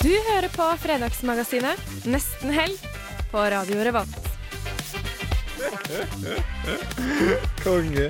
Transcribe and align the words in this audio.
Du 0.00 0.08
hører 0.08 0.48
på 0.48 0.64
Fredagsmagasinet 0.80 1.80
Nesten 2.08 2.54
helg 2.56 2.78
på 3.28 3.42
Radio 3.52 3.82
Revolt. 3.84 4.14
Konge. 7.60 8.06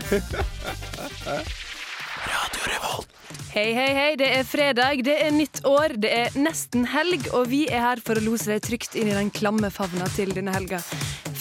Radio 2.30 2.62
Revolt. 2.70 3.16
Hei, 3.50 3.72
hei, 3.74 3.88
hei. 3.96 4.14
Det 4.20 4.30
er 4.36 4.46
fredag, 4.46 5.02
det 5.02 5.18
er 5.18 5.34
nytt 5.34 5.64
år, 5.66 5.96
det 5.98 6.14
er 6.14 6.38
nesten 6.38 6.86
helg, 6.86 7.26
og 7.34 7.50
vi 7.50 7.64
er 7.66 7.82
her 7.88 8.06
for 8.06 8.14
å 8.14 8.22
lose 8.22 8.52
deg 8.52 8.62
trygt 8.68 8.94
inn 8.94 9.10
i 9.10 9.18
den 9.18 9.34
klamme 9.34 9.74
favna 9.74 10.06
til 10.14 10.30
denne 10.36 10.54
helga. 10.54 10.78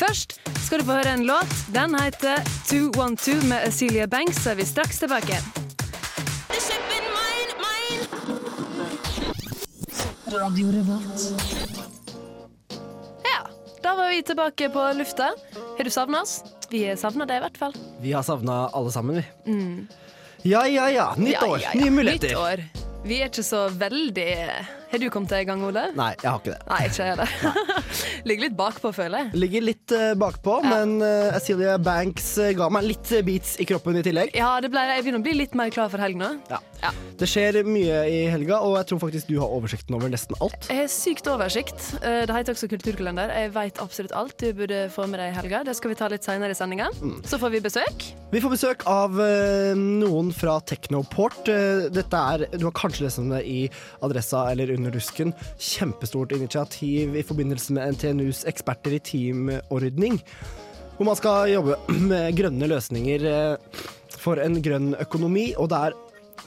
Først 0.02 0.40
skal 0.66 0.82
du 0.82 0.90
få 0.90 0.98
høre 0.98 1.14
en 1.14 1.30
låt. 1.30 1.58
Den 1.78 1.94
heter 2.02 2.42
212 2.74 3.46
med 3.54 3.70
Acelia 3.70 4.10
Banks, 4.10 4.42
så 4.42 4.56
er 4.56 4.64
vi 4.64 4.72
straks 4.74 5.06
tilbake. 5.06 5.38
Ja, 13.24 13.40
da 13.84 13.96
var 13.96 14.10
vi 14.10 14.22
tilbake 14.24 14.70
på 14.70 14.84
lufta. 14.98 15.32
Har 15.78 15.84
du 15.84 15.90
savna 15.90 16.22
oss? 16.22 16.44
Vi 16.70 16.84
har 16.86 16.96
savna 17.02 17.26
deg 17.26 17.40
i 17.40 17.44
hvert 17.48 17.58
fall. 17.58 17.74
Vi 18.02 18.12
har 18.14 18.24
savna 18.24 18.68
alle 18.78 18.92
sammen, 18.94 19.16
vi. 19.22 19.26
Ja, 20.50 20.66
ja, 20.68 20.90
ja. 20.94 21.08
Nytt 21.18 21.34
Ja, 21.34 21.48
år, 21.48 21.60
ja, 21.64 21.72
ja. 21.74 21.80
nye 21.82 21.92
muligheter. 21.92 22.28
Nytt 22.30 22.38
år. 22.38 22.64
Vi 23.06 23.18
er 23.22 23.32
ikke 23.32 23.44
så 23.48 23.64
veldig 23.74 24.28
Har 24.90 24.98
du 24.98 25.06
kommet 25.14 25.30
deg 25.30 25.44
i 25.44 25.46
gang, 25.46 25.62
Ole? 25.68 25.84
Nei, 25.94 26.16
jeg 26.18 26.26
har 26.26 26.40
ikke 26.40 26.56
det. 26.56 26.62
Nei, 26.66 26.80
ikke 26.90 27.06
jeg 27.06 27.18
det. 27.20 27.28
Ligger 28.30 28.46
litt 28.48 28.56
bakpå, 28.58 28.92
føler 28.96 29.22
jeg. 29.22 29.42
Ligger 29.44 29.66
litt 29.68 29.94
uh, 29.94 30.14
bakpå, 30.18 30.56
men 30.66 30.96
uh, 31.04 31.36
Acelia 31.38 31.76
Banks 31.78 32.32
uh, 32.42 32.50
ga 32.58 32.72
meg 32.74 32.88
litt 32.88 33.12
eh, 33.14 33.22
beats 33.26 33.54
i 33.62 33.68
kroppen 33.70 34.00
i 34.00 34.04
tillegg. 34.06 34.34
Ja, 34.38 34.56
det 34.64 34.72
ble, 34.74 34.82
Jeg 34.90 35.06
begynner 35.06 35.22
å 35.22 35.28
bli 35.28 35.36
litt 35.38 35.54
mer 35.60 35.70
klar 35.74 35.92
for 35.94 36.02
helga. 36.02 36.32
Ja. 36.50 36.58
Ja. 36.82 36.90
Det 37.20 37.28
skjer 37.28 37.60
mye 37.68 38.00
i 38.10 38.20
helga, 38.32 38.62
og 38.64 38.78
jeg 38.80 38.90
tror 38.90 39.02
faktisk 39.04 39.30
du 39.30 39.36
har 39.42 39.52
oversikten 39.52 39.98
over 39.98 40.10
nesten 40.10 40.38
alt. 40.42 40.58
Jeg 40.72 40.82
har 40.82 40.90
sykt 40.94 41.30
oversikt. 41.30 41.78
Uh, 42.02 42.24
Det 42.26 42.40
heter 42.40 42.58
også 42.58 42.72
kulturkalender. 42.72 43.36
Jeg 43.44 43.54
vet 43.60 43.84
absolutt 43.84 44.16
alt 44.18 44.40
du 44.42 44.50
burde 44.58 44.88
få 44.96 45.06
med 45.12 45.22
deg 45.22 45.36
i 45.36 45.38
helga. 45.38 45.62
Det 45.70 45.78
skal 45.78 45.94
vi 45.94 46.00
ta 46.02 46.10
litt 46.10 46.26
senere 46.26 46.56
i 46.56 46.58
sendinga. 46.58 46.90
Mm. 46.98 47.20
Så 47.30 47.38
får 47.38 47.54
vi 47.54 47.62
besøk. 47.68 48.10
Vi 48.34 48.42
får 48.42 48.52
besøk 48.54 48.84
av 48.90 49.16
eh, 49.22 49.72
noen 49.78 50.30
fra 50.34 50.60
Technoport. 50.62 51.48
Eh, 51.50 51.88
dette 51.94 52.20
er, 52.34 52.46
Du 52.56 52.68
har 52.68 52.76
kanskje 52.78 53.08
lest 53.08 53.22
om 53.22 53.32
det 53.34 53.42
i 53.50 53.64
Adressa 54.06 54.44
eller 54.52 54.70
Under 54.70 54.79
dusken. 54.88 55.36
Kjempestort 55.60 56.32
initiativ 56.38 57.18
i 57.20 57.26
forbindelse 57.28 57.76
med 57.76 57.98
NTNUs 57.98 58.46
eksperter 58.50 58.96
i 58.96 59.04
teamordning. 59.04 60.22
Hvor 60.96 61.08
man 61.12 61.20
skal 61.20 61.52
jobbe 61.52 61.76
med 62.12 62.36
grønne 62.40 62.72
løsninger 62.72 63.28
eh, 63.30 63.82
for 64.20 64.40
en 64.44 64.62
grønn 64.64 64.94
økonomi. 65.00 65.50
Og 65.60 65.72
det 65.72 65.84
er 65.90 65.98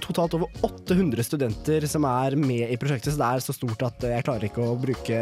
totalt 0.03 0.35
over 0.39 0.49
800 0.65 1.29
studenter 1.29 1.87
som 1.91 2.07
er 2.09 2.37
med 2.41 2.73
i 2.73 2.79
prosjektet, 2.81 3.13
så 3.13 3.21
det 3.21 3.29
er 3.29 3.45
så 3.45 3.55
stort 3.57 3.85
at 3.87 4.07
jeg 4.09 4.25
klarer 4.27 4.49
ikke 4.49 4.65
å 4.65 4.77
bruke 4.81 5.19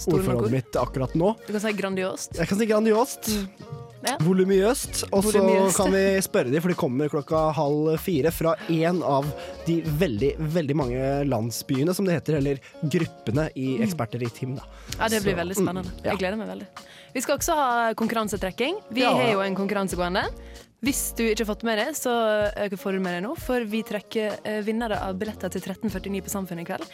Store 0.00 0.22
ordforrådet 0.22 0.54
mitt 0.54 0.80
akkurat 0.80 1.12
nå. 1.18 1.34
Du 1.44 1.52
kan 1.52 1.62
si 1.62 1.74
grandiost. 1.76 2.40
Jeg 2.40 2.48
kan 2.50 2.62
si 2.62 2.70
grandiost. 2.70 3.30
Ja. 4.06 4.16
Volumiøst. 4.22 5.04
Og 5.12 5.24
så 5.26 5.40
kan 5.76 5.90
vi 5.94 6.02
spørre 6.22 6.50
dem, 6.52 6.62
for 6.62 6.70
de 6.72 6.78
kommer 6.78 7.10
klokka 7.10 7.40
halv 7.56 7.96
fire 8.02 8.30
fra 8.34 8.54
en 8.70 9.02
av 9.02 9.26
de 9.66 9.80
veldig, 9.82 10.34
veldig 10.54 10.76
mange 10.78 11.08
landsbyene, 11.26 11.94
som 11.96 12.06
det 12.06 12.18
heter, 12.20 12.38
eller 12.40 12.60
gruppene 12.82 13.48
i 13.58 13.76
Eksperter 13.86 14.22
i 14.22 14.30
Team. 14.30 14.54
Da. 14.60 14.68
Ja, 15.00 15.08
Det 15.08 15.22
blir 15.24 15.34
Så, 15.34 15.40
veldig 15.42 15.56
spennende. 15.58 15.90
mm, 15.90 16.04
ja. 16.04 16.10
Jeg 16.12 16.18
gleder 16.22 16.36
meg 16.38 16.48
veldig. 16.54 16.68
Vi 17.16 17.20
skal 17.24 17.38
også 17.38 17.54
ha 17.58 17.94
konkurransetrekking. 17.94 18.80
Vi 18.92 19.00
Ja. 19.02 19.10
har 19.14 19.32
jo 19.32 19.40
en 19.40 19.56
konkurranse 19.56 19.96
gående. 19.96 20.24
Hvis 20.84 21.14
du 21.16 21.22
ikke 21.24 21.44
har 21.46 21.54
fått 21.54 21.62
med 21.64 21.78
det, 21.78 21.94
så 21.96 22.52
eh, 22.54 22.68
får 22.68 22.92
du 22.92 23.00
med 23.00 23.14
deg 23.16 23.22
nå, 23.24 23.34
for 23.40 23.64
vi 23.64 23.82
trekker 23.82 24.38
eh, 24.44 24.60
vinnere 24.62 25.00
av 25.02 25.16
billetter 25.18 25.48
til 25.50 25.62
1349 25.62 26.20
på 26.22 26.28
Samfunnet 26.30 26.60
i 26.60 26.64
kveld. 26.68 26.84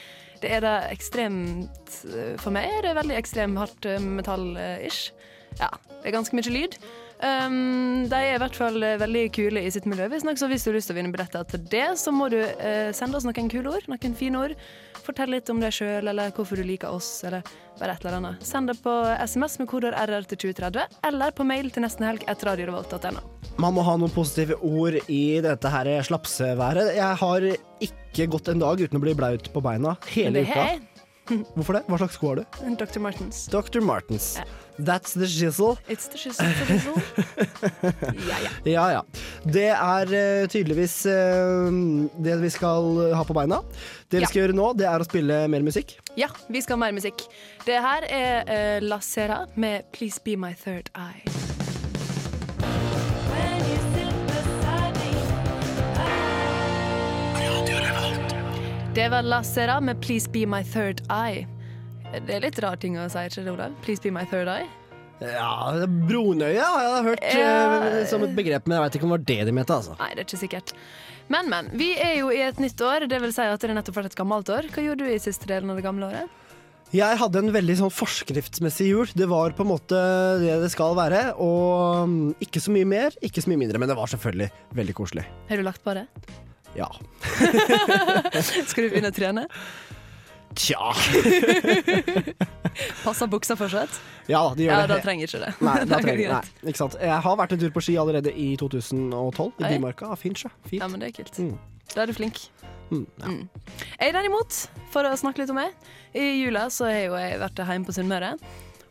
Det 0.41 0.51
er 0.51 0.61
da 0.61 0.81
ekstremt 0.89 2.05
eh, 2.07 2.37
For 2.39 2.51
meg 2.55 2.71
er 2.79 2.83
det 2.83 2.95
veldig 2.97 3.17
ekstremt 3.19 3.59
hardt 3.59 3.83
metall-ish. 4.01 5.11
Ja, 5.61 5.69
det 6.01 6.09
er 6.09 6.15
ganske 6.17 6.33
mye 6.39 6.49
lyd. 6.55 6.79
Um, 7.23 8.09
de 8.11 8.19
er 8.19 8.35
i 8.35 8.39
hvert 8.43 8.57
fall 8.59 8.83
eh, 8.83 8.97
veldig 8.99 9.21
kule 9.37 9.61
i 9.63 9.71
sitt 9.71 9.85
miljø. 9.87 10.09
Hvis, 10.11 10.25
så 10.41 10.49
hvis 10.51 10.65
du 10.65 10.73
har 10.73 10.75
lyst 10.75 10.91
til 10.91 10.97
å 10.97 10.99
vinne 10.99 11.13
billetter 11.15 11.47
til 11.47 11.63
det, 11.71 11.85
så 12.01 12.11
må 12.15 12.27
du 12.33 12.41
uh, 12.43 12.91
sende 12.97 13.19
oss 13.19 13.27
noen 13.29 13.51
kule 13.53 13.71
ord, 13.71 13.87
noen 13.91 14.17
fine 14.19 14.41
ord. 14.41 14.57
Fortell 15.07 15.31
litt 15.31 15.51
om 15.53 15.63
deg 15.63 15.75
sjøl, 15.75 16.11
eller 16.11 16.35
hvorfor 16.35 16.59
du 16.59 16.67
liker 16.67 16.91
oss, 16.91 17.23
eller 17.29 17.47
bare 17.79 17.95
et 17.95 18.05
eller 18.05 18.19
annet. 18.19 18.43
Send 18.47 18.71
det 18.71 18.77
på 18.83 18.97
SMS 19.23 19.59
med 19.63 19.71
kodord 19.71 19.95
RR 19.95 20.27
til 20.33 20.43
2030, 20.49 20.99
eller 21.13 21.35
på 21.39 21.47
mail 21.47 21.71
til 21.75 21.87
nestenhelg 21.87 22.27
etter 22.27 22.51
radiorevolt.no. 22.51 23.23
Man 23.63 23.77
må 23.77 23.87
ha 23.87 23.95
noen 24.01 24.13
positive 24.15 24.59
ord 24.67 24.99
i 25.07 25.25
dette 25.45 25.71
her 25.71 25.93
slapseværet. 26.07 26.95
Jeg 26.99 27.21
har 27.23 27.53
ikke 27.87 28.31
gått 28.35 28.51
en 28.51 28.63
dag 28.63 28.83
uten 28.83 28.99
å 28.99 29.05
bli 29.05 29.15
blaut 29.19 29.53
på 29.53 29.63
beina 29.63 29.95
hele 30.11 30.43
uka. 30.43 30.73
Hvorfor 31.57 31.77
det? 31.79 31.85
Hva 31.89 31.99
slags 32.01 32.17
sko 32.19 32.33
har 32.33 32.41
du? 32.43 32.45
Dr. 32.81 32.99
Martens. 33.01 33.45
Dr. 33.53 33.81
Martens. 33.81 34.37
Yeah. 34.41 34.49
That's 34.83 35.13
the 35.15 35.27
shizzle. 35.29 35.77
It's 35.89 36.09
the 36.11 36.19
shizzle. 36.19 36.49
Ja, 38.29 38.39
ja. 38.43 38.51
Ja, 38.65 38.85
ja. 38.97 39.03
Det 39.45 39.67
er 39.71 40.13
uh, 40.13 40.49
tydeligvis 40.51 40.95
uh, 41.07 41.69
det 42.25 42.39
vi 42.43 42.51
skal 42.51 43.13
ha 43.15 43.23
på 43.29 43.37
beina. 43.37 43.61
Det 44.11 44.19
vi 44.21 44.25
Ja. 44.25 44.31
skal 44.31 44.43
gjøre 44.43 44.57
nå, 44.59 44.73
det 44.79 44.87
er 44.89 44.99
å 45.05 45.09
spille 45.09 45.43
mer 45.53 45.63
musikk. 45.67 45.97
ja, 46.19 46.29
vi 46.49 46.61
skal 46.65 46.77
ha 46.79 46.87
mer 46.87 46.97
musikk. 46.97 47.27
Det 47.67 47.79
her 47.85 48.09
er 48.09 48.49
uh, 48.49 48.89
La 48.89 48.99
Sera 49.01 49.45
med 49.55 49.85
'Please 49.93 50.21
Be 50.25 50.37
My 50.37 50.55
Third 50.55 50.91
Eye'. 50.97 51.62
Det 58.95 59.09
var 59.09 59.23
La 59.23 59.43
Sera 59.43 59.81
med 59.81 59.97
'Please 60.01 60.31
Be 60.31 60.47
My 60.47 60.63
Third 60.65 61.01
Eye'. 61.09 61.47
Det 62.27 62.35
er 62.35 62.41
litt 62.45 62.59
rar 62.61 62.77
ting 62.77 62.99
å 63.01 63.09
si, 63.09 63.19
ikke 63.19 63.45
det, 63.45 63.53
Olav? 63.53 63.73
'Please 63.83 64.03
Be 64.03 64.11
My 64.13 64.25
Third 64.29 64.49
Eye'? 64.49 64.69
Ja, 65.23 65.87
Brunøye 65.87 66.59
har 66.61 66.83
jeg 66.83 67.05
hørt 67.07 67.23
eh, 67.23 67.39
Ja. 67.39 68.05
som 68.11 68.25
et 68.25 68.35
begrep, 68.37 68.67
men 68.67 68.77
jeg 68.77 68.83
veit 68.85 68.97
ikke 68.99 69.05
om 69.07 69.11
det 69.13 69.19
var 69.21 69.25
det 69.31 69.47
de 69.47 69.53
mente. 69.53 69.71
altså. 69.73 69.97
Nei, 69.99 70.11
det 70.15 70.19
er 70.19 70.27
ikke 70.27 70.43
sikkert. 70.49 70.73
Men, 71.29 71.49
men. 71.49 71.71
Vi 71.79 71.93
er 71.97 72.19
jo 72.19 72.29
i 72.35 72.43
et 72.43 72.59
nytt 72.59 72.81
år. 72.83 73.07
Det 73.09 73.21
vil 73.23 73.33
si 73.33 73.41
at 73.41 73.61
det 73.61 73.71
er 73.71 73.75
nettopp 73.79 73.95
vært 73.97 74.11
et 74.13 74.17
gammelt 74.19 74.51
år. 74.51 74.69
Hva 74.75 74.83
gjorde 74.83 75.07
du 75.07 75.13
i 75.15 75.19
siste 75.23 75.47
delen 75.47 75.71
av 75.71 75.77
det 75.79 75.85
gamle 75.87 76.11
året? 76.11 76.29
Jeg 76.93 77.17
hadde 77.17 77.39
en 77.39 77.53
veldig 77.55 77.77
sånn 77.79 77.95
forskriftsmessig 77.95 78.89
jul. 78.91 79.07
Det 79.17 79.29
var 79.31 79.55
på 79.57 79.63
en 79.63 79.71
måte 79.71 79.97
det 80.43 80.59
det 80.61 80.71
skal 80.75 80.93
være. 80.99 81.33
Og 81.39 82.09
mm, 82.09 82.35
ikke 82.43 82.61
så 82.61 82.75
mye 82.75 82.85
mer, 82.85 83.15
ikke 83.23 83.41
så 83.41 83.49
mye 83.49 83.63
mindre. 83.63 83.79
Men 83.79 83.89
det 83.89 83.97
var 83.97 84.11
selvfølgelig 84.11 84.51
veldig 84.75 84.95
koselig. 84.99 85.25
Har 85.49 85.57
du 85.57 85.63
lagt 85.63 85.81
på 85.87 85.95
det? 85.95 86.09
Ja. 86.79 86.89
Skal 88.43 88.87
du 88.87 88.93
begynne 88.93 89.11
å 89.13 89.17
trene? 89.17 89.47
Tja. 90.59 90.93
Passer 93.05 93.29
buksa 93.31 93.57
fortsatt? 93.57 93.95
Ja, 94.29 94.43
de 94.57 94.67
gjør 94.67 94.73
Ja, 94.75 94.81
det. 94.87 94.95
da 94.95 94.99
trenger 95.05 95.29
ikke 95.29 95.41
det. 95.43 95.53
Nei, 95.65 95.77
da 95.89 96.01
trenger, 96.05 96.35
nei, 96.37 96.71
ikke 96.73 96.81
sant. 96.83 96.97
Jeg 97.01 97.21
har 97.27 97.39
vært 97.41 97.55
en 97.57 97.63
tur 97.63 97.73
på 97.75 97.83
ski 97.85 97.97
allerede 98.01 98.33
i 98.37 98.51
2012, 98.61 99.61
i 99.61 99.65
Oi. 99.65 99.71
Bymarka. 99.75 100.11
Fint, 100.21 100.43
sjø. 100.45 100.53
Ja, 100.77 100.89
men 100.93 101.01
det 101.03 101.13
er 101.13 101.17
kult. 101.23 101.41
Mm. 101.41 101.55
Da 101.95 102.05
er 102.05 102.13
du 102.13 102.17
flink. 102.17 102.43
Mm, 102.93 103.07
ja. 103.21 103.31
Mm. 103.33 103.73
Jeg 103.97 104.15
derimot, 104.19 104.59
for 104.93 105.09
å 105.09 105.15
snakke 105.17 105.43
litt 105.43 105.53
om 105.53 105.57
meg, 105.61 105.73
i 106.17 106.27
jula 106.43 106.67
så 106.73 106.91
har 106.91 107.01
jo 107.07 107.17
jeg 107.17 107.41
vært 107.41 107.63
hjemme 107.65 107.89
på 107.89 107.95
Sunnmøre 107.97 108.35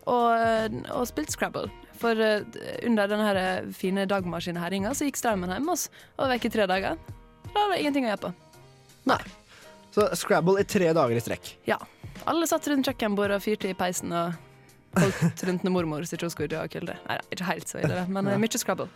og, 0.10 0.78
og 0.90 1.06
spilt 1.10 1.34
Scrabble. 1.34 1.68
For 2.02 2.18
eh, 2.18 2.42
under 2.90 3.10
denne 3.12 3.50
fine 3.78 4.08
dagmaskinherjinga 4.10 4.96
så 4.98 5.06
gikk 5.06 5.20
strømmen 5.22 5.54
hjemme 5.54 5.76
oss 5.76 5.86
og 6.18 6.32
vekk 6.34 6.50
i 6.50 6.54
tre 6.58 6.66
dager. 6.72 6.98
Da 7.52 7.66
var 7.66 7.74
det 7.76 7.82
ingenting 7.84 8.08
å 8.08 8.14
gjøre 8.14 8.24
på. 8.28 8.34
Nei. 9.12 9.22
Så 9.92 10.08
Scrabble 10.16 10.62
i 10.62 10.68
tre 10.68 10.94
dager 10.96 11.18
i 11.18 11.24
strekk. 11.24 11.56
Ja. 11.68 11.80
Alle 12.30 12.48
satt 12.48 12.68
rundt 12.72 12.88
kjøkkenbordet 12.88 13.40
og 13.40 13.44
fyrte 13.44 13.72
i 13.72 13.78
peisen 13.78 14.14
og 14.16 14.40
Holdt 14.92 15.44
rundt 15.48 15.64
når 15.64 15.72
mormor 15.72 16.04
sitt 16.04 16.20
dø 16.52 16.58
av 16.60 16.68
kulde. 16.68 16.98
Nei 17.08 17.16
ikke 17.32 17.46
helt 17.48 17.70
så 17.70 17.80
ille, 17.80 18.02
men 18.12 18.28
eh, 18.28 18.40
mye 18.42 18.60
Scrabble. 18.60 18.90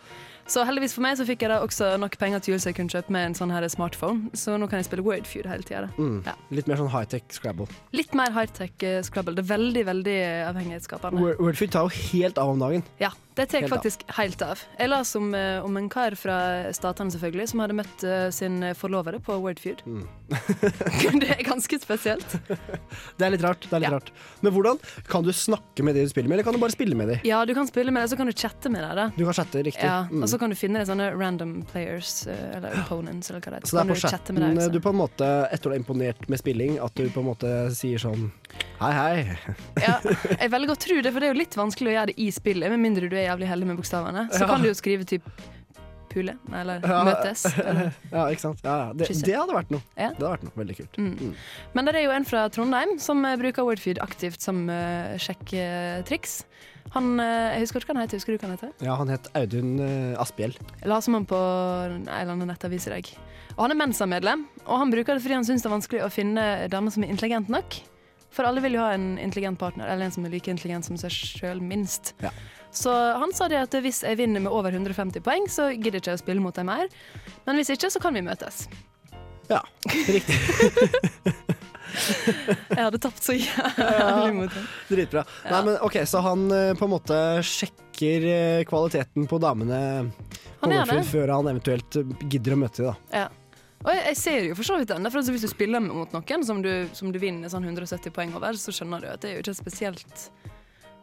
Så 0.46 0.62
heldigvis 0.64 0.94
for 0.94 1.02
meg 1.02 1.16
så 1.18 1.24
fikk 1.26 1.42
jeg 1.42 1.50
da 1.50 1.56
også 1.64 1.88
nok 1.98 2.14
penger 2.20 2.38
til 2.44 2.54
jul 2.54 2.60
så 2.62 2.70
jeg 2.70 2.76
kunne 2.78 2.92
kjøpe 2.92 3.10
meg 3.10 3.24
en 3.26 3.34
sånn 3.34 3.50
her 3.50 3.66
smartphone. 3.72 4.30
Så 4.38 4.54
nå 4.60 4.68
kan 4.70 4.78
jeg 4.78 4.86
spille 4.86 5.02
Wordfeud 5.02 5.48
hele 5.50 5.66
tida. 5.66 5.88
Mm. 5.98 6.20
Ja. 6.26 6.36
Litt 6.54 6.70
mer 6.70 6.78
sånn 6.78 6.92
high-tech 6.94 7.26
Scrabble. 7.34 7.66
Litt 7.96 8.14
mer 8.14 8.30
high-tech 8.36 8.86
eh, 8.86 9.00
Scrabble. 9.06 9.34
Det 9.34 9.42
er 9.42 9.50
veldig, 9.56 9.84
veldig 9.90 10.16
avhengighetsskapende. 10.52 11.20
Word- 11.22 11.42
Wordfeud 11.42 11.74
tar 11.74 11.88
jo 11.90 12.10
helt 12.12 12.38
av 12.38 12.54
om 12.54 12.62
dagen. 12.62 12.86
Ja, 13.02 13.10
det 13.36 13.48
tar 13.52 13.66
faktisk 13.68 14.06
av. 14.08 14.14
helt 14.20 14.42
av. 14.46 14.62
Jeg 14.78 14.88
las 14.92 15.10
om, 15.18 15.34
eh, 15.34 15.58
om 15.66 15.76
en 15.82 15.88
kar 15.92 16.14
fra 16.16 16.38
statene 16.72 17.10
selvfølgelig, 17.12 17.48
som 17.50 17.60
hadde 17.64 17.76
møtt 17.82 18.06
eh, 18.06 18.28
sin 18.32 18.62
forlovede 18.78 19.18
på 19.26 19.36
Wordfeud. 19.42 19.82
Mm. 19.84 20.06
det 21.22 21.32
er 21.36 21.42
ganske 21.46 21.80
spesielt. 21.82 22.38
Det 23.18 23.24
er 23.26 23.30
litt 23.34 23.42
rart. 23.44 23.62
det 23.66 23.72
er 23.76 23.80
litt 23.82 23.86
Ja. 23.90 23.96
rart 23.98 24.08
Men 24.42 24.52
hvordan 24.54 24.78
kan 25.08 25.24
du 25.24 25.30
snakke 25.34 25.84
med 25.84 25.94
de 25.96 26.02
du 26.06 26.10
spiller 26.10 26.28
med, 26.28 26.36
eller 26.38 26.46
kan 26.46 26.54
du 26.56 26.60
bare 26.62 26.74
spille 26.74 26.96
med 26.98 27.08
de? 27.12 27.16
Ja, 27.28 27.42
du 27.48 27.52
kan 27.56 27.66
spille 27.68 27.92
med 27.92 28.02
dem, 28.02 28.08
så 28.12 28.16
kan 28.18 28.26
du 28.30 28.32
chatte 28.36 28.70
med 28.72 28.82
dem. 28.96 29.12
Du 29.16 29.24
kan 29.24 29.34
chatte, 29.36 29.62
riktig. 29.66 29.84
Ja, 29.84 30.04
Mm. 30.06 30.22
Så 30.36 30.40
kan 30.42 30.52
du 30.52 30.56
finne 30.58 30.82
sånne 30.84 31.06
random 31.16 31.52
players, 31.70 32.26
eh, 32.28 32.56
eller 32.58 32.74
opponents, 32.82 33.30
eller 33.30 33.40
hva 33.40 33.54
det 33.54 33.60
er. 33.62 33.68
Så 33.70 33.78
det 33.78 33.80
er 33.80 33.88
på 33.88 33.94
du 33.96 34.02
chatten 34.04 34.40
deg 34.42 34.72
du 34.74 34.80
på 34.84 34.92
en 34.92 34.98
måte, 34.98 35.28
etter 35.48 35.70
å 35.70 35.72
ha 35.72 35.78
imponert 35.80 36.26
med 36.28 36.42
spilling, 36.42 36.74
at 36.84 36.92
du 36.92 37.06
på 37.08 37.22
en 37.22 37.28
måte 37.30 37.52
sier 37.72 38.02
sånn 38.02 38.26
Hei, 38.76 38.92
hei. 38.92 39.38
Ja, 39.86 39.94
jeg 40.04 40.52
velger 40.52 40.74
å 40.74 40.78
tro 40.84 40.98
det, 41.00 41.14
for 41.14 41.24
det 41.24 41.30
er 41.30 41.32
jo 41.32 41.40
litt 41.40 41.56
vanskelig 41.56 41.88
å 41.88 41.94
gjøre 41.94 42.10
det 42.12 42.18
i 42.20 42.28
spillet, 42.36 42.68
med 42.74 42.84
mindre 42.84 43.08
du 43.08 43.16
er 43.16 43.30
jævlig 43.30 43.48
heldig 43.48 43.70
med 43.72 43.80
bokstavene. 43.80 44.26
Så 44.28 44.44
Ja. 44.44 44.50
kan 44.52 44.60
du 44.60 44.68
jo 44.68 44.76
skrive 44.76 45.08
typ 45.08 45.24
pule, 46.12 46.36
eller 46.52 46.84
Ja. 46.84 47.00
møtes. 47.08 47.46
Eller. 47.56 47.92
Ja, 48.12 48.28
ikke 48.28 48.44
sant. 48.44 48.60
Ja. 48.60 48.92
Det, 48.92 49.08
det 49.08 49.40
hadde 49.40 49.56
vært 49.56 49.72
noe. 49.72 49.80
Ja. 49.96 50.12
Det 50.12 50.20
hadde 50.20 50.34
vært 50.36 50.46
noe 50.50 50.60
veldig 50.60 50.76
kult. 50.82 51.00
Mm. 51.00 51.34
Men 51.72 51.88
det 51.88 51.96
er 51.96 52.04
jo 52.10 52.14
en 52.20 52.28
fra 52.28 52.44
Trondheim 52.52 52.98
som 53.00 53.24
eh, 53.24 53.40
bruker 53.40 53.64
Wordfeed 53.64 54.04
aktivt 54.04 54.44
som 54.44 54.66
uh, 54.68 55.16
sjekketriks. 55.16 56.42
Han, 56.94 57.16
eh, 57.20 57.56
jeg 57.56 57.66
husker 57.66 57.82
ikke 57.82 57.92
hva 57.92 57.98
han 57.98 58.06
heter. 58.06 58.20
Husker 58.20 58.36
du 58.36 58.38
hva 58.38 58.48
han 58.50 58.56
heter? 58.56 58.72
Ja, 58.86 58.94
han 59.00 59.10
het 59.12 59.28
Audun 59.38 59.74
uh, 59.80 60.22
Asphjell. 60.22 60.54
Jeg 60.54 60.92
la 60.92 61.00
som 61.04 61.18
han 61.18 61.26
på 61.28 61.40
en 61.40 62.06
eller 62.06 62.32
annen 62.36 62.50
nettavis 62.52 62.86
i 62.88 62.94
dag. 62.94 63.10
Og 63.56 63.64
han 63.64 63.74
er 63.74 63.80
Mensa-medlem, 63.80 64.46
og 64.66 64.80
han 64.82 64.92
bruker 64.92 65.16
det 65.16 65.24
fordi 65.24 65.38
han 65.38 65.46
syns 65.48 65.64
det 65.64 65.70
er 65.70 65.76
vanskelig 65.78 66.02
å 66.04 66.12
finne 66.12 66.46
damer 66.72 66.92
som 66.94 67.06
er 67.06 67.12
intelligent 67.14 67.52
nok. 67.52 67.78
For 68.36 68.44
alle 68.44 68.60
vil 68.60 68.76
jo 68.76 68.84
ha 68.84 68.92
en 68.92 69.14
intelligent 69.22 69.58
partner, 69.58 69.88
eller 69.88 70.08
en 70.08 70.12
som 70.12 70.26
er 70.28 70.34
like 70.34 70.52
intelligent 70.52 70.84
som 70.84 70.98
seg 71.00 71.14
sjøl, 71.14 71.62
minst. 71.64 72.12
Ja. 72.20 72.34
Så 72.76 72.92
han 72.92 73.32
sa 73.32 73.48
det 73.48 73.62
at 73.62 73.76
hvis 73.80 74.02
jeg 74.04 74.18
vinner 74.20 74.42
med 74.44 74.52
over 74.52 74.74
150 74.74 75.24
poeng, 75.24 75.48
så 75.48 75.70
gidder 75.72 75.98
jeg 75.98 76.04
ikke 76.04 76.18
å 76.18 76.20
spille 76.20 76.44
mot 76.44 76.56
deg 76.56 76.68
mer. 76.68 76.92
Men 77.46 77.56
hvis 77.56 77.72
ikke, 77.72 77.88
så 77.92 78.02
kan 78.02 78.16
vi 78.16 78.26
møtes. 78.26 78.66
Ja, 79.48 79.62
riktig. 80.10 80.36
Jeg 82.06 82.82
hadde 82.82 83.00
tapt 83.02 83.22
så 83.24 83.36
jævlig 83.36 84.34
mot 84.36 84.52
ham. 84.52 84.68
Dritbra. 84.90 85.24
Nei, 85.50 85.62
men 85.68 85.80
ok, 85.86 85.98
Så 86.08 86.22
han 86.24 86.46
eh, 86.54 86.72
på 86.78 86.86
en 86.86 86.92
måte 86.92 87.18
sjekker 87.46 88.28
eh, 88.30 88.60
kvaliteten 88.68 89.26
på 89.30 89.40
damene 89.42 89.80
på 90.60 90.70
Han 90.70 91.04
før 91.06 91.34
han 91.36 91.50
eventuelt 91.52 91.98
eh, 92.00 92.14
gidder 92.26 92.56
å 92.56 92.62
møte 92.64 92.82
dem, 92.82 92.94
da. 92.94 93.24
Ja. 93.24 93.26
Og 93.84 93.92
jeg, 93.92 94.02
jeg 94.08 94.18
ser 94.18 94.44
jo 94.48 94.56
for 94.58 94.66
så 94.66 94.78
vidt 94.80 94.90
den. 94.90 95.06
For 95.10 95.20
altså, 95.20 95.34
Hvis 95.34 95.46
du 95.46 95.52
spiller 95.52 95.82
mot 95.84 96.14
noen 96.16 96.46
som 96.46 96.62
du, 96.64 96.70
som 96.96 97.12
du 97.14 97.20
vinner 97.22 97.52
sånn 97.52 97.66
170 97.66 98.14
poeng 98.14 98.34
over, 98.34 98.58
så 98.58 98.74
skjønner 98.74 99.04
du 99.04 99.10
at 99.12 99.22
det 99.22 99.30
er 99.30 99.38
jo 99.38 99.44
ikke 99.44 99.58
spesielt 99.60 100.30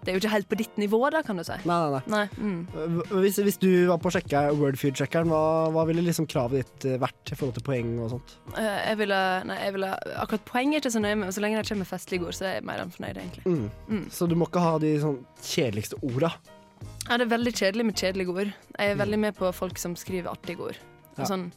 Det 0.04 0.12
er 0.12 0.18
jo 0.18 0.22
ikke 0.22 0.34
helt 0.34 0.50
på 0.52 0.58
ditt 0.60 0.78
nivå, 0.82 1.00
da, 1.14 1.22
kan 1.24 1.40
du 1.40 1.44
si. 1.48 1.56
Nei, 1.70 1.78
nei, 1.80 1.92
nei. 1.96 2.02
Nei. 2.12 2.24
Mm. 2.38 3.02
Hvis, 3.24 3.38
hvis 3.46 3.60
du 3.62 3.70
var 3.88 4.02
på 4.04 4.10
å 4.12 4.14
sjekke 4.18 4.42
Wordfeud-sjekkeren, 4.60 5.32
hva, 5.32 5.44
hva 5.72 5.86
ville 5.88 6.04
liksom 6.04 6.28
kravet 6.32 6.64
ditt 6.64 6.88
eh, 6.92 6.98
vært 7.02 7.32
i 7.32 7.38
forhold 7.40 7.56
til 7.60 7.66
poeng 7.68 7.94
og 8.04 8.12
sånt? 8.18 8.36
Eh, 8.58 8.80
Jeg 8.90 9.00
ville, 9.00 9.20
nei, 9.50 9.60
jeg 9.64 9.76
ville 9.78 9.92
Akkurat 10.20 10.44
poeng 10.50 10.74
er 10.76 10.84
ikke 10.84 10.92
så 10.94 11.04
nøye 11.04 11.20
med, 11.22 11.32
så 11.36 11.44
lenge 11.44 11.62
det 11.62 11.70
kommer 11.72 11.88
festlige 11.88 12.28
ord, 12.28 12.36
så 12.38 12.50
er 12.50 12.58
jeg 12.60 12.68
mer 12.68 12.84
enn 12.84 12.92
fornøyd, 12.94 13.22
egentlig. 13.24 13.46
Mm. 13.48 13.70
Mm. 13.88 14.06
Så 14.12 14.28
du 14.28 14.36
må 14.40 14.50
ikke 14.52 14.64
ha 14.66 14.76
de 14.84 14.94
sånn 15.04 15.22
kjedeligste 15.40 16.00
orda. 16.04 16.34
Ja, 17.08 17.18
det 17.18 17.26
er 17.26 17.34
veldig 17.34 17.54
kjedelig 17.56 17.86
med 17.88 18.00
kjedelige 18.00 18.36
ord. 18.36 18.52
Jeg 18.78 18.94
er 18.94 19.00
veldig 19.00 19.20
med 19.24 19.36
på 19.40 19.50
folk 19.56 19.80
som 19.80 19.96
skriver 20.00 20.32
artige 20.32 20.68
ord. 20.70 20.80
Ja. 21.18 21.28
Sånn, 21.30 21.48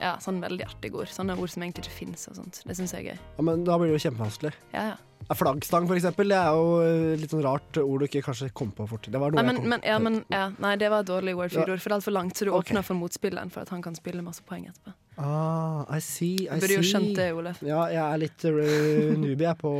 ja, 0.00 0.14
sånn 0.22 0.40
veldig 0.42 0.64
artige 0.66 1.00
ord. 1.00 1.10
Sånne 1.12 1.36
ord 1.40 1.52
som 1.52 1.64
egentlig 1.64 1.86
ikke 1.86 1.98
fins. 1.98 2.28
Det 2.64 2.76
syns 2.76 2.94
jeg 2.96 3.04
er 3.04 3.08
gøy. 3.14 3.18
Ja, 3.38 3.44
men 3.48 3.64
da 3.68 3.76
blir 3.80 3.92
det 3.92 3.98
jo 3.98 4.04
kjempevanskelig. 4.08 4.54
Ja, 4.74 4.86
ja. 4.92 4.96
Ja, 5.24 5.34
Flaggstang, 5.38 5.86
for 5.88 5.96
eksempel, 5.96 6.28
det 6.28 6.36
er 6.36 6.58
jo 6.58 6.80
eh, 6.84 7.14
litt 7.20 7.32
sånn 7.32 7.44
rart 7.44 7.78
ord 7.80 8.02
du 8.02 8.06
ikke 8.08 8.20
kanskje 8.26 8.50
kom 8.56 8.74
på 8.76 8.86
fort. 8.90 9.06
Det 9.08 9.20
var 9.20 9.32
noe 9.32 9.40
Nei, 9.40 9.46
men, 9.48 9.56
jeg 9.56 9.64
kom 9.64 9.72
men, 9.72 9.86
ja, 9.88 9.96
men 10.04 10.18
ja, 10.34 10.42
nei, 10.60 10.74
det 10.80 10.90
var 10.92 11.04
et 11.04 11.08
dårlig 11.08 11.36
wordfeed-ord, 11.38 11.80
for 11.80 11.88
det 11.88 11.94
er 11.94 12.00
altfor 12.00 12.16
langt, 12.16 12.36
så 12.36 12.48
du 12.48 12.52
okay. 12.52 12.74
åpner 12.74 12.84
for 12.84 13.00
motspilleren 13.00 13.52
for 13.54 13.64
at 13.64 13.72
han 13.72 13.84
kan 13.84 13.96
spille 13.96 14.24
masse 14.26 14.44
poeng 14.44 14.68
etterpå. 14.68 14.92
Ah, 15.14 15.84
I 15.94 16.00
see, 16.02 16.44
I 16.44 16.58
Du 16.58 16.66
burde 16.66 16.80
jo 16.80 16.86
skjønt 16.90 17.12
det, 17.16 17.28
Olef. 17.38 17.60
Ja, 17.64 17.84
jeg 17.92 18.02
er 18.02 18.20
litt 18.20 18.46
uh, 18.50 19.12
newbie 19.22 19.46
jeg, 19.46 19.58
på, 19.60 19.74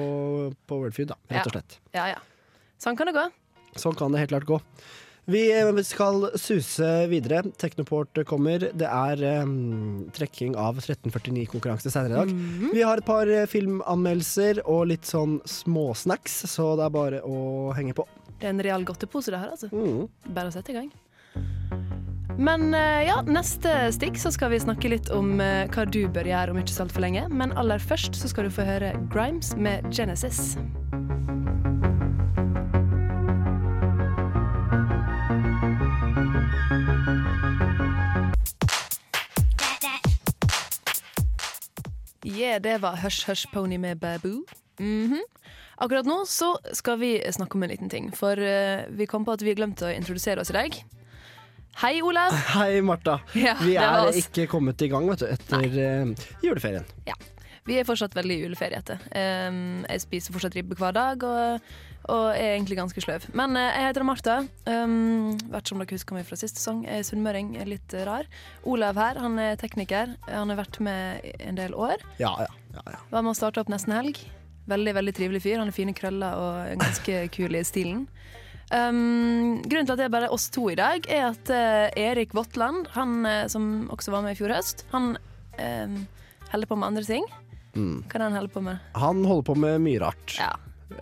på 0.64 0.82
Wordfeud, 0.84 1.10
da, 1.12 1.18
rett 1.34 1.50
og 1.50 1.56
slett. 1.58 1.80
Ja, 1.96 2.06
ja. 2.14 2.20
Sånn 2.80 2.96
kan 2.96 3.10
det 3.10 3.16
gå. 3.16 3.28
Sånn 3.80 3.96
kan 3.98 4.14
det 4.14 4.22
helt 4.22 4.32
klart 4.32 4.48
gå. 4.48 4.60
Vi 5.24 5.60
eh, 5.60 5.76
skal 5.82 6.28
suse 6.34 7.06
videre. 7.08 7.42
Teknoport 7.56 8.18
kommer. 8.28 8.68
Det 8.74 8.88
er 8.88 9.22
um, 9.42 10.10
trekking 10.12 10.56
av 10.60 10.80
1349-konkurranse 10.82 11.92
senere 11.92 12.12
i 12.12 12.18
dag. 12.18 12.34
Mhm. 12.34 12.74
Vi 12.74 12.82
har 12.84 13.00
et 13.00 13.08
par 13.08 13.30
eh, 13.30 13.46
filmanmeldelser 13.48 14.64
og 14.66 14.90
litt 14.92 15.08
sånn 15.08 15.38
småsnacks, 15.48 16.44
så 16.52 16.74
det 16.76 16.88
er 16.88 16.92
bare 16.92 17.22
å 17.24 17.72
henge 17.76 17.96
på. 17.96 18.06
Det 18.34 18.50
er 18.50 18.52
en 18.52 18.64
real 18.66 18.84
godtepose, 18.84 19.32
det 19.32 19.40
her, 19.40 19.54
altså. 19.54 19.70
Mm. 19.72 20.04
Bare 20.36 20.50
å 20.50 20.54
sette 20.54 20.74
i 20.74 20.78
gang. 20.80 20.92
Men 22.34 22.74
ja, 22.74 23.20
neste 23.30 23.70
stikk 23.94 24.18
så 24.18 24.32
skal 24.34 24.50
vi 24.50 24.58
snakke 24.58 24.90
litt 24.90 25.06
om 25.14 25.36
hva 25.38 25.84
du 25.86 26.00
bør 26.10 26.26
gjøre 26.26 26.50
om 26.50 26.58
ikke 26.58 26.74
så 26.74 26.82
altfor 26.88 27.06
lenge. 27.06 27.28
Men 27.30 27.54
aller 27.54 27.78
først 27.78 28.18
så 28.18 28.30
skal 28.32 28.50
du 28.50 28.56
få 28.56 28.66
høre 28.66 28.90
Grimes 29.14 29.54
med 29.54 29.86
Genesis. 29.94 30.56
Yeah, 42.34 42.58
det 42.62 42.80
var 42.82 42.96
Hush 42.96 43.28
Hush 43.28 43.46
Pony 43.52 43.76
med 43.78 43.98
Baboo. 43.98 44.44
Mhm. 44.78 45.20
Akkurat 45.76 46.06
nå 46.06 46.20
så 46.26 46.54
skal 46.72 46.98
vi 46.98 47.16
snakke 47.32 47.54
om 47.54 47.62
en 47.62 47.70
liten 47.70 47.90
ting, 47.90 48.10
for 48.14 48.38
uh, 48.38 48.84
vi 48.90 49.06
kom 49.10 49.24
på 49.26 49.34
at 49.34 49.42
vi 49.42 49.54
glemte 49.54 49.86
å 49.86 49.92
introdusere 49.94 50.42
oss 50.42 50.50
i 50.50 50.56
dag. 50.56 50.76
Hei, 51.82 51.98
Olav. 52.02 52.34
Hei, 52.54 52.80
Martha. 52.86 53.20
Ja, 53.34 53.54
Vi 53.62 53.74
er 53.78 54.18
ikke 54.18 54.46
kommet 54.50 54.82
i 54.82 54.90
gang 54.90 55.06
vet 55.10 55.22
du, 55.22 55.26
etter 55.30 55.66
uh, 55.66 56.28
juleferien. 56.42 56.86
Vi 57.64 57.78
er 57.80 57.86
fortsatt 57.88 58.14
veldig 58.14 58.36
juleferiete. 58.42 58.98
Um, 59.14 59.84
jeg 59.88 60.02
spiser 60.04 60.34
fortsatt 60.34 60.58
ribbe 60.58 60.76
hver 60.78 60.94
dag 60.94 61.22
og, 61.24 61.74
og 62.12 62.26
er 62.34 62.54
egentlig 62.54 62.78
ganske 62.78 63.02
sløv. 63.04 63.26
Men 63.36 63.56
eh, 63.56 63.70
jeg 63.78 63.88
heter 63.88 64.06
Martha. 64.06 64.36
Um, 64.68 65.34
vært 65.52 65.70
som 65.70 65.80
dere 65.80 65.96
husker 65.96 66.18
meg 66.18 66.26
fra 66.28 66.38
siste 66.38 66.60
sesong. 66.60 66.84
Jeg 66.88 67.02
er 67.02 67.08
sunnmøring, 67.08 67.54
litt 67.68 67.96
rar. 68.06 68.28
Olav 68.68 69.00
her, 69.00 69.20
han 69.24 69.38
er 69.40 69.58
tekniker. 69.60 70.16
Han 70.28 70.52
har 70.52 70.60
vært 70.60 70.80
med 70.84 71.24
en 71.38 71.60
del 71.60 71.76
år. 71.76 72.04
Ja, 72.20 72.34
ja. 72.44 72.50
ja, 72.76 72.86
ja. 72.96 73.02
Var 73.12 73.24
med 73.24 73.32
å 73.32 73.38
starte 73.38 73.62
opp 73.62 73.72
nesten 73.72 73.96
helg. 73.96 74.20
Veldig 74.70 74.94
veldig 74.96 75.14
trivelig 75.16 75.44
fyr. 75.44 75.58
Han 75.60 75.70
har 75.70 75.76
fine 75.76 75.96
krøller 75.96 76.40
og 76.40 76.82
ganske 76.84 77.22
kul 77.36 77.56
i 77.56 77.64
stilen. 77.66 78.06
Um, 78.72 79.60
grunnen 79.60 79.86
til 79.86 79.92
at 79.92 80.00
det 80.00 80.06
er 80.08 80.12
bare 80.14 80.32
oss 80.32 80.48
to 80.52 80.66
i 80.72 80.76
dag, 80.78 81.04
er 81.12 81.28
at 81.28 81.50
uh, 81.52 81.86
Erik 82.00 82.32
Våtland, 82.34 82.88
han 82.96 83.20
uh, 83.28 83.44
som 83.52 83.90
også 83.92 84.14
var 84.14 84.24
med 84.24 84.34
i 84.34 84.38
fjor 84.38 84.54
høst, 84.56 84.86
han 84.90 85.14
uh, 85.60 85.98
holder 86.50 86.70
på 86.70 86.78
med 86.80 86.88
andre 86.88 87.04
ting. 87.06 87.28
Mm. 87.74 88.04
Hva 88.06 88.16
er 88.16 88.22
det 88.22 88.28
han 88.30 88.38
holder 88.38 88.54
på 88.54 88.62
med? 88.64 88.86
Han 88.96 89.24
holder 89.28 89.46
på 89.50 89.58
med 89.66 89.84
mye 89.84 90.00
rart, 90.02 90.38
Ja. 90.40 90.54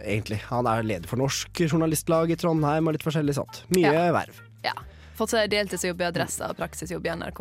Egentlig. 0.05 0.41
Han 0.49 0.69
er 0.71 0.87
leder 0.87 1.11
for 1.11 1.21
Norsk 1.21 1.65
Journalistlag 1.67 2.33
i 2.33 2.39
Trondheim 2.39 2.89
og 2.89 2.97
litt 2.97 3.05
forskjellig 3.07 3.37
sånt. 3.39 3.63
Mye 3.75 4.09
verv. 4.15 4.43
ja. 4.67 4.75
Fått 5.13 5.35
seg 5.35 5.51
deltidsjobb 5.53 6.01
i 6.01 6.07
Adressa 6.07 6.47
og 6.49 6.57
praksisjobb 6.57 7.05
i 7.05 7.11
NRK. 7.21 7.41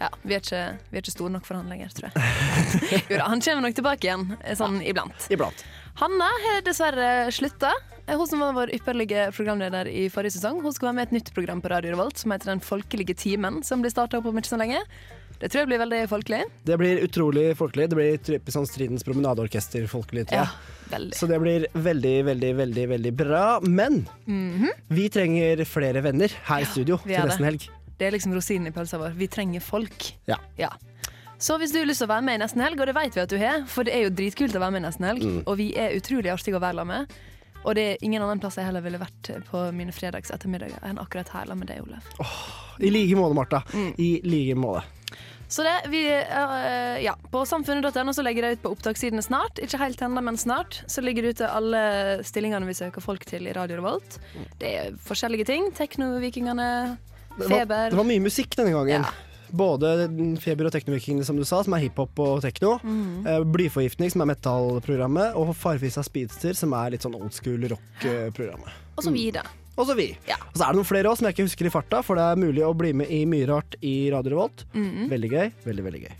Ja. 0.00 0.08
vi, 0.22 0.32
er 0.32 0.40
ikke, 0.40 0.62
vi 0.88 0.96
er 0.96 1.04
ikke 1.04 1.12
store 1.12 1.34
nok 1.34 1.44
for 1.44 1.58
han 1.58 1.68
lenger, 1.68 1.90
tror 1.92 2.08
jeg. 2.08 2.22
jo 3.10 3.18
da, 3.20 3.26
han 3.28 3.42
kommer 3.44 3.66
nok 3.66 3.76
tilbake 3.76 4.08
igjen, 4.08 4.24
sånn 4.56 4.80
iblant. 4.80 5.26
Iblant. 5.30 5.60
Hanna 6.00 6.30
har 6.46 6.64
dessverre 6.64 7.10
slutta. 7.36 7.74
Hun 8.06 8.26
som 8.30 8.42
var 8.42 8.56
vår 8.56 8.72
ypperlige 8.76 9.28
programleder 9.36 9.88
i 9.90 10.06
forrige 10.12 10.36
sesong, 10.38 10.62
hun 10.64 10.74
skal 10.74 10.88
være 10.90 10.96
med 10.96 11.06
i 11.06 11.08
et 11.10 11.14
nytt 11.18 11.30
program 11.36 11.60
på 11.62 11.70
Radio 11.72 11.92
Revolt 11.94 12.20
som 12.20 12.32
heter 12.32 12.52
Den 12.52 12.64
folkelige 12.64 13.16
timen, 13.18 13.60
som 13.66 13.84
blir 13.84 13.92
starta 13.92 14.20
opp 14.20 14.28
om 14.30 14.40
ikke 14.40 14.54
så 14.54 14.60
lenge. 14.60 14.80
Det 15.40 15.50
tror 15.52 15.60
jeg 15.62 15.68
blir 15.68 15.80
veldig 15.82 16.00
folkelig. 16.08 16.40
Det 16.64 16.76
blir 16.80 17.02
utrolig 17.04 17.44
folkelig. 17.58 17.88
Det 17.92 17.96
blir 17.98 18.16
typisk 18.24 18.54
sånn 18.56 18.68
Stridens 18.68 19.04
promenadeorkester 19.04 19.84
folkelig, 19.90 20.26
tror 20.30 20.40
jeg. 20.40 20.48
Ja, 20.48 20.86
veldig. 20.94 21.16
Så 21.18 21.28
det 21.28 21.40
blir 21.42 21.66
veldig, 21.74 22.14
veldig, 22.30 22.52
veldig 22.62 22.86
veldig 22.94 23.12
bra. 23.18 23.42
Men 23.60 24.06
vi 24.88 25.08
trenger 25.12 25.60
flere 25.68 26.00
venner 26.06 26.32
her 26.48 26.64
i 26.64 26.68
studio 26.70 26.96
til 27.04 27.20
nesten 27.28 27.44
helg. 27.50 27.68
Det 27.96 28.08
er 28.08 28.12
liksom 28.16 28.32
rosinen 28.36 28.68
i 28.68 28.74
pølsa 28.76 28.98
vår. 29.00 29.12
Vi 29.16 29.28
trenger 29.32 29.60
folk. 29.64 30.10
Ja. 30.28 30.40
Så 31.38 31.58
hvis 31.60 31.72
du 31.72 31.78
har 31.82 31.86
lyst 31.88 32.00
til 32.00 32.08
å 32.08 32.14
være 32.14 32.24
med 32.24 32.38
i 32.38 32.40
Nesten 32.40 32.62
Helg, 32.64 32.80
og 32.80 32.86
det 32.88 32.94
vet 32.96 33.12
vi 33.16 33.20
at 33.20 33.28
du 33.28 33.36
har, 33.36 33.64
for 33.68 33.84
det 33.84 33.92
er 33.92 34.06
jo 34.06 34.12
dritkult 34.16 34.54
å 34.56 34.60
være 34.62 34.72
med 34.72 34.80
i 34.80 34.84
Nesten 34.86 35.04
Helg, 35.04 35.24
Mm. 35.26 35.42
og 35.44 35.56
vi 35.60 35.66
er 35.76 35.92
utrolig 35.92 36.30
artige 36.32 36.56
å 36.56 36.62
være 36.64 36.84
med, 36.88 37.12
og 37.62 37.74
det 37.76 37.84
er 37.92 37.98
ingen 38.08 38.22
annen 38.24 38.40
plass 38.40 38.56
jeg 38.56 38.64
heller 38.64 38.80
ville 38.80 38.96
vært 38.96 39.28
på 39.50 39.66
mine 39.76 39.92
fredags 39.92 40.32
ettermiddager 40.32 40.80
enn 40.82 40.96
akkurat 41.02 41.28
her 41.28 41.52
med 41.54 41.68
deg, 41.68 41.82
Olav. 41.84 42.08
I 42.80 42.88
like 42.88 43.16
måte, 43.20 43.34
Martha. 43.36 43.60
Mm. 43.74 43.92
I 44.00 44.08
like 44.24 44.56
måte. 44.56 44.84
Så 45.48 45.62
det, 45.62 45.74
vi, 45.92 46.02
uh, 46.10 47.02
ja, 47.02 47.14
På 47.30 47.44
samfunnet.no 47.46 48.12
så 48.12 48.24
legger 48.26 48.42
de 48.42 48.56
ut 48.56 48.62
på 48.64 48.72
opptakssidene 48.74 49.22
snart. 49.22 49.60
Ikke 49.62 49.78
helt 49.80 50.02
ennå, 50.02 50.22
men 50.24 50.38
snart. 50.40 50.80
Så 50.90 51.04
ligger 51.04 51.22
det 51.22 51.36
ute 51.36 51.50
alle 51.50 51.82
stillingene 52.26 52.66
vi 52.66 52.74
søker 52.74 53.04
folk 53.04 53.26
til 53.28 53.46
i 53.46 53.54
Radio 53.56 53.78
Revolt. 53.80 54.18
Det 54.60 54.72
er 54.80 54.96
forskjellige 55.06 55.46
ting. 55.52 55.70
Teknovikingene, 55.76 56.96
Det 57.36 57.46
var, 57.46 57.58
Feber. 57.60 57.90
det 57.90 58.00
var 58.00 58.10
mye 58.10 58.24
musikk 58.24 58.56
denne 58.58 58.74
gangen. 58.74 59.06
Ja. 59.06 59.14
Både 59.56 59.92
Feber 60.42 60.66
og 60.66 60.74
Teknovikingene, 60.74 61.24
som 61.24 61.38
du 61.38 61.44
sa, 61.46 61.60
som 61.62 61.76
er 61.76 61.84
hiphop 61.84 62.18
og 62.18 62.40
tekno. 62.42 62.80
Mm. 62.82 63.46
Blyforgiftning, 63.54 64.10
som 64.10 64.24
er 64.24 64.32
metallprogrammet. 64.32 65.38
Og 65.38 65.54
Farfisa 65.54 66.02
Speedster, 66.02 66.56
som 66.58 66.74
er 66.74 66.96
litt 66.96 67.06
sånn 67.06 67.14
old 67.14 67.30
school 67.36 67.68
rock-programmet. 67.70 68.82
Og 68.96 69.06
så 69.06 69.14
videre. 69.14 69.46
Og 69.76 69.86
så 69.90 69.96
vi. 69.98 70.10
Ja. 70.28 70.38
Og 70.40 70.56
så 70.56 70.64
er 70.64 70.72
det 70.72 70.80
noen 70.80 70.88
flere 70.88 71.10
òg 71.10 71.18
som 71.20 71.26
jeg 71.28 71.36
ikke 71.36 71.48
husker 71.50 71.68
i 71.68 71.74
farta, 71.74 72.02
for 72.06 72.16
det 72.16 72.24
er 72.32 72.40
mulig 72.40 72.62
å 72.64 72.72
bli 72.76 72.94
med 72.96 73.10
i 73.12 73.24
mye 73.28 73.48
rart 73.50 73.76
i 73.84 73.96
Radio 74.14 74.36
Revolt. 74.36 74.64
Mhm. 74.72 75.10
Veldig 75.12 75.30
gøy. 75.34 75.50
Veldig, 75.66 75.84
veldig 75.90 76.02
gøy. 76.06 76.14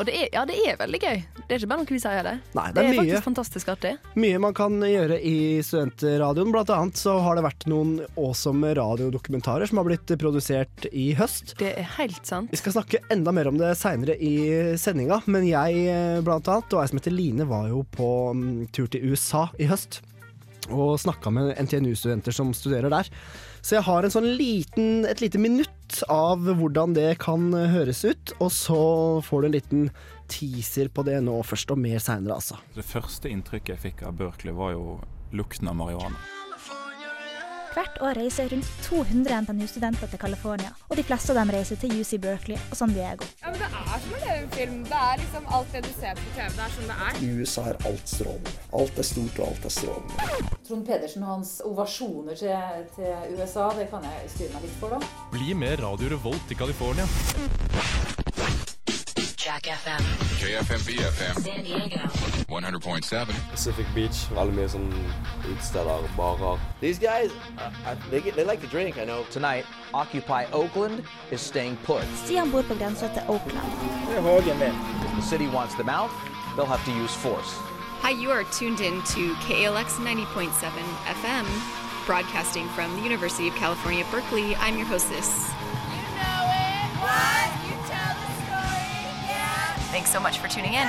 Og 0.00 0.06
det 0.08 0.14
er, 0.16 0.28
ja, 0.32 0.46
det 0.48 0.54
er 0.64 0.78
veldig 0.80 0.98
gøy. 1.02 1.18
Det 1.36 1.52
er 1.52 1.58
ikke 1.58 1.68
bare 1.68 1.82
noe 1.82 1.92
vi 1.92 1.98
sier 2.00 2.22
det. 2.24 2.32
Nei, 2.56 2.62
det 2.72 2.74
Det 2.74 2.80
er 2.80 2.86
er 2.86 2.94
mye. 2.96 3.00
faktisk 3.02 3.26
fantastisk 3.26 3.68
artig. 3.68 3.90
Mye 4.16 4.38
man 4.40 4.54
kan 4.56 4.78
gjøre 4.80 5.18
i 5.20 5.34
studentradioen. 5.60 6.48
Blant 6.54 6.70
annet 6.72 6.96
så 6.96 7.18
har 7.20 7.36
det 7.36 7.44
vært 7.44 7.66
noen 7.68 7.90
awesome 8.16 8.70
radiodokumentarer 8.78 9.68
som 9.68 9.82
har 9.82 9.84
blitt 9.90 10.14
produsert 10.16 10.86
i 10.96 11.10
høst. 11.18 11.52
Det 11.60 11.74
er 11.76 11.84
helt 11.98 12.24
sant. 12.24 12.48
Vi 12.50 12.56
skal 12.56 12.72
snakke 12.78 13.02
enda 13.12 13.34
mer 13.36 13.48
om 13.52 13.58
det 13.60 13.74
seinere 13.76 14.16
i 14.16 14.32
sendinga, 14.80 15.20
men 15.28 15.44
jeg 15.50 15.84
eh, 15.92 16.22
blant 16.24 16.48
annet, 16.48 16.72
og 16.72 16.80
ei 16.80 16.88
som 16.88 16.96
heter 17.02 17.12
Line, 17.12 17.44
var 17.52 17.68
jo 17.68 17.84
på 17.92 18.08
mm, 18.32 18.72
tur 18.72 18.88
til 18.88 19.12
USA 19.12 19.50
i 19.60 19.68
høst. 19.68 20.00
Og 20.70 20.94
snakka 21.02 21.32
med 21.34 21.56
NTNU-studenter 21.58 22.34
som 22.34 22.52
studerer 22.54 22.92
der. 22.92 23.08
Så 23.62 23.76
jeg 23.76 23.86
har 23.86 24.06
sånn 24.14 24.28
liten, 24.38 25.06
et 25.08 25.22
lite 25.22 25.40
minutt 25.42 26.02
av 26.12 26.44
hvordan 26.46 26.94
det 26.94 27.16
kan 27.22 27.50
høres 27.50 28.04
ut. 28.06 28.34
Og 28.38 28.52
så 28.54 28.82
får 29.26 29.42
du 29.42 29.48
en 29.48 29.56
liten 29.56 29.88
teaser 30.32 30.88
på 30.88 31.04
det 31.06 31.18
nå 31.26 31.40
først, 31.46 31.74
og 31.74 31.82
mer 31.82 31.98
seinere, 32.02 32.38
altså. 32.38 32.60
Det 32.76 32.86
første 32.86 33.32
inntrykket 33.32 33.74
jeg 33.74 33.84
fikk 33.88 34.06
av 34.08 34.16
Berkeley, 34.20 34.54
var 34.56 34.76
jo 34.76 35.00
lukten 35.34 35.68
av 35.68 35.76
marihuana. 35.80 36.20
Hvert 37.72 37.94
år 38.04 38.18
reiser 38.20 38.50
rundt 38.52 38.68
200 38.84 39.36
NTNU-studenter 39.46 40.10
til 40.12 40.20
California, 40.20 40.74
og 40.90 40.96
de 40.98 41.04
fleste 41.08 41.32
av 41.32 41.38
dem 41.40 41.52
reiser 41.54 41.78
til 41.80 41.94
UC 41.96 42.18
Berkeley 42.20 42.58
og 42.68 42.76
San 42.76 42.92
Diego. 42.92 43.24
Ja, 43.40 43.48
men 43.48 43.60
Det 43.62 43.68
er 43.70 44.02
som 44.02 44.12
å 44.12 44.20
leve 44.20 44.36
en 44.42 44.50
film. 44.52 44.78
Det 44.90 44.98
er 44.98 45.22
liksom 45.22 45.48
alt 45.56 45.72
det 45.72 45.82
du 45.86 45.90
ser 45.96 46.20
på 46.20 46.28
TV. 46.36 46.48
Det 46.58 46.66
er 46.66 46.74
som 46.76 46.90
det 46.90 46.98
er. 47.08 47.20
I 47.24 47.30
USA 47.38 47.64
er 47.72 47.80
alt 47.88 48.12
strålende. 48.14 48.54
Alt 48.82 48.98
er 49.00 49.08
stort, 49.08 49.38
og 49.40 49.46
alt 49.48 49.68
er 49.70 49.76
strålende. 49.78 50.50
Trond 50.68 50.86
Pedersen 50.90 51.24
og 51.24 51.32
hans 51.32 51.54
ovasjoner 51.64 52.42
til, 52.42 52.88
til 52.98 53.38
USA, 53.38 53.70
det 53.78 53.88
kan 53.94 54.04
jeg 54.10 54.34
styre 54.36 54.52
meg 54.58 54.68
litt 54.68 54.76
for, 54.82 54.98
da. 54.98 55.30
Bli 55.32 55.56
med 55.64 55.80
Radio 55.80 56.12
Revolt 56.12 56.52
i 56.52 56.60
California. 56.60 57.08
Jack 59.42 59.62
FM. 59.62 59.98
KFMB 60.38 60.98
FM. 61.02 61.42
San 61.42 61.64
Diego. 61.64 61.96
100.7. 62.46 63.50
Pacific 63.50 63.86
Beach. 63.92 64.18
Veldig 64.30 64.54
mye 64.54 64.68
sånn 64.70 64.84
utesteder, 65.50 66.04
barer. 66.14 66.60
These 66.78 67.00
guys, 67.02 67.34
uh, 67.58 67.96
they, 68.12 68.20
get, 68.20 68.36
they 68.36 68.44
like 68.44 68.60
to 68.60 68.68
drink, 68.70 68.98
I 68.98 69.04
know. 69.04 69.24
Tonight, 69.34 69.66
Occupy 69.94 70.44
Oakland 70.52 71.02
is 71.32 71.40
staying 71.40 71.76
put. 71.82 72.06
Stian 72.22 72.52
bor 72.54 72.62
på 72.62 72.78
grensa 72.78 73.10
til 73.16 73.26
Oakland. 73.26 73.66
Det 74.12 74.22
Hagen 74.22 74.62
min. 74.62 74.78
If 75.08 75.16
the 75.16 75.26
city 75.26 75.48
wants 75.50 75.74
them 75.74 75.90
out, 75.90 76.14
they'll 76.54 76.70
have 76.70 76.84
to 76.84 76.94
use 76.94 77.10
force. 77.12 77.50
Hi, 78.06 78.14
you 78.14 78.30
are 78.30 78.44
tuned 78.54 78.78
in 78.78 79.02
to 79.18 79.34
KLX 79.42 79.98
90.7 79.98 80.54
FM, 81.18 81.46
broadcasting 82.06 82.68
from 82.78 82.94
the 82.94 83.02
University 83.02 83.48
of 83.48 83.56
California, 83.56 84.06
Berkeley. 84.12 84.54
I'm 84.62 84.78
your 84.78 84.86
hostess. 84.86 85.50
You 85.90 86.06
know 86.22 86.46
it. 86.46 87.02
What? 87.02 87.62
Thanks 89.92 90.10
so 90.10 90.20
much 90.20 90.38
for 90.40 90.48
tuning 90.48 90.72
in. 90.72 90.88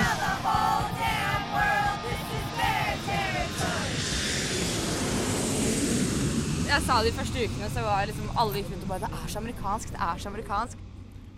Jeg 6.64 6.82
sa 6.86 6.96
det 7.02 7.10
de 7.10 7.16
første 7.18 7.44
ukene, 7.44 7.68
så 7.68 7.84
var 7.84 8.08
liksom 8.08 8.30
alle 8.40 8.62
gikk 8.62 8.70
rundt 8.72 8.86
og 8.86 8.92
bare 8.94 9.04
Det 9.04 9.10
er 9.12 9.28
så 9.28 9.42
amerikansk, 9.42 9.92
det 9.92 10.00
er 10.00 10.22
så 10.22 10.32
amerikansk. 10.32 10.80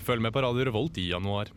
Følg 0.07 0.23
med 0.23 0.33
på 0.33 0.45
Radio 0.47 0.69
Revolt 0.71 1.03
i 1.03 1.09
januar. 1.11 1.51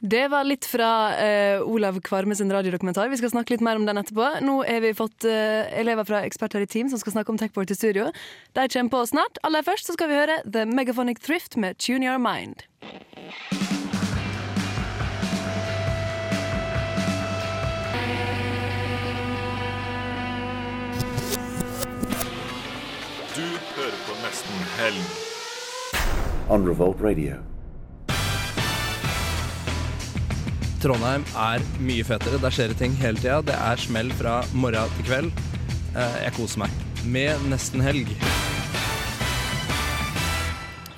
Det 0.00 0.24
var 0.32 0.48
litt 0.48 0.64
fra 0.64 0.90
uh, 1.12 1.68
Olav 1.68 2.00
Kvarme 2.00 2.32
sin 2.38 2.52
radiodokumentar. 2.54 3.10
Vi 3.12 3.20
skal 3.20 3.34
snakke 3.34 3.52
litt 3.52 3.64
mer 3.66 3.76
om 3.76 3.84
den 3.84 4.00
etterpå. 4.00 4.30
Nå 4.40 4.62
har 4.64 4.80
vi 4.80 4.94
fått 4.96 5.28
uh, 5.28 5.68
elever 5.76 6.08
fra 6.08 6.22
Eksperter 6.24 6.64
i 6.64 6.70
Team 6.70 6.88
som 6.88 7.02
skal 7.02 7.18
snakke 7.18 7.34
om 7.34 7.40
Techboard 7.40 7.68
i 7.68 7.76
studio. 7.76 8.08
De 8.56 8.64
kommer 8.72 8.96
på 8.96 9.04
snart. 9.12 9.42
Aller 9.44 9.66
først 9.66 9.90
så 9.90 9.98
skal 9.98 10.08
vi 10.08 10.22
høre 10.22 10.40
The 10.46 10.64
Megaphonic 10.64 11.20
Thrift 11.20 11.60
med 11.60 11.76
Tune 11.76 12.08
Your 12.08 12.16
Mind. 12.22 12.64
Nesten 24.28 24.60
Helg. 24.76 25.04
On 26.52 26.64
Revolt 26.68 26.98
Radio. 27.00 27.38
Trondheim 30.82 31.24
er 31.32 31.62
mye 31.80 32.04
fetere. 32.04 32.36
Der 32.42 32.52
skjer 32.52 32.74
det 32.74 32.76
ting 32.82 32.92
hele 33.00 33.16
tida. 33.22 33.38
Det 33.48 33.54
er 33.56 33.80
smell 33.80 34.12
fra 34.18 34.34
morgen 34.52 34.92
til 34.98 35.06
kveld. 35.08 35.30
Eh, 35.96 36.18
Jeg 36.26 36.34
koser 36.36 36.60
meg. 36.66 36.76
Med 37.08 37.40
nesten 37.48 37.80
helg. 37.80 38.12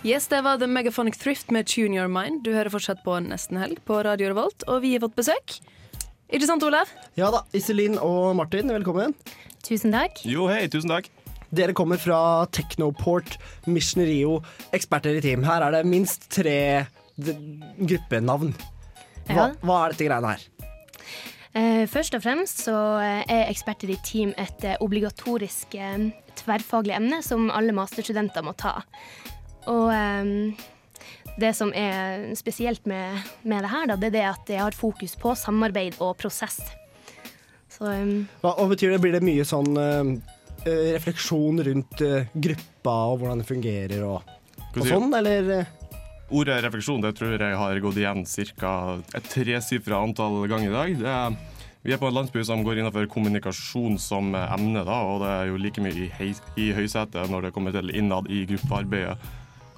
Yes, 0.02 0.26
det 0.32 0.42
var 0.42 0.58
The 0.58 0.66
Megaphonic 0.66 1.20
Thrift 1.22 1.52
med 1.54 1.68
Tune 1.70 1.94
Your 2.00 2.08
Mind. 2.10 2.42
Du 2.42 2.50
hører 2.56 2.72
fortsatt 2.72 3.04
på 3.04 3.14
Nesten 3.22 3.60
Helg 3.62 3.78
på 3.86 4.00
Radio 4.02 4.32
Revolt, 4.32 4.64
og 4.66 4.82
vi 4.82 4.96
har 4.96 5.04
fått 5.06 5.14
besøk. 5.22 5.60
Ikke 6.32 6.50
sant, 6.50 6.66
Olav? 6.66 6.90
Ja 7.20 7.30
da. 7.30 7.44
Iselin 7.54 7.94
og 8.02 8.34
Martin, 8.42 8.72
velkommen. 8.74 9.14
Tusen 9.62 9.92
takk. 9.94 10.18
Jo, 10.26 10.48
hei, 10.50 10.64
tusen 10.72 10.90
takk. 10.90 11.06
Dere 11.50 11.74
kommer 11.76 11.98
fra 11.98 12.46
Technoport, 12.54 13.36
Mission 13.66 14.04
Rio, 14.06 14.38
eksperter 14.76 15.18
i 15.18 15.22
team. 15.24 15.44
Her 15.46 15.66
er 15.66 15.78
det 15.78 15.84
minst 15.88 16.28
tre 16.32 16.86
gruppenavn. 17.18 18.54
Hva, 19.30 19.50
hva 19.60 19.82
er 19.84 19.94
dette 19.94 20.06
greiene 20.06 20.34
her? 20.34 20.46
Eh, 21.50 21.84
først 21.90 22.14
og 22.14 22.22
fremst 22.22 22.62
så 22.68 22.76
eh, 23.02 23.22
er 23.26 23.48
eksperter 23.50 23.90
i 23.90 23.98
team 24.06 24.30
et 24.38 24.66
eh, 24.66 24.78
obligatorisk 24.82 25.74
tverrfaglig 26.38 26.94
emne 26.94 27.18
som 27.26 27.48
alle 27.50 27.74
masterstudenter 27.74 28.46
må 28.46 28.54
ta. 28.58 28.78
Og 29.70 29.90
det 31.40 31.52
som 31.56 31.72
er 31.76 32.30
spesielt 32.38 32.86
med, 32.88 33.18
med 33.42 33.64
det 33.64 33.70
her, 33.72 33.88
da, 33.90 33.96
det 33.96 34.10
er 34.10 34.16
det 34.16 34.26
at 34.28 34.44
det 34.48 34.60
har 34.60 34.76
fokus 34.76 35.16
på 35.18 35.34
samarbeid 35.38 35.98
og 36.00 36.16
prosess. 36.20 36.60
Så 37.70 37.86
um, 37.88 38.28
Hva, 38.42 38.54
og 38.60 38.74
betyr 38.74 38.94
det, 38.94 39.00
Blir 39.02 39.14
det 39.16 39.24
mye 39.24 39.46
sånn 39.46 39.70
eh, 39.80 40.14
refleksjon 40.66 41.62
rundt 41.66 42.02
eh, 42.04 42.28
gruppa 42.34 42.96
og 43.12 43.20
hvordan 43.22 43.42
det 43.42 43.48
fungerer 43.48 44.02
og, 44.06 44.34
og 44.76 44.82
sånn, 44.86 45.14
eller? 45.16 45.52
eh? 45.60 45.76
Ordet 46.30 46.60
refleksjon 46.62 47.02
det 47.02 47.14
tror 47.18 47.34
jeg 47.34 47.56
har 47.58 47.80
gått 47.82 47.98
igjen 47.98 48.22
ca. 48.60 48.74
et 49.18 49.30
tresifra 49.32 49.98
antall 49.98 50.44
ganger 50.50 50.70
i 50.70 50.74
dag. 50.76 50.92
Det 51.00 51.10
er, 51.10 51.66
vi 51.82 51.94
er 51.96 51.98
på 51.98 52.06
en 52.06 52.14
landsby 52.20 52.44
som 52.46 52.62
går 52.62 52.78
innenfor 52.78 53.08
kommunikasjon 53.10 53.98
som 53.98 54.30
emne, 54.36 54.84
da, 54.86 54.98
og 55.10 55.24
det 55.24 55.30
er 55.32 55.50
jo 55.50 55.58
like 55.58 55.82
mye 55.82 55.96
i, 55.96 56.10
hei, 56.20 56.30
i 56.60 56.70
høysetet 56.76 57.32
når 57.32 57.48
det 57.48 57.54
kommer 57.56 57.74
til 57.74 57.90
innad 57.90 58.30
i 58.30 58.44
gruppearbeidet. 58.52 59.16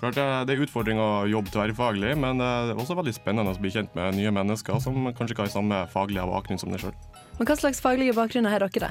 Klart 0.03 0.19
det, 0.19 0.27
det 0.49 0.57
er 0.57 0.65
utfordring 0.65 0.99
å 0.99 1.09
jobbe 1.31 1.53
tverrfaglig, 1.55 2.17
men 2.19 2.43
det 2.43 2.51
er 2.51 2.75
også 2.75 2.97
veldig 2.99 3.15
spennende 3.15 3.55
å 3.55 3.61
bli 3.63 3.71
kjent 3.71 3.95
med 3.95 4.19
nye 4.19 4.33
mennesker 4.35 4.83
som 4.83 4.99
kanskje 5.15 5.37
ikke 5.37 5.47
har 5.47 5.55
samme 5.55 5.79
faglige 5.95 6.27
bakgrunn 6.27 6.59
som 6.61 6.75
deg 6.75 6.83
sjøl. 6.83 6.97
Men 7.39 7.49
Hva 7.49 7.57
slags 7.61 7.81
faglige 7.81 8.17
bakgrunner 8.19 8.51
har 8.53 8.67
dere? 8.67 8.91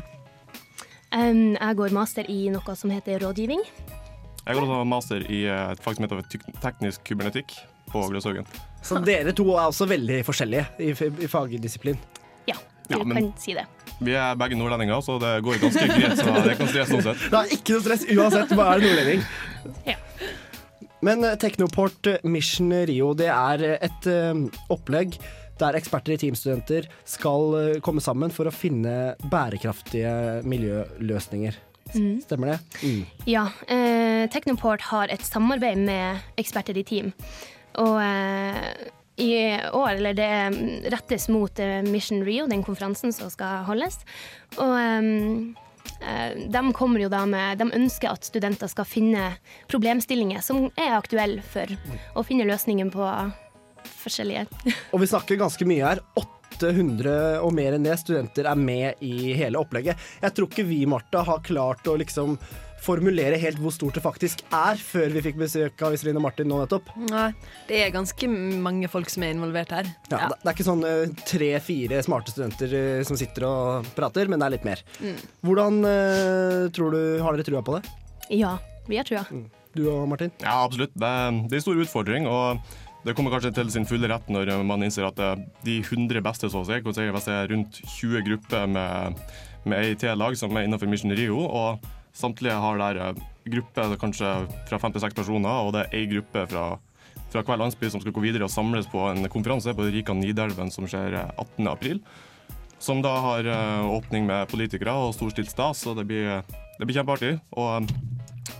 Em, 1.14 1.42
jeg 1.58 1.78
går 1.80 1.94
master 1.96 2.28
i 2.32 2.50
noe 2.54 2.76
som 2.76 2.92
heter 2.94 3.20
rådgivning. 3.24 3.62
Jeg 4.46 4.56
går 4.58 4.64
også 4.66 4.88
master 4.90 5.26
i 5.30 5.44
et 5.54 5.82
fag 5.84 5.96
som 6.00 6.08
heter 6.08 6.24
teknisk 6.64 7.04
kybernetikk 7.06 7.54
på 7.92 8.02
Gløshaugen. 8.10 8.48
Så 8.82 8.98
dere 9.06 9.34
to 9.38 9.46
er 9.54 9.68
også 9.70 9.86
veldig 9.90 10.24
forskjellige 10.26 10.66
i, 10.82 10.90
i 11.26 11.30
fagdisiplin. 11.30 12.00
Ja, 12.50 12.56
du 12.90 12.98
Ja, 12.98 13.04
men- 13.04 13.18
kan 13.32 13.34
si 13.38 13.54
det. 13.54 13.68
Vi 14.02 14.16
er 14.18 14.34
begge 14.36 14.58
nordlendinger, 14.58 14.98
så 15.06 15.20
det 15.22 15.44
går 15.46 15.60
ganske 15.62 15.84
greit. 15.86 16.18
så 16.18 16.32
det 16.34 16.48
er 16.48 16.56
ikke 16.56 16.66
noe 16.66 16.72
stress 16.74 16.90
sånn 16.90 17.04
sett. 17.06 17.20
Det 17.32 17.38
er 17.38 17.52
ikke 17.54 17.76
noe 17.76 17.84
stress 17.86 18.06
uansett, 18.10 18.56
bare 18.58 18.80
er 18.80 18.82
nordlending. 18.88 19.22
Ja. 19.86 19.96
Men 21.06 21.22
Teknoport 21.42 22.08
eh, 22.10 22.18
Mission 22.30 22.74
Rio, 22.90 23.12
det 23.18 23.30
er 23.30 23.64
eh, 23.68 23.78
et 23.88 24.08
eh, 24.10 24.42
opplegg 24.74 25.20
der 25.62 25.78
eksperter 25.80 26.16
i 26.16 26.20
teamstudenter 26.22 26.88
skal 27.08 27.58
eh, 27.60 27.82
komme 27.86 28.04
sammen 28.04 28.34
for 28.34 28.50
å 28.50 28.56
finne 28.56 29.16
bærekraftige 29.32 30.42
miljøløsninger. 30.48 31.60
Mm. 31.92 32.22
Stemmer 32.24 32.54
det? 32.54 32.60
Mm. 32.84 33.04
Ja, 33.28 33.48
eh, 33.68 34.30
Technoport 34.32 34.82
har 34.92 35.12
et 35.12 35.26
samarbeid 35.28 35.82
med 35.86 36.40
eksperter 36.40 36.78
i 36.80 36.86
team. 36.88 37.12
Og 37.82 38.00
eh, 38.04 38.90
i 39.22 39.34
år, 39.74 39.90
eller 39.90 40.14
det 40.14 40.30
mm, 40.56 40.92
rettes 40.94 41.28
mot 41.30 41.60
eh, 41.60 41.82
Mission 41.84 42.24
Rio, 42.26 42.48
den 42.48 42.64
konferansen 42.64 43.14
som 43.14 43.30
skal 43.32 43.66
holdes. 43.68 44.00
Og 44.58 44.74
eh, 44.80 45.10
eh, 46.08 46.42
de 46.52 46.64
kommer 46.78 47.04
jo 47.04 47.12
da 47.12 47.26
med 47.30 47.62
De 47.62 47.70
ønsker 47.78 48.12
at 48.12 48.26
studenter 48.28 48.72
skal 48.72 48.88
finne 48.88 49.34
problemstillinger 49.72 50.44
som 50.46 50.70
er 50.74 50.98
aktuelle 50.98 51.44
for 51.46 51.70
å 52.16 52.26
finne 52.26 52.48
løsningen 52.50 52.92
på 52.94 53.08
forskjellige. 54.02 54.46
Og 54.92 55.04
vi 55.04 55.10
snakker 55.12 55.42
ganske 55.42 55.68
mye 55.70 55.86
her. 55.86 56.04
800 56.62 57.42
og 57.42 57.54
mer 57.58 57.78
enn 57.78 57.86
det 57.88 57.96
studenter 58.02 58.50
er 58.50 58.60
med 58.60 59.00
i 59.06 59.32
hele 59.38 59.62
opplegget. 59.62 59.98
Jeg 60.22 60.36
tror 60.38 60.52
ikke 60.52 60.68
vi, 60.68 60.84
Martha, 60.90 61.24
har 61.26 61.42
klart 61.46 61.88
å 61.90 61.98
liksom 62.00 62.38
formulere 62.82 63.38
helt 63.38 63.60
hvor 63.62 63.74
stort 63.74 63.98
det 63.98 64.02
faktisk 64.02 64.42
er, 64.50 64.80
før 64.82 65.12
vi 65.14 65.22
fikk 65.22 65.38
besøk 65.38 65.84
av 65.86 65.94
Iselin 65.94 66.18
og 66.18 66.26
Martin 66.26 66.50
nå 66.50 66.58
nettopp. 66.64 66.90
Nei, 67.12 67.28
det 67.70 67.78
er 67.84 67.94
ganske 67.94 68.30
mange 68.32 68.90
folk 68.92 69.12
som 69.14 69.26
er 69.26 69.36
involvert 69.36 69.74
her. 69.76 69.90
Ja, 70.10 70.24
Det 70.32 70.40
det 70.42 70.50
er 70.50 70.56
ikke 70.56 70.68
sånn 70.68 70.86
tre-fire 71.30 72.02
smarte 72.06 72.34
studenter 72.34 72.74
eh, 72.80 73.04
som 73.08 73.20
sitter 73.20 73.46
og 73.46 73.92
prater, 73.98 74.32
men 74.32 74.42
det 74.42 74.50
er 74.50 74.56
litt 74.58 74.68
mer. 74.68 74.82
Mm. 74.98 75.18
Hvordan 75.46 75.82
eh, 75.94 76.70
tror 76.74 76.98
du, 76.98 77.02
har 77.22 77.38
dere 77.38 77.50
trua 77.52 77.66
på 77.66 77.78
det? 77.78 77.84
Ja, 78.34 78.56
vi 78.90 78.98
har 78.98 79.06
trua. 79.06 79.26
Du 79.78 79.86
og 79.88 80.08
Martin? 80.10 80.34
Ja, 80.42 80.64
absolutt. 80.66 80.96
Det 80.98 81.08
er 81.08 81.30
en 81.30 81.62
stor 81.64 81.78
utfordring. 81.86 82.26
og 82.28 82.60
det 83.06 83.16
kommer 83.18 83.34
kanskje 83.34 83.54
til 83.58 83.72
sin 83.74 83.88
fulle 83.90 84.10
rett 84.12 84.28
når 84.30 84.52
man 84.68 84.86
innser 84.86 85.08
at 85.08 85.20
eh, 85.22 85.40
de 85.66 85.80
100 85.82 86.22
beste, 86.26 86.52
så 86.52 86.62
å 86.62 86.68
si, 86.68 86.78
hvis 86.78 87.28
det 87.28 87.34
er 87.34 87.50
rundt 87.50 87.82
20 87.98 88.28
grupper 88.28 88.70
med, 88.70 89.24
med 89.66 89.82
EIT-lag 89.82 90.38
som 90.38 90.54
er 90.56 90.68
innenfor 90.68 90.90
Mission 90.92 91.14
Rio, 91.18 91.42
og 91.42 91.82
samtlige 92.14 92.60
har 92.62 92.80
der 92.82 93.02
eh, 93.02 93.26
grupper 93.50 93.98
kanskje 94.02 94.32
fra 94.70 94.80
fem 94.82 94.94
til 94.94 95.04
seks 95.04 95.18
personer, 95.18 95.66
og 95.66 95.74
det 95.76 95.88
er 95.88 96.02
én 96.02 96.12
gruppe 96.14 96.46
fra, 96.52 96.66
fra 97.34 97.46
hver 97.48 97.62
landsby 97.64 97.90
som 97.90 98.04
skal 98.04 98.14
gå 98.14 98.26
videre 98.28 98.46
og 98.46 98.54
samles 98.54 98.90
på 98.92 99.08
en 99.10 99.26
konferanse 99.34 99.74
på 99.74 99.90
Rikan 99.90 100.22
Nidelven 100.22 100.70
som 100.74 100.90
skjer 100.90 101.18
eh, 101.18 101.34
18. 101.42 101.72
april. 101.72 102.04
Som 102.82 103.02
da 103.06 103.14
har 103.26 103.50
eh, 103.50 103.92
åpning 103.98 104.30
med 104.30 104.50
politikere 104.50 104.94
og 104.98 105.16
storstilt 105.18 105.52
stas, 105.54 105.86
og 105.90 105.98
det 106.00 106.08
blir, 106.10 106.42
det 106.78 106.86
blir 106.86 107.02
kjempeartig. 107.02 107.36
Og 107.58 107.76
eh, 107.82 108.11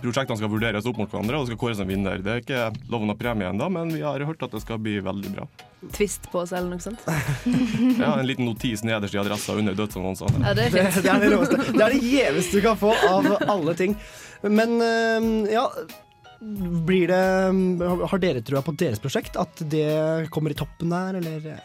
Prosjektene 0.02 0.38
skal 0.40 0.50
vurderes 0.50 0.86
opp 0.88 0.98
mot 0.98 1.10
hverandre 1.10 1.38
og 1.38 1.44
det 1.44 1.52
skal 1.52 1.60
kåres 1.62 1.82
en 1.82 1.90
vinner. 1.90 2.22
Det 2.22 2.32
er 2.32 2.42
ikke 2.42 2.90
loven 2.92 3.12
av 3.12 3.18
premie 3.20 3.48
ennå, 3.52 3.68
men 3.72 3.92
vi 3.94 4.02
har 4.04 4.24
hørt 4.26 4.42
at 4.42 4.54
det 4.54 4.62
skal 4.64 4.80
bli 4.82 4.98
veldig 5.04 5.32
bra. 5.36 5.46
Twist 5.94 6.28
på 6.32 6.44
seg 6.46 6.60
eller 6.60 6.76
noe 6.76 6.82
sånt. 6.82 7.02
Ja, 8.02 8.14
En 8.18 8.26
liten 8.26 8.46
notis 8.46 8.84
nederst 8.86 9.14
i 9.14 9.20
adressa 9.22 9.56
under 9.58 9.76
dødsannonsene. 9.78 10.44
Ja, 10.44 10.54
det 10.58 10.68
er 10.68 10.76
fint. 10.76 11.02
Det 11.06 11.12
er 11.12 11.24
det 11.24 11.32
råeste. 11.34 11.60
Det 11.72 11.84
er 11.86 11.96
det 11.96 12.06
gjeveste 12.06 12.58
du 12.58 12.64
kan 12.66 12.80
få 12.80 12.94
av 13.08 13.28
alle 13.46 13.76
ting. 13.78 13.98
Men 14.42 14.78
eh, 14.82 15.54
ja 15.54 15.66
blir 16.42 17.06
det 17.06 18.06
Har 18.10 18.18
dere 18.18 18.40
trua 18.42 18.64
på 18.66 18.74
deres 18.74 18.98
prosjekt? 18.98 19.36
At 19.38 19.62
det 19.70 20.26
kommer 20.34 20.50
i 20.50 20.58
toppen 20.58 20.90
der, 20.90 21.20
eller? 21.20 21.60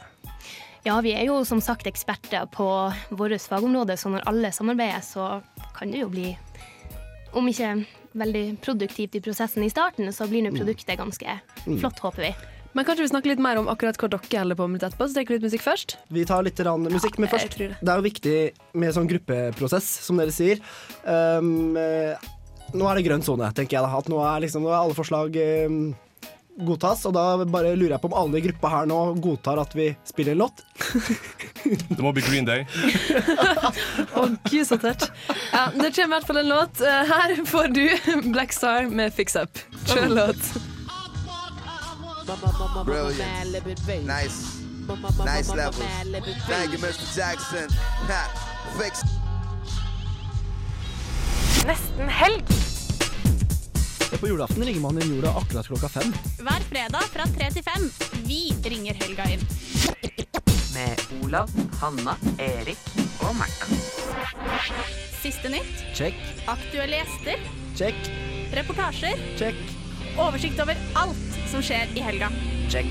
Ja, 0.85 0.99
vi 1.03 1.11
er 1.17 1.25
jo 1.27 1.41
som 1.43 1.59
sagt 1.63 1.87
eksperter 1.89 2.45
på 2.53 2.65
vårt 3.09 3.41
fagområde, 3.49 3.97
så 3.99 4.11
når 4.13 4.27
alle 4.29 4.53
samarbeider, 4.55 5.01
så 5.03 5.41
kan 5.75 5.91
det 5.91 5.99
jo 6.05 6.11
bli, 6.13 6.29
om 7.33 7.47
ikke 7.47 7.85
veldig 8.17 8.45
produktivt 8.63 9.17
i 9.17 9.23
prosessen 9.23 9.65
i 9.65 9.71
starten, 9.71 10.07
så 10.13 10.27
blir 10.29 10.45
nå 10.45 10.53
produktet 10.55 10.97
ganske 10.97 11.39
Mm. 11.65 11.79
flott, 11.79 11.99
håper 11.99 12.21
vi. 12.21 12.35
Men 12.73 12.85
kanskje 12.85 13.01
vi 13.07 13.09
snakker 13.09 13.31
litt 13.31 13.39
mer 13.41 13.57
om 13.57 13.67
akkurat 13.67 13.97
hva 13.97 14.09
dere 14.09 14.39
holder 14.39 14.55
på 14.55 14.69
med 14.69 14.83
etterpå, 14.83 15.07
så 15.07 15.15
tenker 15.15 15.33
vi 15.33 15.39
litt 15.39 15.47
musikk 15.51 15.63
først? 15.65 15.95
Vi 16.13 16.25
tar 16.25 16.43
litt 16.43 16.57
musikk, 16.57 17.17
men 17.17 17.29
først 17.29 17.57
det. 17.57 17.77
Det 17.81 17.89
er 17.89 17.95
jo 17.97 18.05
viktig 18.05 18.51
med 18.75 18.93
sånn 18.93 19.09
gruppeprosess, 19.09 19.87
som 20.05 20.17
dere 20.17 20.31
sier. 20.31 20.59
Um, 21.03 21.75
eh, 21.75 22.15
nå 22.73 22.85
er 22.89 22.95
det 22.95 23.05
grønn 23.07 23.23
sone, 23.23 23.49
tenker 23.53 23.79
jeg 23.79 23.81
da. 23.81 23.97
At 23.97 24.05
nå 24.11 24.19
er, 24.21 24.41
liksom, 24.45 24.61
nå 24.61 24.69
er 24.69 24.77
alle 24.77 24.93
forslag 24.93 25.35
um, 25.65 25.95
godtas, 26.65 27.03
og 27.05 27.13
da 27.13 27.23
bare 27.45 27.75
lurer 27.77 27.93
jeg 27.95 28.01
på 28.01 28.09
om 28.09 28.15
alle 28.17 28.39
i 28.39 28.43
gruppa 28.47 28.69
her 28.71 28.87
nå 28.89 28.97
godtar 29.21 29.59
at 29.61 29.75
vi 29.77 29.91
spiller 30.07 30.33
en 30.33 30.41
låt. 30.45 30.63
Det 31.89 31.99
må 32.01 32.11
bli 32.15 32.23
Green 32.25 32.45
Day. 32.47 32.63
Å, 34.17 34.25
gud, 34.49 34.63
så 34.69 34.77
tørt. 34.81 35.07
Ja, 35.51 35.67
det 35.75 35.91
kommer 35.95 36.07
i 36.07 36.13
hvert 36.15 36.27
fall 36.29 36.41
en 36.41 36.49
låt. 36.49 36.81
Eh, 36.81 37.11
Her 37.11 37.35
får 37.45 37.67
du 37.75 37.83
Black 38.31 38.55
Star 38.55 38.87
med 38.89 39.13
Fix 39.13 39.35
Up. 39.35 39.59
Kjør 39.91 40.07
låt. 40.15 40.49
Brilliant. 42.85 43.67
Nice. 44.07 44.57
Nice 45.25 45.55
levels. 45.55 45.83
Thank 46.47 46.71
you, 46.73 46.79
Mr. 46.79 47.07
Jackson. 47.17 47.67
Ha, 48.07 48.23
fix. 48.79 49.03
Nesten 51.67 52.09
helg. 52.09 52.66
På 54.19 54.27
julaften 54.27 54.63
ringer 54.63 54.81
man 54.81 55.01
inn 55.01 55.15
jorda 55.15 55.29
akkurat 55.37 55.67
klokka 55.67 55.89
fem. 55.89 56.13
Hver 56.39 56.63
fredag 56.69 57.03
fra 57.13 57.25
tre 57.37 57.49
til 57.53 57.63
fem. 57.65 57.83
Vi 58.25 58.39
ringer 58.65 58.97
helga 59.03 59.25
inn. 59.33 59.43
Med 60.73 61.01
Olav, 61.23 61.49
Hanna, 61.81 62.15
Erik 62.41 62.77
og 63.25 63.35
Märtha. 63.37 63.67
Siste 65.21 65.49
nytt. 65.51 65.83
Check, 65.97 66.15
Aktuelle 66.47 67.01
gjester. 67.03 67.41
check, 67.77 68.09
Reportasjer. 68.53 69.17
check, 69.37 69.55
Oversikt 70.17 70.59
over 70.63 70.77
alt 70.97 71.37
som 71.51 71.61
skjer 71.61 71.91
i 71.95 72.01
helga. 72.01 72.29
check, 72.69 72.87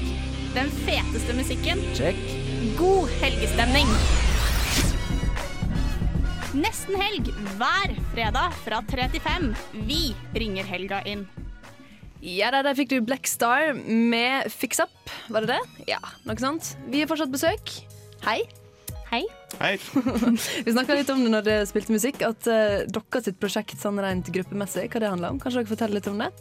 Den 0.54 0.70
feteste 0.86 1.34
musikken. 1.34 1.82
check. 1.94 2.16
God 2.78 3.08
helgestemning. 3.20 3.86
Nesten 6.56 6.96
helg 6.96 7.26
hver 7.58 7.90
fredag 8.14 8.54
fra 8.62 8.78
3 8.88 9.06
til 9.12 9.20
5. 9.20 9.48
Vi 9.84 10.14
ringer 10.40 10.64
helga 10.64 11.02
inn. 11.04 11.26
Ja, 12.24 12.48
der, 12.54 12.62
der 12.64 12.76
fikk 12.78 12.94
du 12.94 13.02
Black 13.04 13.28
Star 13.28 13.74
med 13.76 14.48
Fix 14.54 14.80
Up. 14.80 14.94
Var 15.28 15.44
det 15.44 15.58
det? 15.58 15.90
Ja, 15.90 16.00
noe 16.24 16.40
sånt. 16.40 16.70
Vi 16.88 17.02
har 17.02 17.10
fortsatt 17.10 17.34
besøk. 17.34 17.74
Hei. 18.24 18.38
Hei. 19.10 19.20
Hei. 19.60 19.74
Vi 20.64 20.72
snakka 20.72 20.96
litt 20.96 21.12
om 21.12 21.26
det 21.26 21.34
når 21.34 21.44
dere 21.44 21.68
spilte 21.68 21.92
musikk, 21.92 22.24
at 22.24 22.48
uh, 22.48 22.86
deres 22.88 23.28
sitt 23.28 23.40
prosjekt 23.42 23.76
sånn 23.82 24.00
rent 24.00 24.32
gruppemessig, 24.32 24.88
hva 24.88 25.02
det 25.02 25.12
handler 25.12 25.36
om. 25.36 25.42
Kanskje 25.42 25.60
dere 25.60 25.74
forteller 25.74 26.00
litt 26.00 26.08
om 26.08 26.24
det? 26.24 26.32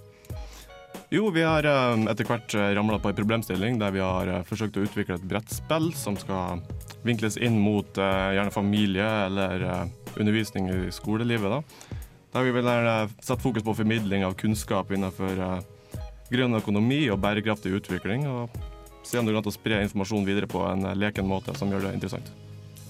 Jo, 1.12 1.28
vi 1.30 1.44
har 1.46 1.68
eh, 1.70 2.08
etter 2.10 2.26
hvert 2.26 2.56
ramla 2.74 2.98
på 3.00 3.12
en 3.12 3.18
problemstilling 3.18 3.76
der 3.78 3.94
vi 3.94 4.02
har 4.02 4.32
eh, 4.32 4.42
forsøkt 4.48 4.80
å 4.80 4.86
utvikle 4.88 5.20
et 5.20 5.28
brettspill 5.30 5.92
som 5.96 6.18
skal 6.18 6.64
vinkles 7.06 7.38
inn 7.38 7.60
mot 7.62 8.00
eh, 8.02 8.32
gjerne 8.40 8.54
familie 8.54 9.06
eller 9.28 9.68
eh, 9.70 10.05
undervisning 10.22 10.70
i 10.72 10.92
skolelivet. 10.96 11.52
Da. 11.52 12.00
Der 12.36 12.48
vi 12.48 12.54
vil 12.56 12.68
gjerne 12.68 12.96
sette 13.20 13.42
fokus 13.44 13.64
på 13.64 13.76
formidling 13.78 14.26
av 14.28 14.36
kunnskap 14.40 14.92
innenfor 14.92 15.44
eh, 15.48 16.02
grønn 16.32 16.58
økonomi 16.58 17.06
og 17.14 17.22
bærekraftig 17.24 17.76
utvikling. 17.78 18.26
Og 18.28 18.58
se 19.06 19.20
om 19.20 19.28
du 19.28 19.36
kan 19.36 19.54
spre 19.54 19.84
informasjon 19.86 20.26
videre 20.28 20.50
på 20.52 20.64
en 20.68 20.88
eh, 20.90 20.98
leken 20.98 21.28
måte 21.30 21.56
som 21.58 21.72
gjør 21.72 21.88
det 21.88 21.96
interessant. 22.00 22.34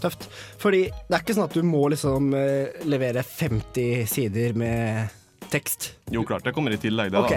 Tøft. 0.01 0.27
Fordi 0.61 0.87
det 0.89 1.13
er 1.13 1.21
ikke 1.23 1.37
sånn 1.37 1.47
at 1.47 1.55
du 1.55 1.63
må 1.65 1.85
liksom 1.93 2.33
eh, 2.37 2.81
levere 2.89 3.23
50 3.25 4.09
sider 4.11 4.57
med 4.57 5.13
tekst. 5.53 5.93
Jo, 6.11 6.23
klart. 6.27 6.43
Det 6.45 6.53
kommer 6.55 6.73
i 6.73 6.81
tillegg, 6.81 7.13
det. 7.13 7.21
Ok. 7.21 7.35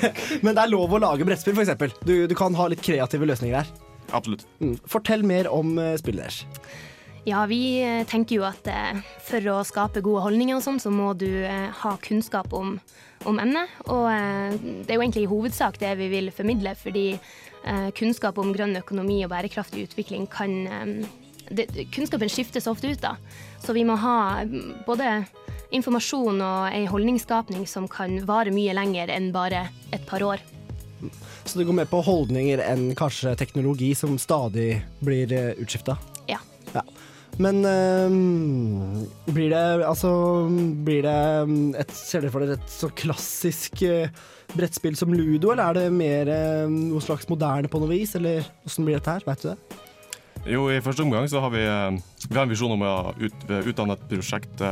da. 0.00 0.10
Men 0.44 0.56
det 0.56 0.64
er 0.64 0.72
lov 0.72 0.96
å 0.96 1.02
lage 1.02 1.26
brettspill, 1.28 1.58
f.eks. 1.58 2.00
Du, 2.06 2.14
du 2.30 2.36
kan 2.38 2.56
ha 2.58 2.70
litt 2.72 2.82
kreative 2.84 3.28
løsninger 3.28 3.60
her. 3.60 3.72
Absolutt. 4.16 4.46
Mm. 4.62 4.76
Fortell 4.90 5.26
mer 5.26 5.50
om 5.52 5.76
eh, 5.78 5.96
spillet 6.00 6.24
deres. 6.24 6.40
Ja, 7.24 7.44
vi 7.46 7.82
eh, 7.82 8.06
tenker 8.08 8.38
jo 8.38 8.46
at 8.48 8.66
eh, 8.70 9.00
for 9.26 9.44
å 9.52 9.60
skape 9.66 10.00
gode 10.04 10.24
holdninger 10.24 10.56
og 10.56 10.64
sånn, 10.64 10.80
så 10.80 10.92
må 10.92 11.12
du 11.18 11.28
eh, 11.44 11.68
ha 11.82 11.92
kunnskap 12.00 12.54
om, 12.56 12.78
om 13.28 13.40
emnet. 13.42 13.72
Og 13.92 14.08
det 14.08 14.88
er 14.88 14.96
jo 14.96 15.04
egentlig 15.04 15.26
i 15.26 15.30
hovedsak 15.30 15.76
det 15.82 15.92
vi 16.00 16.08
vil 16.12 16.32
formidle, 16.34 16.74
fordi 16.78 17.12
kunnskap 17.92 18.38
om 18.40 18.54
grønn 18.54 18.72
økonomi 18.78 19.18
og 19.26 19.34
bærekraftig 19.34 19.82
utvikling 19.84 20.22
kan 20.32 20.54
det, 21.52 21.66
Kunnskapen 21.92 22.30
skiftes 22.32 22.64
ofte 22.70 22.88
ut, 22.88 23.02
da. 23.02 23.18
Så 23.60 23.74
vi 23.76 23.82
må 23.84 23.98
ha 24.00 24.46
mm, 24.48 24.86
både 24.86 25.10
informasjon 25.76 26.40
og 26.40 26.70
ei 26.70 26.86
holdningsskapning 26.88 27.66
som 27.68 27.84
kan 27.90 28.16
vare 28.24 28.54
mye 28.54 28.72
lenger 28.78 29.12
enn 29.12 29.28
bare 29.34 29.66
et 29.92 30.08
par 30.08 30.24
år. 30.24 30.40
Så 31.44 31.60
det 31.60 31.68
går 31.68 31.76
mer 31.82 31.90
på 31.90 32.00
holdninger 32.06 32.64
enn 32.64 32.94
kanskje 32.96 33.36
teknologi 33.36 33.92
som 33.98 34.16
stadig 34.16 34.70
blir 35.04 35.36
utskifta. 35.60 35.98
Ja. 36.32 36.40
Ja. 36.72 36.86
Men 37.40 37.62
um, 37.64 39.06
blir 39.32 39.52
det 39.52 39.86
altså 39.88 40.10
Blir 40.84 41.06
det 41.06 41.20
mm, 41.48 41.70
et 41.80 41.94
Ser 41.96 42.24
dere 42.24 42.32
for 42.34 42.44
dere 42.44 42.58
et 42.58 42.72
så 42.72 42.90
klassisk 42.92 43.80
uh, 43.88 44.10
brettspill 44.50 44.96
som 44.98 45.12
ludo, 45.14 45.52
eller 45.52 45.62
er 45.62 45.78
det 45.78 45.94
mer 45.94 46.28
uh, 46.28 46.66
noe 46.68 47.00
slags 47.04 47.28
moderne 47.30 47.70
på 47.70 47.78
noe 47.78 47.92
vis, 47.92 48.16
eller 48.18 48.42
åssen 48.66 48.84
blir 48.84 48.98
dette 48.98 49.14
her, 49.14 49.22
veit 49.28 49.44
du 49.44 49.52
det? 49.52 49.78
Jo, 50.50 50.64
i 50.72 50.80
første 50.82 51.04
omgang 51.04 51.28
så 51.30 51.42
har 51.44 51.52
vi, 51.54 51.62
vi 51.62 52.34
har 52.34 52.46
en 52.46 52.50
visjon 52.50 52.74
om 52.74 52.82
å 52.82 52.94
ut, 53.20 53.46
utdanne 53.60 53.94
et 53.94 54.04
prosjekt 54.10 54.64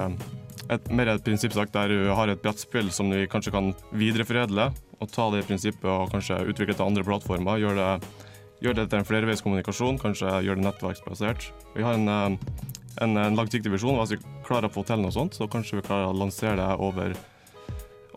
et, 0.73 0.89
mer 0.91 1.13
et 1.13 1.25
prinsipp 1.25 1.55
sagt 1.57 1.75
der 1.77 1.93
du 1.93 2.09
har 2.17 2.31
et 2.33 2.41
brettspill 2.43 2.91
som 2.95 3.13
vi 3.13 3.27
kanskje 3.31 3.53
kan 3.55 3.71
videreforedle, 3.97 4.71
og 4.99 5.13
ta 5.13 5.29
det 5.33 5.43
i 5.43 5.49
prinsippet 5.49 5.89
og 5.89 6.11
kanskje 6.13 6.41
utvikle 6.51 6.77
til 6.77 6.89
andre 6.89 7.05
plattformer. 7.07 7.61
Gjøre 7.63 7.79
det, 7.79 8.27
gjør 8.65 8.79
det 8.79 8.89
til 8.91 9.01
en 9.01 9.07
flerveiskommunikasjon, 9.07 10.01
kanskje 10.03 10.41
gjøre 10.47 10.59
det 10.59 10.67
nettverksbasert. 10.67 11.49
Vi 11.77 11.85
har 11.87 11.99
en, 11.99 12.09
eh, 12.09 12.65
en, 13.05 13.17
en 13.17 13.39
langsiktig 13.39 13.73
visjon. 13.73 13.99
Hvis 14.01 14.17
vi 14.17 14.23
klarer 14.47 14.71
å 14.71 14.75
få 14.75 14.85
til 14.89 15.03
noe 15.03 15.15
sånt, 15.15 15.39
så 15.39 15.49
kanskje 15.51 15.81
vi 15.81 15.87
klarer 15.87 16.11
å 16.11 16.17
lansere 16.17 16.59
det 16.59 16.69
over, 16.83 17.15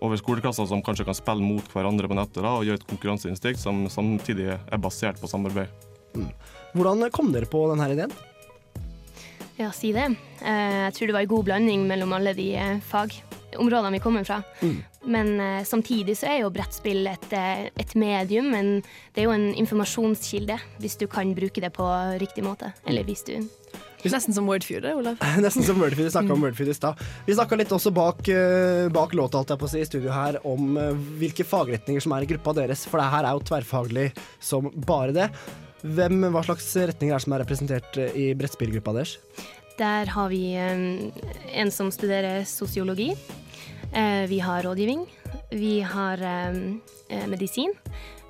over 0.01 0.21
skoleklasser 0.21 0.69
som 0.69 0.83
kanskje 0.85 1.05
kan 1.09 1.17
spille 1.17 1.45
mot 1.45 1.67
hverandre 1.73 2.09
på 2.09 2.17
nettet, 2.17 2.41
da, 2.41 2.57
og 2.57 2.67
gjøre 2.67 2.81
et 2.81 2.89
konkurranseinstinkt 2.89 3.61
som 3.61 3.85
samtidig 3.91 4.51
er 4.57 4.81
basert 4.81 5.21
på 5.21 5.29
samarbeid. 5.29 5.69
Hvordan 6.73 7.07
kom 7.13 7.31
dere 7.35 7.47
på 7.49 7.63
denne 7.71 7.87
ideen? 7.93 8.13
Ja, 9.59 9.69
si 9.75 9.91
det. 9.93 10.07
Eh, 10.41 10.77
jeg 10.87 10.95
tror 10.97 11.11
det 11.11 11.15
var 11.19 11.25
en 11.27 11.35
god 11.35 11.45
blanding 11.51 11.83
mellom 11.89 12.15
alle 12.17 12.33
de 12.33 12.47
eh, 12.57 12.79
fagområdene 12.87 13.93
vi 13.99 14.01
kommer 14.03 14.25
fra. 14.25 14.41
Men 15.03 15.39
eh, 15.41 15.63
samtidig 15.65 16.17
så 16.19 16.29
er 16.29 16.43
jo 16.43 16.51
brettspill 16.53 17.07
et, 17.09 17.31
eh, 17.33 17.69
et 17.81 17.95
medium, 17.97 18.51
men 18.53 18.83
det 19.15 19.23
er 19.23 19.29
jo 19.29 19.33
en 19.37 19.49
informasjonskilde 19.63 20.59
hvis 20.81 20.99
du 21.01 21.07
kan 21.09 21.33
bruke 21.37 21.63
det 21.63 21.73
på 21.73 21.87
riktig 22.21 22.45
måte. 22.45 22.73
Eller 22.85 23.07
hvis 23.07 23.25
du 23.25 23.37
Nesten 24.09 24.33
som 24.33 24.47
Wordfeud, 24.49 24.85
Olav. 24.85 25.19
Nesten 25.43 25.65
som 25.65 25.79
Wordfeud. 25.81 26.07
Vi 26.07 26.13
snakka 26.13 26.33
om 26.33 26.41
Wordfeud 26.41 26.71
i 26.71 26.73
stad. 26.73 27.01
Vi 27.27 27.35
snakka 27.37 27.59
litt 27.59 27.73
også 27.75 27.91
bak, 27.93 28.23
eh, 28.33 28.87
bak 28.93 29.13
låta 29.17 29.41
alt 29.41 29.53
jeg 29.53 29.61
på 29.61 29.67
å 29.67 29.71
si, 29.71 29.81
i 29.83 29.89
studio 29.89 30.13
her 30.15 30.39
om 30.47 30.77
eh, 30.81 30.93
hvilke 31.21 31.45
fagretninger 31.47 32.03
som 32.03 32.15
er 32.15 32.25
i 32.25 32.31
gruppa 32.31 32.55
deres, 32.57 32.87
for 32.89 33.01
det 33.01 33.11
her 33.13 33.27
er 33.27 33.37
jo 33.37 33.45
tverrfaglig 33.51 34.07
som 34.41 34.71
bare 34.73 35.15
det. 35.15 35.29
Hvem, 35.81 36.27
hva 36.33 36.43
slags 36.45 36.67
retninger 36.77 37.13
er 37.13 37.21
det 37.21 37.25
som 37.25 37.35
er 37.35 37.43
representert 37.43 38.01
i 38.17 38.31
brettspillgruppa 38.37 38.93
deres? 38.97 39.15
Der 39.79 40.09
har 40.13 40.27
vi 40.29 40.43
en 40.53 41.71
som 41.73 41.89
studerer 41.93 42.43
sosiologi. 42.45 43.15
Eh, 43.93 44.27
vi 44.27 44.39
har 44.39 44.63
rådgivning. 44.63 45.05
Vi 45.49 45.81
har 45.81 46.21
eh, 46.21 46.55
eh, 47.09 47.27
medisin. 47.27 47.73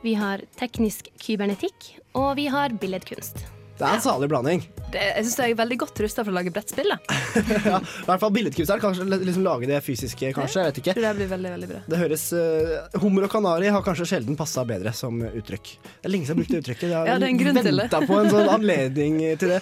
Vi 0.01 0.13
har 0.13 0.41
teknisk 0.57 1.11
kybernetikk. 1.21 1.97
Og 2.13 2.35
vi 2.35 2.47
har 2.47 2.69
billedkunst. 2.69 3.60
Det 3.81 3.87
er 3.89 3.97
en 3.97 4.03
salig 4.03 4.27
blanding. 4.29 4.59
Det, 4.91 5.01
jeg 5.01 5.25
syns 5.25 5.37
jeg 5.41 5.53
er 5.53 5.57
veldig 5.57 5.77
godt 5.81 5.99
rusta 6.03 6.21
for 6.21 6.29
å 6.29 6.35
lage 6.35 6.51
brettspill. 6.53 6.91
ja, 7.71 7.79
I 7.81 8.05
hvert 8.05 8.21
fall 8.21 8.33
billedkunstner. 8.35 8.81
Kanskje 8.83 9.05
liksom 9.09 9.45
lage 9.47 9.69
det 9.69 9.79
fysiske, 9.81 10.29
kanskje. 10.35 10.61
Jeg 10.61 10.69
vet 10.69 10.81
ikke. 10.83 10.93
Det 10.99 11.13
blir 11.17 11.29
veldig, 11.31 11.53
veldig 11.55 11.69
bra. 11.71 11.79
Det 11.89 12.01
høres 12.01 12.25
uh, 12.35 12.99
Hummer 13.01 13.25
og 13.25 13.31
kanari 13.33 13.71
har 13.73 13.81
kanskje 13.85 14.05
sjelden 14.11 14.37
passa 14.37 14.65
bedre 14.69 14.93
som 14.93 15.17
uttrykk. 15.25 15.71
Det 15.81 16.09
er 16.09 16.13
lenge 16.13 16.29
siden 16.29 16.29
jeg 16.29 16.35
har 16.35 16.41
brukt 16.41 16.53
det 16.53 16.61
uttrykket. 16.61 16.85
Jeg 16.91 17.09
Ja, 17.09 17.15
det 17.15 17.25
er 17.25 17.31
en 17.31 17.41
grunn 17.41 17.61
til 17.61 17.81
det. 17.81 17.87
på 18.11 18.19
en 18.19 18.29
sånn 18.35 18.51
anledning 18.57 19.17
til 19.41 19.55
det. 19.55 19.57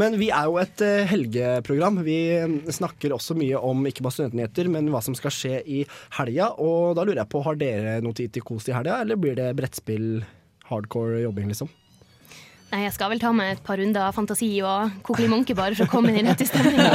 Men 0.00 0.16
vi 0.22 0.30
er 0.38 0.48
jo 0.48 0.56
et 0.62 0.86
uh, 0.86 0.94
helgeprogram. 1.10 2.00
Vi 2.06 2.18
um, 2.46 2.56
snakker 2.80 3.16
også 3.18 3.36
mye 3.36 3.60
om 3.60 3.84
ikke 3.90 4.06
bare 4.06 4.20
studentnyheter, 4.22 4.72
men 4.72 4.88
hva 4.94 5.04
som 5.04 5.18
skal 5.18 5.36
skje 5.36 5.60
i 5.66 5.82
helga. 6.16 6.54
Og 6.64 6.96
da 6.96 7.04
lurer 7.04 7.26
jeg 7.26 7.32
på, 7.36 7.44
har 7.44 7.60
dere 7.60 7.98
noe 8.00 8.16
tid 8.16 8.32
til 8.38 8.46
kos 8.46 8.72
i 8.72 8.76
helga, 8.78 9.02
eller 9.04 9.20
blir 9.20 9.36
det 9.36 9.52
brettspill, 9.60 10.22
hardcore 10.70 11.26
jobbing, 11.26 11.52
liksom? 11.52 11.68
Nei, 12.70 12.84
jeg 12.84 12.92
skal 12.94 13.10
vel 13.10 13.18
ta 13.18 13.32
meg 13.34 13.56
et 13.56 13.62
par 13.66 13.80
runder 13.80 14.04
av 14.06 14.14
fantasi 14.14 14.48
og 14.62 14.92
kokelig 15.06 15.26
munke 15.32 15.56
bare 15.58 15.74
for 15.74 15.88
å 15.88 15.90
komme 15.90 16.12
inn 16.14 16.28
i 16.28 16.30
rett 16.30 16.44
i 16.44 16.46
stemninga. 16.46 16.86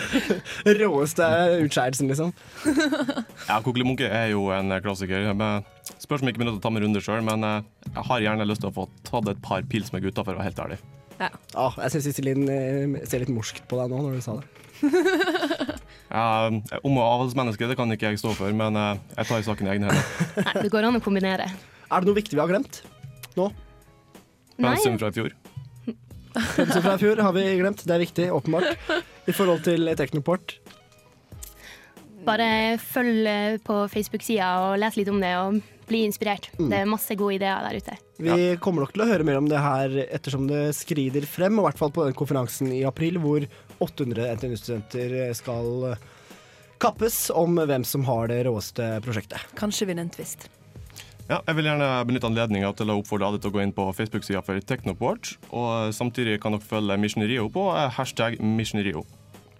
Råeste 0.80 1.28
utskeielsen, 1.66 2.08
liksom. 2.08 2.32
Ja, 3.50 3.58
Kokelig 3.60 3.84
munke 3.84 4.08
er 4.08 4.30
jo 4.32 4.46
en 4.56 4.72
klassiker. 4.84 5.28
Men 5.36 5.66
Spørs 6.00 6.22
om 6.22 6.28
jeg 6.28 6.34
ikke 6.34 6.40
begynner 6.40 6.56
å 6.56 6.62
ta 6.64 6.72
med 6.72 6.84
runder 6.84 7.04
sjøl, 7.04 7.20
men 7.24 7.44
eh, 7.44 7.62
jeg 7.90 8.06
har 8.08 8.24
gjerne 8.24 8.46
lyst 8.48 8.64
til 8.64 8.70
å 8.70 8.76
få 8.76 8.86
tatt 9.04 9.28
et 9.34 9.42
par 9.44 9.64
pils 9.68 9.92
med 9.92 10.04
gutta, 10.06 10.24
for 10.24 10.32
å 10.32 10.40
være 10.40 10.48
helt 10.48 10.62
ærlig. 10.64 10.78
Ja. 11.18 11.28
Ah, 11.60 11.76
jeg 11.84 11.92
syns 11.94 12.08
Iselin 12.10 12.48
eh, 12.50 12.96
ser 13.08 13.20
litt 13.22 13.32
morskt 13.32 13.66
på 13.68 13.78
deg 13.82 13.92
nå 13.92 14.00
når 14.06 14.16
du 14.18 14.24
sa 14.24 14.38
det. 14.40 14.48
Ja, 16.14 16.46
om 16.46 16.98
og 17.00 17.02
avholdsmenneske, 17.02 17.66
det 17.66 17.74
kan 17.74 17.90
ikke 17.90 18.12
jeg 18.12 18.20
stå 18.20 18.34
for, 18.38 18.52
men 18.54 18.76
eh, 18.78 19.00
jeg 19.16 19.28
tar 19.28 19.44
saken 19.48 19.66
i 19.66 19.72
egne 19.72 19.88
hender. 19.90 20.42
Nei, 20.46 20.52
det 20.62 20.70
går 20.70 20.86
an 20.86 20.98
å 21.00 21.02
kombinere. 21.02 21.48
Er 21.88 22.04
det 22.04 22.06
noe 22.06 22.16
viktig 22.20 22.36
vi 22.36 22.42
har 22.44 22.52
glemt 22.52 22.82
nå? 23.34 23.48
Pensum 24.60 24.98
fra 25.00 25.10
i 25.10 25.16
fjor. 25.16 25.34
Pensum 26.34 26.82
fra 26.82 26.94
i 26.94 27.02
fjor 27.02 27.22
har 27.26 27.34
vi 27.36 27.44
glemt. 27.58 27.84
Det 27.84 27.94
er 27.94 28.02
viktig, 28.02 28.30
åpenbart. 28.34 28.88
I 29.26 29.34
forhold 29.34 29.64
til 29.66 29.90
Teknoport. 29.98 30.58
Bare 32.24 32.78
følg 32.80 33.60
på 33.66 33.82
Facebook-sida 33.92 34.48
og 34.64 34.78
les 34.80 34.96
litt 34.96 35.10
om 35.12 35.20
det, 35.20 35.32
og 35.36 35.60
bli 35.88 36.04
inspirert. 36.08 36.48
Mm. 36.56 36.70
Det 36.70 36.78
er 36.80 36.88
masse 36.88 37.16
gode 37.20 37.36
ideer 37.36 37.66
der 37.66 37.76
ute. 37.76 37.96
Vi 38.24 38.56
kommer 38.64 38.84
nok 38.84 38.94
til 38.94 39.04
å 39.04 39.08
høre 39.10 39.26
mer 39.26 39.40
om 39.40 39.48
det 39.50 39.60
her 39.60 39.98
ettersom 40.06 40.48
det 40.48 40.70
skrider 40.78 41.26
frem, 41.28 41.58
og 41.58 41.66
i 41.66 41.68
hvert 41.68 41.82
fall 41.82 41.92
på 41.92 42.06
den 42.06 42.16
konferansen 42.16 42.72
i 42.72 42.84
april 42.88 43.20
hvor 43.20 43.44
800 43.84 44.38
NTNU-studenter 44.38 45.16
skal 45.36 45.96
kappes 46.80 47.26
om 47.34 47.58
hvem 47.60 47.84
som 47.86 48.04
har 48.08 48.28
det 48.32 48.44
råeste 48.48 48.94
prosjektet. 49.04 49.44
Kanskje 49.58 49.88
vinne 49.90 50.06
en 50.06 50.12
twist. 50.14 50.48
Ja, 51.24 51.38
jeg 51.46 51.56
vil 51.56 51.64
gjerne 51.70 51.86
benytte 52.04 52.28
anledninga 52.28 52.68
til 52.76 52.90
å 52.92 52.98
oppfordre 53.00 53.30
alle 53.30 53.38
til 53.40 53.48
å 53.48 53.54
gå 53.54 53.62
inn 53.64 53.72
på 53.72 53.86
Facebook-sida 53.96 54.42
for 54.44 54.60
Technoport. 54.60 55.30
Og 55.56 55.94
samtidig 55.96 56.36
kan 56.42 56.52
dere 56.52 56.68
følge 56.68 56.98
Missionerio 57.00 57.46
på 57.52 57.70
eh, 57.72 57.88
hashtag 57.96 58.36
Missionerio. 58.44 59.06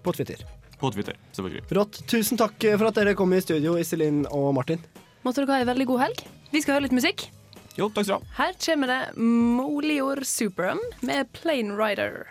På 0.04 0.12
Twitter. 0.12 0.44
På 0.76 0.90
Twitter, 0.92 1.16
selvfølgelig. 1.32 1.64
Rått. 1.78 2.02
Tusen 2.10 2.40
takk 2.40 2.58
for 2.66 2.90
at 2.90 3.00
dere 3.00 3.16
kom 3.16 3.32
i 3.32 3.40
studio, 3.40 3.78
Iselin 3.80 4.26
og 4.28 4.50
Martin. 4.58 4.84
Måtte 5.24 5.40
dere 5.40 5.56
ha 5.56 5.64
en 5.64 5.72
veldig 5.72 5.88
god 5.88 6.04
helg. 6.04 6.26
Vi 6.52 6.60
skal 6.60 6.76
høre 6.76 6.90
litt 6.90 6.98
musikk. 7.00 7.30
Jo, 7.78 7.88
takk 7.88 8.10
skal 8.10 8.20
du 8.20 8.28
ha. 8.28 8.34
Her 8.42 8.58
kommer 8.66 8.92
det 8.92 9.00
Molior 9.16 10.20
Superum 10.28 10.84
med 11.00 11.32
Plane 11.32 11.72
Rider. 11.80 12.26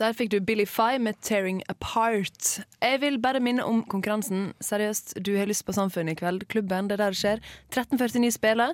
Der 0.00 0.14
fikk 0.16 0.30
du 0.32 0.38
Billy 0.40 0.64
Fye 0.64 0.98
med 0.98 1.18
'Tearing 1.20 1.60
Apart'. 1.68 2.62
Jeg 2.80 3.00
vil 3.02 3.18
bare 3.20 3.40
minne 3.40 3.64
om 3.64 3.82
konkurransen. 3.84 4.54
Seriøst, 4.60 5.18
du 5.20 5.36
har 5.36 5.44
lyst 5.44 5.66
på 5.66 5.72
Samfunnet 5.76 6.16
i 6.16 6.20
kveld. 6.22 6.48
Klubben, 6.48 6.88
det 6.88 6.96
er 6.96 7.04
der 7.04 7.12
skjer. 7.12 7.42
1349 7.68 8.32
spiller. 8.32 8.72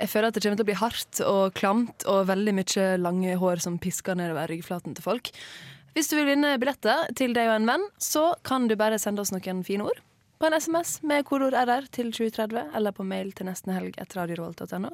Jeg 0.00 0.08
føler 0.08 0.28
at 0.28 0.34
det 0.34 0.42
kommer 0.42 0.56
til 0.56 0.66
å 0.66 0.70
bli 0.72 0.80
hardt 0.82 1.20
og 1.20 1.54
klamt 1.54 2.02
og 2.10 2.26
veldig 2.26 2.54
mye 2.58 2.86
lange 2.98 3.36
hår 3.38 3.62
som 3.62 3.78
pisker 3.78 4.18
nedover 4.18 4.50
ryggflaten 4.50 4.96
til 4.96 5.02
folk. 5.04 5.30
Hvis 5.94 6.10
du 6.10 6.16
vil 6.16 6.26
vinne 6.26 6.58
billetter 6.58 7.06
til 7.14 7.34
deg 7.34 7.46
og 7.46 7.60
en 7.60 7.68
venn, 7.68 7.86
så 8.00 8.34
kan 8.42 8.66
du 8.66 8.74
bare 8.74 8.98
sende 8.98 9.22
oss 9.22 9.30
noen 9.30 9.62
fine 9.62 9.86
ord 9.86 10.02
på 10.42 10.48
en 10.50 10.58
SMS 10.58 10.96
med 11.06 11.22
kodord 11.22 11.54
RR 11.54 11.84
til 11.94 12.08
2030, 12.10 12.72
eller 12.74 12.90
på 12.90 13.04
mail 13.06 13.28
til 13.30 13.46
nesten 13.46 13.70
helg 13.76 13.94
etter 13.94 14.18
radiorevolt.no. 14.18 14.90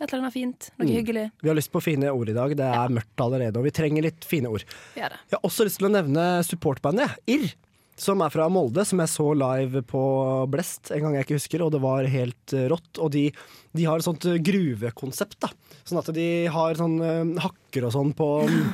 Et 0.00 0.08
eller 0.10 0.24
annet 0.24 0.34
fint. 0.34 0.70
Noe 0.78 0.88
Mm. 0.88 0.94
hyggelig. 0.96 1.30
Vi 1.40 1.48
har 1.48 1.54
lyst 1.54 1.70
på 1.70 1.80
fine 1.82 2.10
ord 2.10 2.28
i 2.28 2.34
dag. 2.34 2.56
Det 2.56 2.66
er 2.66 2.88
mørkt 2.90 3.20
allerede, 3.22 3.56
og 3.58 3.64
vi 3.64 3.70
trenger 3.70 4.02
litt 4.02 4.24
fine 4.26 4.50
ord. 4.50 4.64
Det. 4.94 5.02
Jeg 5.30 5.38
har 5.38 5.44
også 5.46 5.64
lyst 5.68 5.78
til 5.78 5.86
å 5.86 5.92
nevne 5.94 6.42
supportbandet 6.42 7.14
Irr, 7.30 7.52
som 7.96 8.18
er 8.22 8.28
fra 8.34 8.48
Molde, 8.50 8.82
som 8.84 8.98
jeg 8.98 9.06
så 9.12 9.28
live 9.38 9.82
på 9.86 10.50
Blest 10.50 10.90
en 10.90 11.00
gang 11.00 11.14
jeg 11.14 11.26
ikke 11.28 11.38
husker, 11.38 11.62
og 11.62 11.70
det 11.70 11.80
var 11.80 12.02
helt 12.10 12.52
eh, 12.52 12.66
rått. 12.66 12.98
Og 12.98 13.12
de, 13.14 13.28
de 13.72 13.84
har 13.86 13.98
et 14.02 14.02
sånt 14.08 14.24
eh, 14.26 14.40
gruvekonsept, 14.42 15.38
da. 15.38 15.52
Sånn 15.86 16.00
at 16.00 16.10
de 16.12 16.46
har 16.50 16.74
sånn 16.74 16.96
eh, 17.00 17.40
hakker 17.44 17.86
og 17.86 17.92
sånn 17.94 18.10
på, 18.18 18.28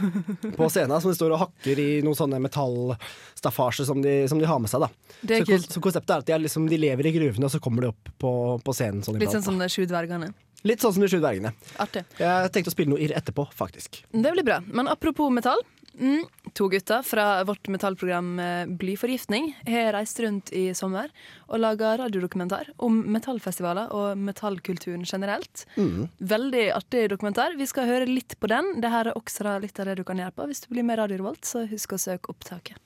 på 0.57 0.71
scenen, 0.73 0.97
som 1.05 1.11
de 1.13 1.19
står 1.19 1.35
og 1.37 1.43
hakker 1.45 1.79
i 1.85 2.01
noen 2.01 2.17
sånne 2.17 2.41
metallstaffasjer 2.41 3.85
som 3.85 4.01
de, 4.01 4.27
som 4.29 4.41
de 4.41 4.49
har 4.49 4.59
med 4.59 4.71
seg, 4.73 4.81
da. 4.87 4.89
Det 5.21 5.37
er 5.37 5.45
så, 5.45 5.53
kult. 5.53 5.73
så 5.77 5.83
konseptet 5.85 6.15
er 6.17 6.23
at 6.25 6.27
de, 6.31 6.33
er 6.39 6.45
liksom, 6.47 6.69
de 6.71 6.81
lever 6.81 7.11
i 7.11 7.13
gruvene, 7.13 7.45
og 7.45 7.53
så 7.53 7.61
kommer 7.61 7.85
de 7.85 7.93
opp 7.93 8.09
på, 8.21 8.33
på 8.65 8.73
scenen 8.77 9.05
sånn 9.05 9.21
Litt 9.21 9.35
sånn 9.37 9.45
som 9.45 9.61
de 9.61 9.69
sju 9.69 9.85
dvergene. 9.85 10.33
Litt 10.69 10.83
sånn 10.85 10.95
som 10.97 11.05
de 11.05 11.09
sju 11.09 11.21
dvergene. 11.21 11.55
Artig. 11.81 12.05
Jeg 12.21 12.53
tenkte 12.55 12.73
å 12.73 12.75
spille 12.75 12.93
noe 12.93 13.01
Irr 13.01 13.15
etterpå, 13.17 13.47
faktisk. 13.57 14.03
Det 14.13 14.33
blir 14.35 14.45
bra. 14.47 14.61
Men 14.69 14.91
apropos 14.93 15.33
metall. 15.33 15.63
Mm, 16.01 16.23
to 16.55 16.69
gutter 16.69 17.03
fra 17.03 17.45
vårt 17.45 17.69
metallprogram 17.69 18.39
eh, 18.41 18.67
Blyforgiftning 18.67 19.51
har 19.67 19.91
reist 19.93 20.21
rundt 20.23 20.53
i 20.57 20.71
sommer 20.75 21.11
og 21.49 21.59
laga 21.61 21.97
radiodokumentar 21.99 22.71
om 22.87 23.01
metallfestivaler 23.11 23.91
og 23.93 24.21
metallkulturen 24.21 25.03
generelt. 25.05 25.67
Mm. 25.77 26.07
Veldig 26.19 26.69
artig 26.77 27.09
dokumentar. 27.11 27.57
Vi 27.59 27.67
skal 27.69 27.91
høre 27.91 28.09
litt 28.09 28.39
på 28.41 28.49
den. 28.53 28.77
Dette 28.79 29.03
er 29.03 29.13
også 29.17 29.49
da 29.49 29.57
litt 29.61 29.83
av 29.83 29.91
det 29.91 29.99
du 30.01 30.05
kan 30.07 30.21
gjøre 30.23 30.37
på. 30.37 30.47
Hvis 30.49 30.65
du 30.65 30.71
blir 30.73 30.87
med 30.87 31.01
Radio 31.03 31.21
Revolt, 31.21 31.45
så 31.45 31.67
husk 31.69 31.97
å 31.97 32.01
søke 32.01 32.33
opptaket. 32.33 32.79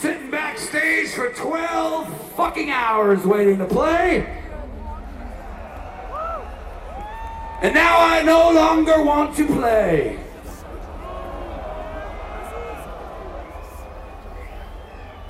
Sitting 0.00 0.30
backstage 0.30 1.12
for 1.12 1.30
12 1.36 2.06
fucking 2.36 2.70
hours 2.72 3.24
waiting 3.26 3.58
to 3.58 3.66
play. 3.66 4.24
And 7.62 7.72
now 7.72 7.96
I 7.98 8.22
no 8.22 8.52
longer 8.52 9.02
want 9.02 9.34
to 9.36 9.46
play. 9.46 10.18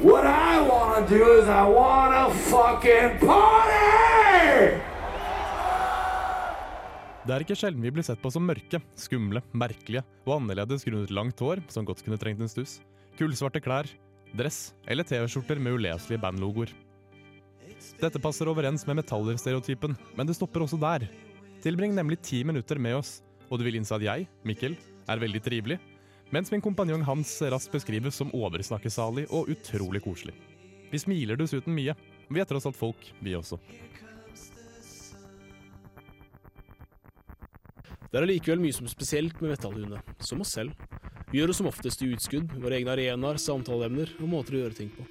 What 0.01 0.27
I 0.27 0.61
want 0.61 1.09
to 1.09 1.19
do 1.19 1.23
is 1.39 1.49
I 1.49 1.62
want 1.71 2.12
to 2.19 2.35
fucking 2.51 3.19
party! 3.23 4.83
Det 7.27 7.35
er 7.35 7.43
ikke 7.43 7.57
sjelden 7.59 7.83
vi 7.83 7.91
blir 7.95 8.07
sett 8.07 8.19
på 8.23 8.31
som 8.31 8.45
mørke, 8.47 8.79
skumle, 8.99 9.41
merkelige 9.55 10.03
og 10.27 10.41
annerledes 10.41 10.83
grunnet 10.87 11.15
langt 11.15 11.41
hår 11.43 11.62
som 11.71 11.87
godt 11.87 12.03
kunne 12.07 12.19
trengt 12.23 12.43
en 12.43 12.51
stuss, 12.51 12.81
kullsvarte 13.19 13.62
klær, 13.62 13.87
dress 14.35 14.75
eller 14.87 15.07
TV-skjorter 15.07 15.62
med 15.62 15.79
uleselige 15.79 16.23
bandlogoer. 16.23 16.75
Dette 18.03 18.23
passer 18.23 18.51
overens 18.51 18.83
med 18.87 18.99
metallerstereotypen, 19.01 19.95
men 20.19 20.27
det 20.27 20.37
stopper 20.39 20.67
også 20.67 20.79
der. 20.83 21.07
Tilbring 21.64 21.95
nemlig 21.97 22.21
ti 22.23 22.42
minutter 22.45 22.79
med 22.79 22.99
oss, 22.99 23.21
og 23.51 23.59
du 23.59 23.64
vil 23.66 23.79
innse 23.79 23.97
at 23.97 24.05
jeg, 24.05 24.27
Mikkel, 24.47 24.77
er 25.07 25.23
veldig 25.23 25.42
trivelig, 25.42 25.79
mens 26.35 26.51
min 26.51 26.62
kompanjong 26.62 27.05
Hans 27.07 27.38
raskt 27.53 27.73
beskrives 27.75 28.19
som 28.19 28.33
oversnakkesalig 28.35 29.27
og 29.31 29.51
utrolig 29.53 30.03
koselig. 30.05 30.35
Vi 30.90 31.01
smiler 31.03 31.38
dessuten 31.38 31.75
mye, 31.75 31.95
vi 32.29 32.42
er 32.42 32.49
tross 32.49 32.66
alt 32.66 32.79
folk, 32.79 33.12
vi 33.23 33.37
også. 33.38 33.59
Det 38.07 38.21
er 38.21 38.25
allikevel 38.25 38.62
mye 38.62 38.75
som 38.75 38.87
er 38.87 38.95
spesielt 38.95 39.40
med 39.42 39.53
metallhundene, 39.53 40.03
som 40.25 40.40
oss 40.42 40.55
selv. 40.57 40.75
Vi 41.31 41.40
gjør 41.40 41.53
oss 41.53 41.61
som 41.61 41.71
oftest 41.71 42.03
i 42.03 42.11
utskudd, 42.14 42.53
våre 42.62 42.79
egne 42.79 42.95
arenaer, 42.95 43.38
samtaleemner 43.42 44.14
og 44.21 44.31
måter 44.31 44.57
å 44.57 44.62
gjøre 44.64 44.79
ting 44.79 44.92
på. 44.95 45.05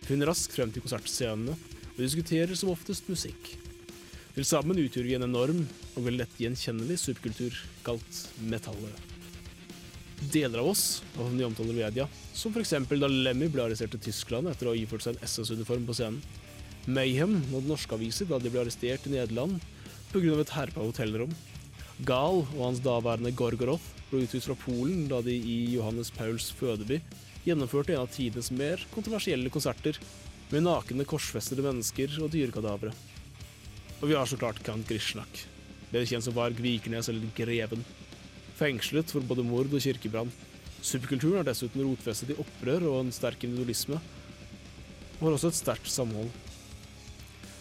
Vi 0.00 0.08
finner 0.10 0.28
raskt 0.28 0.54
frem 0.56 0.74
til 0.74 0.82
konsertscenene, 0.84 1.54
og 1.94 2.02
diskuterer 2.02 2.58
som 2.58 2.72
oftest 2.74 3.06
musikk. 3.08 3.54
Til 4.34 4.46
sammen 4.48 4.78
utgjorde 4.82 5.06
vi 5.06 5.14
en 5.14 5.28
enorm 5.28 5.60
og 5.94 6.06
vel 6.06 6.16
lett 6.18 6.40
gjenkjennelig 6.42 6.96
subkultur 6.98 7.54
kalt 7.86 8.22
metallet. 8.42 9.12
Deler 10.32 10.58
av 10.62 10.72
oss 10.72 11.04
fått 11.14 11.36
de 11.38 11.46
omtaler 11.46 11.76
media, 11.76 12.08
som 12.34 12.50
f.eks. 12.50 12.72
da 12.88 13.10
Lemmy 13.10 13.46
ble 13.52 13.62
arrestert 13.62 13.94
i 13.94 14.02
Tyskland 14.08 14.50
etter 14.50 14.66
å 14.66 14.74
ha 14.74 14.80
iført 14.80 15.06
seg 15.06 15.14
en 15.14 15.28
SS-uniform 15.28 15.86
på 15.86 15.94
scenen. 15.98 16.18
Mayhem 16.90 17.38
nådde 17.52 17.70
norske 17.70 17.94
aviser 17.94 18.26
da 18.28 18.40
de 18.42 18.50
ble 18.50 18.64
arrestert 18.64 19.06
i 19.06 19.14
Nederland 19.14 19.60
pga. 20.10 20.34
et 20.40 20.56
herpa 20.56 20.82
hotellrom. 20.82 21.30
Gal 22.02 22.42
og 22.42 22.60
hans 22.60 22.82
daværende 22.82 23.30
Gorgoroth 23.38 23.86
ble 24.10 24.26
utvist 24.26 24.50
fra 24.50 24.58
Polen 24.58 25.06
da 25.08 25.22
de 25.22 25.34
i 25.34 25.58
Johannes 25.76 26.10
Pauls 26.10 26.50
fødeby 26.58 26.98
gjennomførte 27.46 27.94
en 27.94 28.02
av 28.02 28.10
tidenes 28.10 28.50
mer 28.50 28.82
kontroversielle 28.94 29.50
konserter 29.52 29.98
med 30.50 30.66
nakne, 30.66 31.06
korsfestede 31.06 31.62
mennesker 31.62 32.18
og 32.18 32.32
dyrekadavre. 32.34 32.90
Og 34.04 34.10
vi 34.10 34.16
har 34.18 34.26
så 34.28 34.36
klart 34.36 34.58
Kant 34.60 34.84
Grishnak, 34.84 35.38
bedre 35.88 36.04
kjent 36.04 36.26
som 36.26 36.34
Varg 36.36 36.58
Vikernes 36.60 37.06
eller 37.08 37.24
Greven. 37.38 37.80
Fengslet 38.58 39.08
for 39.08 39.24
både 39.24 39.40
mord 39.48 39.72
og 39.72 39.80
kirkebrann. 39.80 40.28
Subkulturen 40.84 41.38
er 41.40 41.46
dessuten 41.48 41.80
rotfestet 41.80 42.34
i 42.34 42.36
opprør 42.42 42.84
og 42.90 42.98
en 42.98 43.14
sterk 43.16 43.46
individualisme, 43.48 43.96
og 45.16 45.24
har 45.24 45.38
også 45.38 45.54
et 45.54 45.56
sterkt 45.56 45.88
samhold. 45.88 46.28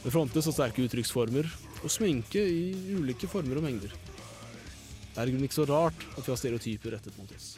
Det 0.04 0.12
frontes 0.12 0.52
av 0.52 0.58
sterke 0.58 0.84
uttrykksformer 0.84 1.48
og 1.80 1.96
sminke 1.96 2.44
i 2.44 2.74
ulike 2.92 3.32
former 3.32 3.62
og 3.62 3.70
mengder. 3.70 3.96
Det 3.96 5.16
er 5.16 5.24
i 5.24 5.32
grunnen 5.32 5.48
ikke 5.48 5.62
så 5.62 5.70
rart 5.72 6.10
at 6.12 6.26
vi 6.26 6.34
har 6.34 6.44
stereotyper 6.44 6.98
rettet 6.98 7.24
mot 7.24 7.32
oss. 7.40 7.54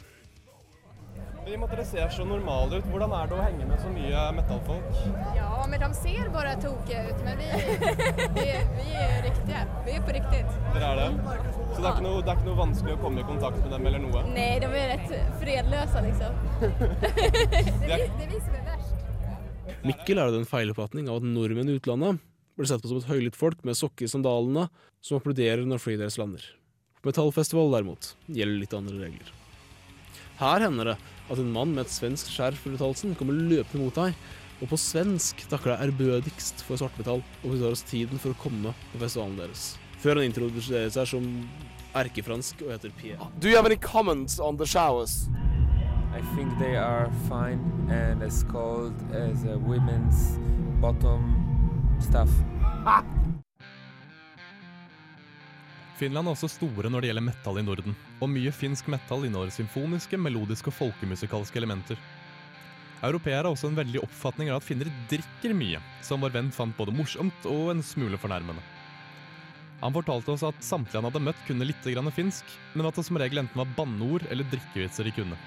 I 1.46 1.52
og 1.54 1.60
med 1.62 1.68
at 1.68 1.76
dere 1.76 1.82
ser 1.86 2.08
så 2.10 2.24
normale 2.26 2.80
ut, 2.80 2.86
hvordan 2.90 3.12
er 3.14 3.28
det 3.30 3.36
å 3.36 3.42
henge 3.44 3.66
med 3.68 3.78
så 3.78 3.90
mye 3.94 4.22
metallfolk? 4.34 4.96
Ja, 5.36 5.60
men 5.70 5.78
de 5.84 5.88
ser 5.94 6.30
bare 6.34 6.56
tokiga 6.58 7.04
ut, 7.06 7.20
men 7.22 7.38
vi, 7.38 7.50
vi, 8.34 8.46
vi 8.80 8.86
er 8.98 9.14
riktige. 9.22 9.60
Vi 9.86 9.94
er 9.94 10.02
på 10.08 10.16
riktig. 10.16 10.40
Dere 10.74 10.88
er 10.88 10.98
det? 11.04 11.36
Så 11.70 11.84
det 11.84 11.84
er, 11.84 11.92
ikke 11.92 12.02
noe, 12.08 12.24
det 12.24 12.32
er 12.32 12.40
ikke 12.40 12.48
noe 12.48 12.58
vanskelig 12.64 12.96
å 12.96 12.98
komme 13.04 13.22
i 13.22 13.28
kontakt 13.30 13.62
med 13.62 13.76
dem 13.76 13.88
eller 13.92 14.04
noe? 14.08 14.24
Nei, 14.34 14.48
de 14.64 14.72
er 14.72 14.92
rett 14.96 15.14
fredløse, 15.44 16.04
liksom. 16.08 16.42
det, 17.84 17.92
er 17.94 18.04
vi, 18.18 18.28
vi 18.34 18.42
som 18.42 18.58
er 18.58 18.66
verst. 18.72 19.78
Mikkel 19.86 20.18
er 20.18 20.34
det 20.34 20.42
en 20.42 20.50
feiloppfatning 20.50 21.06
av 21.06 21.22
at 21.22 21.30
nordmenn 21.30 21.70
i 21.70 21.78
utlandet 21.78 22.18
blir 22.58 22.74
sett 22.74 22.82
på 22.82 22.90
som 22.90 22.98
et 23.04 23.10
høylytt 23.12 23.38
folk 23.38 23.62
med 23.62 23.78
sokker 23.78 24.10
i 24.10 24.10
sandalene 24.10 24.66
som 24.98 25.22
applauderer 25.22 25.62
når 25.62 25.86
flyet 25.86 26.02
deres 26.02 26.18
lander. 26.18 26.42
På 26.98 27.14
metallfestival 27.14 27.70
derimot 27.78 28.16
gjelder 28.26 28.64
litt 28.66 28.80
andre 28.82 29.04
regler. 29.06 29.36
Her 30.36 30.66
hender 30.66 30.92
det 30.92 30.96
at 31.32 31.38
en 31.40 31.52
mann 31.52 31.72
med 31.74 31.86
et 31.86 31.94
svensk 31.94 32.28
skjerf 32.30 32.66
rundt 32.66 32.82
halsen 32.84 33.14
kommer 33.18 33.36
løpende 33.36 33.86
mot 33.86 33.96
deg, 33.96 34.16
og 34.60 34.70
på 34.70 34.78
svensk 34.80 35.42
takker 35.50 35.72
deg 35.72 35.88
ærbødigst 35.88 36.62
for 36.64 36.80
svartmetall 36.80 37.22
og 37.42 37.56
tar 37.56 37.72
oss 37.72 37.84
tiden 37.88 38.20
for 38.20 38.32
å 38.32 38.40
komme 38.40 38.72
på 38.92 39.00
festivalen 39.02 39.40
deres. 39.40 39.74
Før 40.00 40.20
han 40.20 40.28
introduserer 40.28 40.92
seg 40.92 41.08
som 41.08 41.26
erkefransk 41.96 42.62
og 42.66 42.74
heter 42.74 42.92
Pierre. 43.00 43.30
Do 43.40 43.48
you 43.48 43.56
have 43.56 43.66
any 43.66 43.80
comments 43.80 44.38
on 44.38 44.56
the 44.60 44.66
showers? 44.68 45.28
I 46.12 46.22
think 46.34 46.58
they 46.58 46.76
are 46.76 47.10
fine 47.28 47.60
and 47.90 48.22
as 48.22 48.44
cold 48.44 48.94
as 49.12 49.44
a 49.44 49.56
women's 49.56 50.38
bottom 50.80 51.32
stuff. 52.00 52.30
Finland 55.96 56.28
er 56.28 56.34
også 56.36 56.50
store 56.52 56.90
når 56.92 57.02
det 57.02 57.08
gjelder 57.10 57.24
metal 57.24 57.58
i 57.60 57.64
Norden, 57.64 57.94
og 58.20 58.28
mye 58.28 58.52
finsk 58.52 58.88
metal 58.92 59.24
inneholder 59.24 59.54
symfoniske, 59.54 60.18
melodiske 60.20 60.68
og 60.68 60.76
folkemusikalske 60.76 61.56
elementer. 61.56 62.00
Europeere 63.06 63.42
har 63.42 63.48
også 63.48 63.70
en 63.70 63.78
veldig 63.78 64.02
oppfatning 64.04 64.50
av 64.50 64.60
at 64.60 64.66
finner 64.66 64.90
drikker 65.08 65.54
mye, 65.56 65.80
som 66.04 66.20
vår 66.20 66.34
venn 66.36 66.52
fant 66.52 66.76
både 66.76 66.92
morsomt 66.96 67.48
og 67.48 67.72
en 67.72 67.84
smule 67.84 68.20
fornærmende. 68.20 68.60
Han 69.80 69.92
fortalte 69.92 70.32
oss 70.32 70.44
at 70.48 70.64
samtlige 70.64 71.00
han 71.00 71.08
hadde 71.08 71.24
møtt 71.24 71.42
kunne 71.48 71.68
litt 71.68 71.88
grann 71.88 72.12
finsk, 72.12 72.44
men 72.74 72.88
at 72.88 72.96
det 72.96 73.04
som 73.08 73.20
regel 73.20 73.40
enten 73.42 73.60
var 73.60 73.74
banneord 73.76 74.24
eller 74.32 74.48
drikkevitser 74.52 75.08
de 75.08 75.16
kunne. 75.16 75.40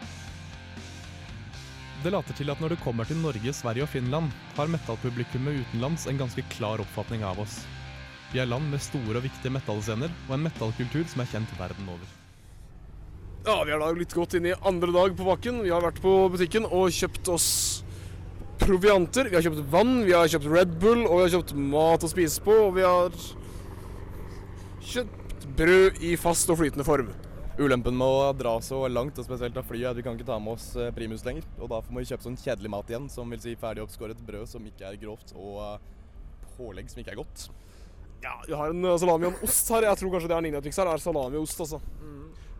Det 2.04 2.14
later 2.14 2.38
til 2.38 2.50
at 2.54 2.62
når 2.64 2.74
det 2.74 2.84
kommer 2.84 3.06
til 3.06 3.20
Norge, 3.20 3.54
Sverige 3.54 3.84
og 3.84 3.92
Finland, 3.92 4.30
har 4.56 4.70
metallpublikummet 4.72 5.66
utenlands 5.66 6.08
en 6.08 6.22
ganske 6.22 6.46
klar 6.54 6.82
oppfatning 6.82 7.26
av 7.28 7.42
oss. 7.44 7.66
Vi 8.30 8.38
er 8.38 8.50
land 8.50 8.68
med 8.70 8.82
store 8.84 9.18
og 9.18 9.26
viktige 9.26 9.52
metallscener, 9.56 10.12
og 10.28 10.34
en 10.36 10.44
metallkultur 10.46 11.06
som 11.10 11.24
er 11.24 11.30
kjent 11.32 11.54
verden 11.58 11.88
over. 11.90 12.16
Ja, 13.48 13.56
vi 13.66 13.72
er 13.74 13.80
da 13.82 13.88
litt 13.96 14.14
godt 14.14 14.36
inn 14.38 14.50
i 14.50 14.58
andre 14.68 14.92
dag 14.94 15.16
på 15.18 15.26
bakken. 15.26 15.64
Vi 15.64 15.72
har 15.74 15.82
vært 15.82 16.02
på 16.04 16.12
butikken 16.30 16.68
og 16.68 16.92
kjøpt 16.94 17.32
oss 17.34 17.50
provianter. 18.62 19.32
Vi 19.32 19.38
har 19.38 19.46
kjøpt 19.48 19.64
vann, 19.72 19.96
vi 20.06 20.14
har 20.14 20.30
kjøpt 20.30 20.50
Red 20.52 20.76
Bull, 20.82 21.06
og 21.08 21.16
vi 21.16 21.24
har 21.24 21.34
kjøpt 21.38 21.56
mat 21.72 22.06
å 22.06 22.12
spise 22.12 22.44
på, 22.46 22.58
og 22.68 22.76
vi 22.76 22.86
har 22.86 23.16
kjøpt 24.92 25.48
brød 25.58 26.04
i 26.06 26.14
fast 26.20 26.52
og 26.54 26.60
flytende 26.62 26.86
form. 26.86 27.10
Ulempen 27.60 27.98
med 27.98 28.08
å 28.08 28.28
dra 28.38 28.54
så 28.64 28.84
langt, 28.92 29.18
og 29.20 29.26
spesielt 29.26 29.58
av 29.58 29.66
flyet, 29.68 29.88
er 29.88 29.96
at 29.96 29.98
vi 29.98 30.06
kan 30.06 30.20
ikke 30.20 30.30
ta 30.30 30.38
med 30.40 30.54
oss 30.54 30.70
eh, 30.78 30.94
primus 30.96 31.26
lenger. 31.26 31.48
Og 31.58 31.72
derfor 31.72 31.96
må 31.96 32.04
vi 32.04 32.12
kjøpe 32.12 32.28
sånn 32.28 32.38
kjedelig 32.40 32.72
mat 32.76 32.94
igjen, 32.94 33.10
som 33.12 33.34
vil 33.34 33.42
si 33.44 33.56
ferdig 33.60 33.84
oppskåret 33.84 34.22
brød 34.28 34.52
som 34.54 34.70
ikke 34.70 34.92
er 34.92 35.02
grovt, 35.02 35.34
og 35.34 35.58
eh, 35.66 36.54
pålegg 36.60 36.94
som 36.94 37.02
ikke 37.02 37.18
er 37.18 37.20
godt. 37.24 37.50
Ja, 38.24 38.36
vi 38.48 38.54
har 38.54 38.74
en 38.74 38.86
eh, 38.86 38.98
salami 39.00 39.30
og 39.30 39.34
en 39.34 39.48
ost 39.48 39.72
her. 39.74 39.88
Jeg 39.88 40.02
tror 40.02 40.14
kanskje 40.16 40.32
det 40.32 40.38
er 40.38 40.46
ninjatriks 40.46 40.80
her. 40.82 40.92
er 40.92 41.04
salami 41.04 41.40
og 41.40 41.48
ost, 41.48 41.60
altså. 41.66 41.82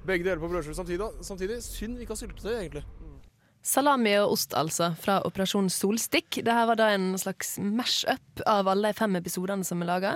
Begge 0.08 0.24
deler 0.24 0.40
på 0.42 0.48
brødskive 0.50 0.78
samtidig. 0.78 1.10
samtidig. 1.22 1.62
Synd 1.64 1.98
vi 1.98 2.06
ikke 2.06 2.16
har 2.16 2.22
syltetøy, 2.22 2.54
egentlig. 2.56 2.84
Salami 3.62 4.14
og 4.22 4.34
ost, 4.38 4.54
altså, 4.56 4.94
fra 4.98 5.20
Operasjon 5.28 5.68
Solstikk. 5.70 6.40
Dette 6.40 6.68
var 6.70 6.80
da 6.80 6.94
en 6.96 7.12
slags 7.20 7.58
mash-up 7.60 8.44
av 8.48 8.72
alle 8.72 8.94
de 8.94 8.98
fem 8.98 9.20
episodene 9.20 9.68
som 9.68 9.84
er 9.84 9.92
laga. 9.92 10.14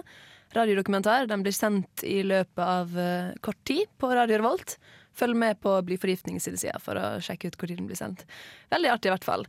Radiodokumentar. 0.55 1.27
Den 1.27 1.43
blir 1.43 1.55
sendt 1.55 2.05
i 2.07 2.21
løpet 2.23 2.63
av 2.63 2.97
eh, 2.99 3.33
kort 3.43 3.59
tid 3.67 3.89
på 3.99 4.11
Radio 4.15 4.39
Revolt. 4.39 4.77
Følg 5.13 5.37
med 5.37 5.59
på 5.61 5.75
Bli 5.85 5.99
forgiftning-sidesida 6.01 6.79
for 6.81 6.97
å 6.97 7.17
sjekke 7.21 7.51
ut 7.51 7.57
hvor 7.59 7.69
tid 7.69 7.81
den 7.81 7.89
blir 7.89 7.99
sendt. 7.99 8.23
Veldig 8.73 8.93
artig, 8.95 9.11
i 9.11 9.13
hvert 9.13 9.27
fall. 9.27 9.45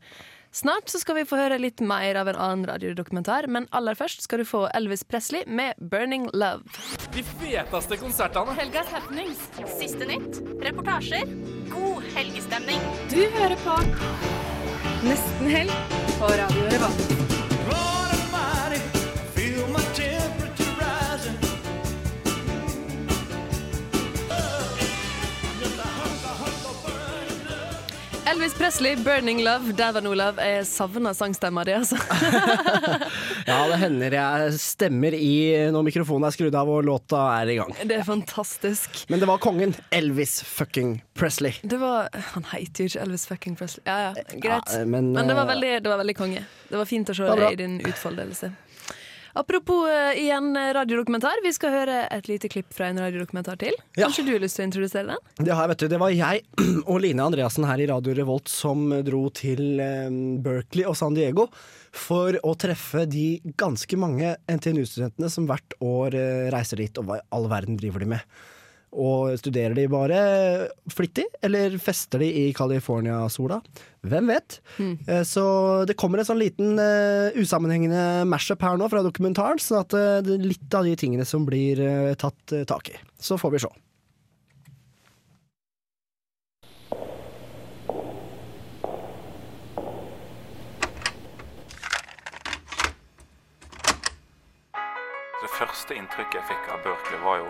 Snart 0.54 0.88
så 0.88 1.00
skal 1.02 1.16
vi 1.18 1.24
få 1.26 1.34
høre 1.34 1.56
litt 1.58 1.80
mer 1.82 2.14
av 2.20 2.28
en 2.30 2.36
annen 2.38 2.68
radiodokumentar, 2.70 3.48
men 3.50 3.66
aller 3.74 3.98
først 3.98 4.22
skal 4.22 4.38
du 4.38 4.46
få 4.46 4.60
Elvis 4.78 5.02
Presley 5.02 5.42
med 5.50 5.74
'Burning 5.82 6.28
Love'. 6.30 6.78
De 7.16 7.24
feteste 7.26 7.98
konsertene. 7.98 8.54
Helgas 8.60 8.92
happenings. 8.94 9.42
Siste 9.74 10.06
nytt. 10.06 10.38
Reportasjer. 10.62 11.26
God 11.74 12.06
helgestemning. 12.14 12.78
Du 13.10 13.24
hører 13.34 13.58
på 13.66 13.80
Nesten 15.04 15.50
helg 15.50 15.74
på 16.20 16.30
Radio 16.38 16.70
Revolt. 16.70 17.23
Elvis 28.34 28.54
Presley, 28.54 28.96
'Burning 28.96 29.42
Love'. 29.42 29.72
Davan 29.72 30.06
Olav. 30.06 30.38
Jeg 30.42 30.66
savner 30.66 31.12
sangstemma 31.14 31.62
di, 31.64 31.70
altså. 31.76 31.94
Ja, 33.46 33.58
det 33.70 33.76
hender 33.78 34.16
jeg 34.16 34.56
stemmer 34.58 35.14
i 35.14 35.36
når 35.70 35.84
mikrofonen 35.86 36.26
er 36.26 36.34
skrudd 36.34 36.56
av 36.58 36.72
og 36.72 36.80
låta 36.82 37.20
er 37.36 37.52
i 37.52 37.56
gang. 37.60 37.70
Det 37.86 38.00
er 38.00 38.02
fantastisk. 38.08 39.04
Men 39.12 39.22
det 39.22 39.28
var 39.30 39.38
kongen. 39.38 39.76
Elvis 39.94 40.40
fucking 40.42 40.96
Presley. 41.14 41.54
Det 41.62 41.78
var 41.78 42.08
Han 42.34 42.48
heter 42.50 42.88
jo 42.88 42.90
ikke 42.90 43.06
Elvis 43.06 43.28
fucking 43.30 43.54
Presley. 43.60 43.86
Ja, 43.86 44.10
ja, 44.10 44.26
greit. 44.32 44.72
Ja, 44.72 44.82
men, 44.82 45.12
men, 45.12 45.30
det, 45.30 45.38
var 45.38 45.46
eh, 45.46 45.52
veldig, 45.54 45.72
det 45.84 45.94
var 45.94 46.02
veldig 46.02 46.18
konge. 46.18 46.44
Det 46.72 46.80
var 46.80 46.90
fint 46.90 47.14
å 47.14 47.14
se 47.14 47.30
Det 47.38 47.52
i 47.52 47.62
din 47.62 47.78
utfoldelse. 47.86 48.50
Apropos 49.34 49.88
uh, 49.90 50.14
igjen 50.14 50.56
eh, 50.56 50.70
radiodokumentar. 50.76 51.40
Vi 51.42 51.50
skal 51.56 51.72
høre 51.74 51.96
et 52.14 52.28
lite 52.30 52.46
klipp 52.52 52.70
fra 52.74 52.86
en 52.92 53.00
radiodokumentar 53.02 53.58
til. 53.58 53.74
Kanskje 53.98 54.22
du 54.28 54.30
har 54.36 54.44
lyst 54.44 54.60
til 54.60 54.62
å 54.62 54.68
introdusere 54.68 55.08
den? 55.08 55.24
Det, 55.40 55.50
har 55.50 55.66
jeg, 55.66 55.72
vet 55.72 55.82
du, 55.82 55.86
det 55.90 56.00
var 56.02 56.14
jeg 56.14 56.44
og 56.92 57.00
Line 57.02 57.26
Andreassen 57.26 57.66
her 57.66 57.82
i 57.82 57.88
Radio 57.90 58.14
Revolt 58.14 58.52
som 58.52 58.86
dro 59.02 59.24
til 59.34 59.82
eh, 59.82 60.06
Berkeley 60.44 60.86
og 60.86 60.94
San 61.00 61.18
Diego 61.18 61.48
for 61.94 62.38
å 62.46 62.54
treffe 62.58 63.04
de 63.10 63.40
ganske 63.58 63.98
mange 63.98 64.36
NTNU-studentene 64.50 65.30
som 65.30 65.50
hvert 65.50 65.76
år 65.82 66.14
uh, 66.14 66.48
reiser 66.54 66.82
dit. 66.82 67.02
Og 67.02 67.10
hva 67.10 67.18
i 67.18 67.26
all 67.34 67.50
verden 67.50 67.78
driver 67.80 68.06
de 68.06 68.12
med? 68.14 68.34
Og 68.94 69.34
studerer 69.40 69.74
de 69.74 69.88
bare 69.90 70.18
flittig, 70.92 71.26
eller 71.42 71.74
fester 71.82 72.22
de 72.22 72.28
i 72.44 72.44
California-sola? 72.54 73.58
Hvem 74.04 74.28
vet? 74.30 74.58
Mm. 74.78 75.24
Så 75.26 75.44
det 75.88 75.96
kommer 75.98 76.20
en 76.20 76.28
sånn 76.28 76.38
liten 76.38 76.76
uh, 76.78 77.34
usammenhengende 77.40 78.22
mashup 78.28 78.62
her 78.62 78.76
nå 78.78 78.86
fra 78.92 79.02
dokumentaren, 79.02 79.58
sånn 79.62 79.80
at 79.80 79.96
uh, 79.96 80.34
litt 80.38 80.76
av 80.76 80.86
de 80.86 80.94
tingene 81.00 81.26
som 81.26 81.46
blir 81.48 81.80
uh, 81.80 82.12
tatt 82.20 82.54
eh, 82.54 82.66
tak 82.68 82.92
i. 82.92 82.98
Så 83.20 83.38
får 83.40 83.54
vi 83.54 83.62
se. 83.64 83.72
Første 95.72 95.94
inntrykket 95.98 96.34
jeg 96.38 96.44
fikk 96.50 96.64
av 96.74 96.78
Berkeley, 96.84 97.20
var 97.24 97.36
jo 97.42 97.48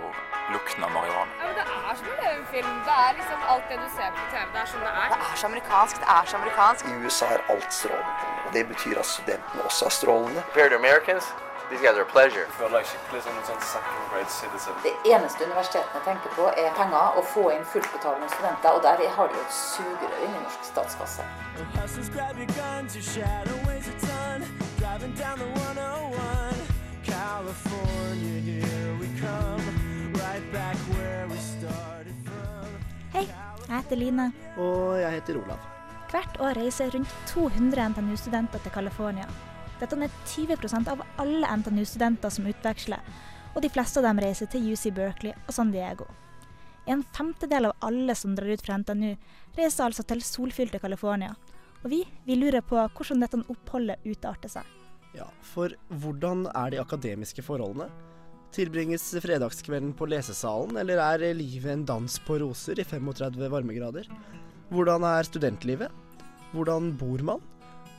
lukten 0.54 0.84
av 0.86 0.90
marihuana. 0.96 1.32
Ja, 1.40 1.46
men 1.46 1.54
Det 1.58 1.64
er 1.90 1.94
som 2.00 2.06
en 2.12 2.18
levefilm. 2.24 2.76
Det 2.88 2.96
er 3.04 3.12
liksom 3.18 3.38
alt 3.52 3.66
det 3.70 3.78
du 3.84 3.88
ser 3.96 4.10
på 4.18 4.22
TV. 4.32 4.46
Det 4.54 4.60
er 4.62 4.68
sånn 4.72 4.84
det 4.86 4.92
er. 5.02 5.08
Det 5.14 5.18
er 5.30 5.36
så 5.40 5.46
amerikansk. 5.52 5.94
Det 6.02 6.08
er 6.18 6.24
så 6.30 6.36
amerikansk. 6.40 6.82
I 6.90 6.94
USA 7.04 7.26
er 7.36 7.40
alt 7.54 7.72
strålende. 7.80 8.12
Og 8.46 8.50
det 8.56 8.64
betyr 8.72 8.94
at 9.02 9.08
studentene 9.16 9.60
også 9.68 9.82
er 9.90 9.94
strålende. 9.98 10.40
Compared 10.46 10.70
to 10.74 10.78
Americans, 10.84 11.24
these 11.70 11.82
guys 11.84 11.96
are 11.98 12.06
a 12.08 12.12
pleasure. 12.16 12.46
Like 12.76 12.86
she 12.90 12.98
plays 13.10 13.26
on 13.26 13.34
a 13.40 13.60
second 13.74 14.02
grade 14.12 14.30
citizen. 14.40 14.72
Det 14.86 14.94
eneste 15.12 15.40
universitetene 15.48 16.00
tenker 16.08 16.30
på, 16.38 16.44
er 16.62 16.70
penger 16.80 17.06
og 17.18 17.24
få 17.34 17.44
inn 17.56 17.64
fullbetalende 17.74 18.28
studenter. 18.34 18.70
Og 18.76 18.80
der 18.86 18.94
har 19.16 19.26
de 19.28 19.34
jo 19.38 19.44
et 19.48 19.54
sugerør 19.66 20.18
inn 20.24 20.34
i 20.38 20.40
norsk 20.46 20.62
statskasse. 20.72 21.22
Hei, 33.14 33.24
jeg 33.28 33.76
heter 33.76 33.98
Line. 34.00 34.26
Og 34.58 34.98
jeg 34.98 35.12
heter 35.18 35.38
Olav. 35.38 35.60
Hvert 36.10 36.40
år 36.42 36.58
reiser 36.58 36.90
rundt 36.94 37.14
200 37.30 37.88
NTNU-studenter 37.92 38.62
til 38.62 38.74
California. 38.74 39.26
Dette 39.80 39.98
er 39.98 40.12
20% 40.30 40.90
av 40.92 41.02
alle 41.22 41.56
NTNU-studenter 41.60 42.30
som 42.30 42.46
utveksler, 42.46 43.00
og 43.54 43.62
de 43.62 43.70
fleste 43.70 44.00
av 44.00 44.06
dem 44.08 44.22
reiser 44.22 44.50
til 44.50 44.68
UC 44.70 44.90
Berkeley 44.94 45.34
og 45.46 45.54
San 45.56 45.72
Diego. 45.74 46.06
En 46.86 47.02
femtedel 47.16 47.70
av 47.70 47.76
alle 47.86 48.14
som 48.14 48.34
drar 48.36 48.52
ut 48.52 48.62
fra 48.62 48.78
NTNU, 48.78 49.16
reiser 49.56 49.86
altså 49.86 50.04
til 50.06 50.22
solfylte 50.22 50.78
California. 50.82 51.34
Og 51.82 51.90
vi, 51.90 52.04
vi 52.26 52.38
lurer 52.38 52.62
på 52.64 52.78
hvordan 52.78 53.24
dette 53.24 53.42
oppholdet 53.52 54.04
utarter 54.04 54.52
seg. 54.52 54.83
Ja, 55.14 55.28
for 55.54 55.74
hvordan 56.02 56.48
er 56.50 56.72
de 56.74 56.80
akademiske 56.82 57.42
forholdene? 57.46 57.86
Tilbringes 58.54 59.06
fredagskvelden 59.22 59.92
på 59.98 60.06
lesesalen, 60.10 60.76
eller 60.78 61.00
er 61.02 61.34
livet 61.34 61.70
en 61.72 61.84
dans 61.86 62.18
på 62.26 62.38
roser 62.42 62.78
i 62.78 62.86
35 62.86 63.50
varmegrader? 63.50 64.08
Hvordan 64.70 65.06
er 65.06 65.26
studentlivet? 65.26 65.90
Hvordan 66.54 66.92
bor 66.98 67.22
man? 67.26 67.42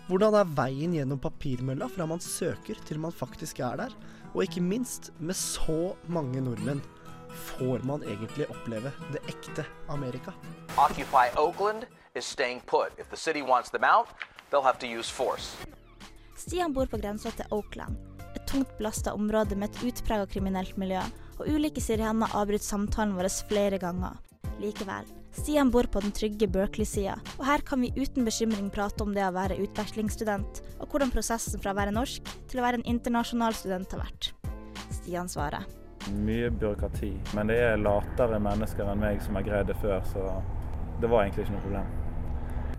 Hvordan 0.07 0.35
er 0.37 0.51
veien 0.57 0.93
gjennom 0.95 1.19
papirmølla 1.23 1.87
fra 1.91 2.05
man 2.07 2.21
søker 2.23 2.79
til 2.87 2.99
man 3.03 3.15
faktisk 3.15 3.59
er 3.63 3.79
der? 3.79 3.95
Og 4.33 4.43
ikke 4.43 4.61
minst, 4.61 5.11
med 5.19 5.35
så 5.39 5.95
mange 6.11 6.43
nordmenn, 6.43 6.83
får 7.55 7.83
man 7.87 8.03
egentlig 8.03 8.49
oppleve 8.51 8.91
det 9.11 9.23
ekte 9.31 9.65
Amerika? 9.89 10.35
Occupy 10.77 11.31
Oakland 11.39 11.87
is 12.15 12.25
staying 12.25 12.61
put. 12.67 12.91
If 12.99 13.07
the 13.09 13.17
city 13.17 13.41
wants 13.41 13.69
them 13.69 13.83
out, 13.83 14.07
they'll 14.51 14.67
have 14.67 14.79
to 14.79 14.87
use 14.87 15.09
force. 15.09 15.55
Stian 16.35 16.73
bor 16.75 16.89
på 16.91 16.99
grensa 16.99 17.31
til 17.31 17.47
Oakland, 17.55 17.95
et 18.35 18.43
tungt 18.49 18.73
belasta 18.77 19.13
område 19.15 19.55
med 19.55 19.71
et 19.71 19.85
utprega 19.87 20.27
kriminelt 20.27 20.75
miljø, 20.77 20.99
og 21.39 21.47
ulike 21.47 21.83
sirener 21.83 22.35
avbryter 22.35 22.67
samtalen 22.67 23.15
vår 23.15 23.29
flere 23.47 23.79
ganger. 23.79 24.17
Likevel, 24.59 25.07
Stian 25.35 25.71
bor 25.71 25.87
på 25.91 25.99
den 26.03 26.13
trygge 26.15 26.47
Berkeley-sida, 26.51 27.15
og 27.39 27.45
her 27.47 27.63
kan 27.63 27.81
vi 27.83 27.93
uten 27.95 28.27
bekymring 28.27 28.69
prate 28.71 29.03
om 29.03 29.15
det 29.15 29.23
å 29.23 29.33
være 29.35 29.59
utvekslingsstudent, 29.63 30.61
og 30.79 30.91
hvordan 30.91 31.11
prosessen 31.11 31.63
fra 31.63 31.71
å 31.71 31.79
være 31.79 31.95
norsk 31.95 32.31
til 32.51 32.59
å 32.59 32.67
være 32.67 32.81
en 32.81 32.87
internasjonal 32.95 33.55
student 33.55 33.95
har 33.95 34.03
vært. 34.03 34.31
Stian 34.91 35.31
svarer. 35.31 35.67
Mye 36.19 36.51
byråkrati, 36.51 37.13
men 37.35 37.51
det 37.51 37.61
er 37.63 37.79
latere 37.81 38.43
mennesker 38.43 38.91
enn 38.91 39.03
meg 39.07 39.23
som 39.23 39.39
har 39.39 39.47
greid 39.47 39.71
det 39.71 39.79
før, 39.81 40.03
så 40.11 40.33
det 41.01 41.11
var 41.11 41.23
egentlig 41.23 41.47
ikke 41.47 41.55
noe 41.55 41.69
problem. 41.69 41.95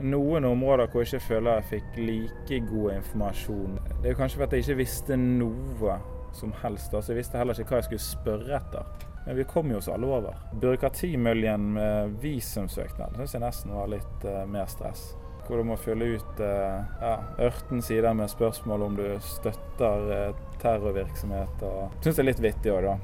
Noen 0.00 0.44
områder 0.44 0.90
hvor 0.92 1.04
jeg 1.04 1.14
ikke 1.14 1.26
føler 1.30 1.59
jeg 1.59 1.68
fikk 1.70 1.98
like 1.98 2.61
god 2.68 2.92
informasjon. 2.98 3.78
Det 4.02 4.11
er 4.11 4.18
kanskje 4.18 4.42
fordi 4.42 4.61
jeg 4.61 4.66
ikke 4.66 4.82
visste 4.82 5.16
noe 5.16 5.98
som 6.37 6.52
helst. 6.62 6.94
altså 6.94 7.12
Jeg 7.12 7.22
visste 7.22 7.38
heller 7.38 7.59
ikke 7.59 7.72
hva 7.72 7.80
jeg 7.80 7.88
skulle 7.88 8.04
spørre 8.04 8.59
etter. 8.59 9.06
Men 9.26 9.37
vi 9.37 9.46
kom 9.48 9.70
jo 9.70 9.78
oss 9.80 9.88
alle 9.88 10.06
over. 10.06 10.37
Byråkratimøljen 10.61 11.70
med 11.74 12.18
visumsøknad 12.22 13.16
syns 13.16 13.35
jeg 13.35 13.42
nesten 13.42 13.72
var 13.74 13.88
litt 13.90 14.26
uh, 14.28 14.44
mer 14.50 14.68
stress. 14.70 15.09
Hvor 15.46 15.62
du 15.62 15.66
må 15.66 15.78
fylle 15.80 16.12
ut 16.18 16.42
uh, 16.42 16.85
ja, 17.00 17.14
18 17.48 17.82
sider 17.87 18.14
med 18.14 18.30
spørsmål 18.30 18.87
om 18.87 19.00
du 19.00 19.06
støtter 19.24 20.06
uh, 20.12 20.44
terrorvirksomhet. 20.62 21.64
og 21.66 21.96
Syns 22.04 22.20
det 22.20 22.22
er 22.22 22.30
litt 22.30 22.44
vittig 22.44 22.74
òg, 22.74 22.87
da. 22.87 22.98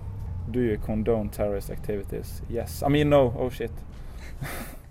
Do 0.52 0.60
you 0.60 0.78
condone 0.84 1.30
terrorist 1.32 1.70
activities? 1.70 2.42
Yes. 2.50 2.82
I 2.82 2.90
mean 2.90 3.10
no. 3.10 3.32
Oh 3.38 3.50
shit. 3.50 3.72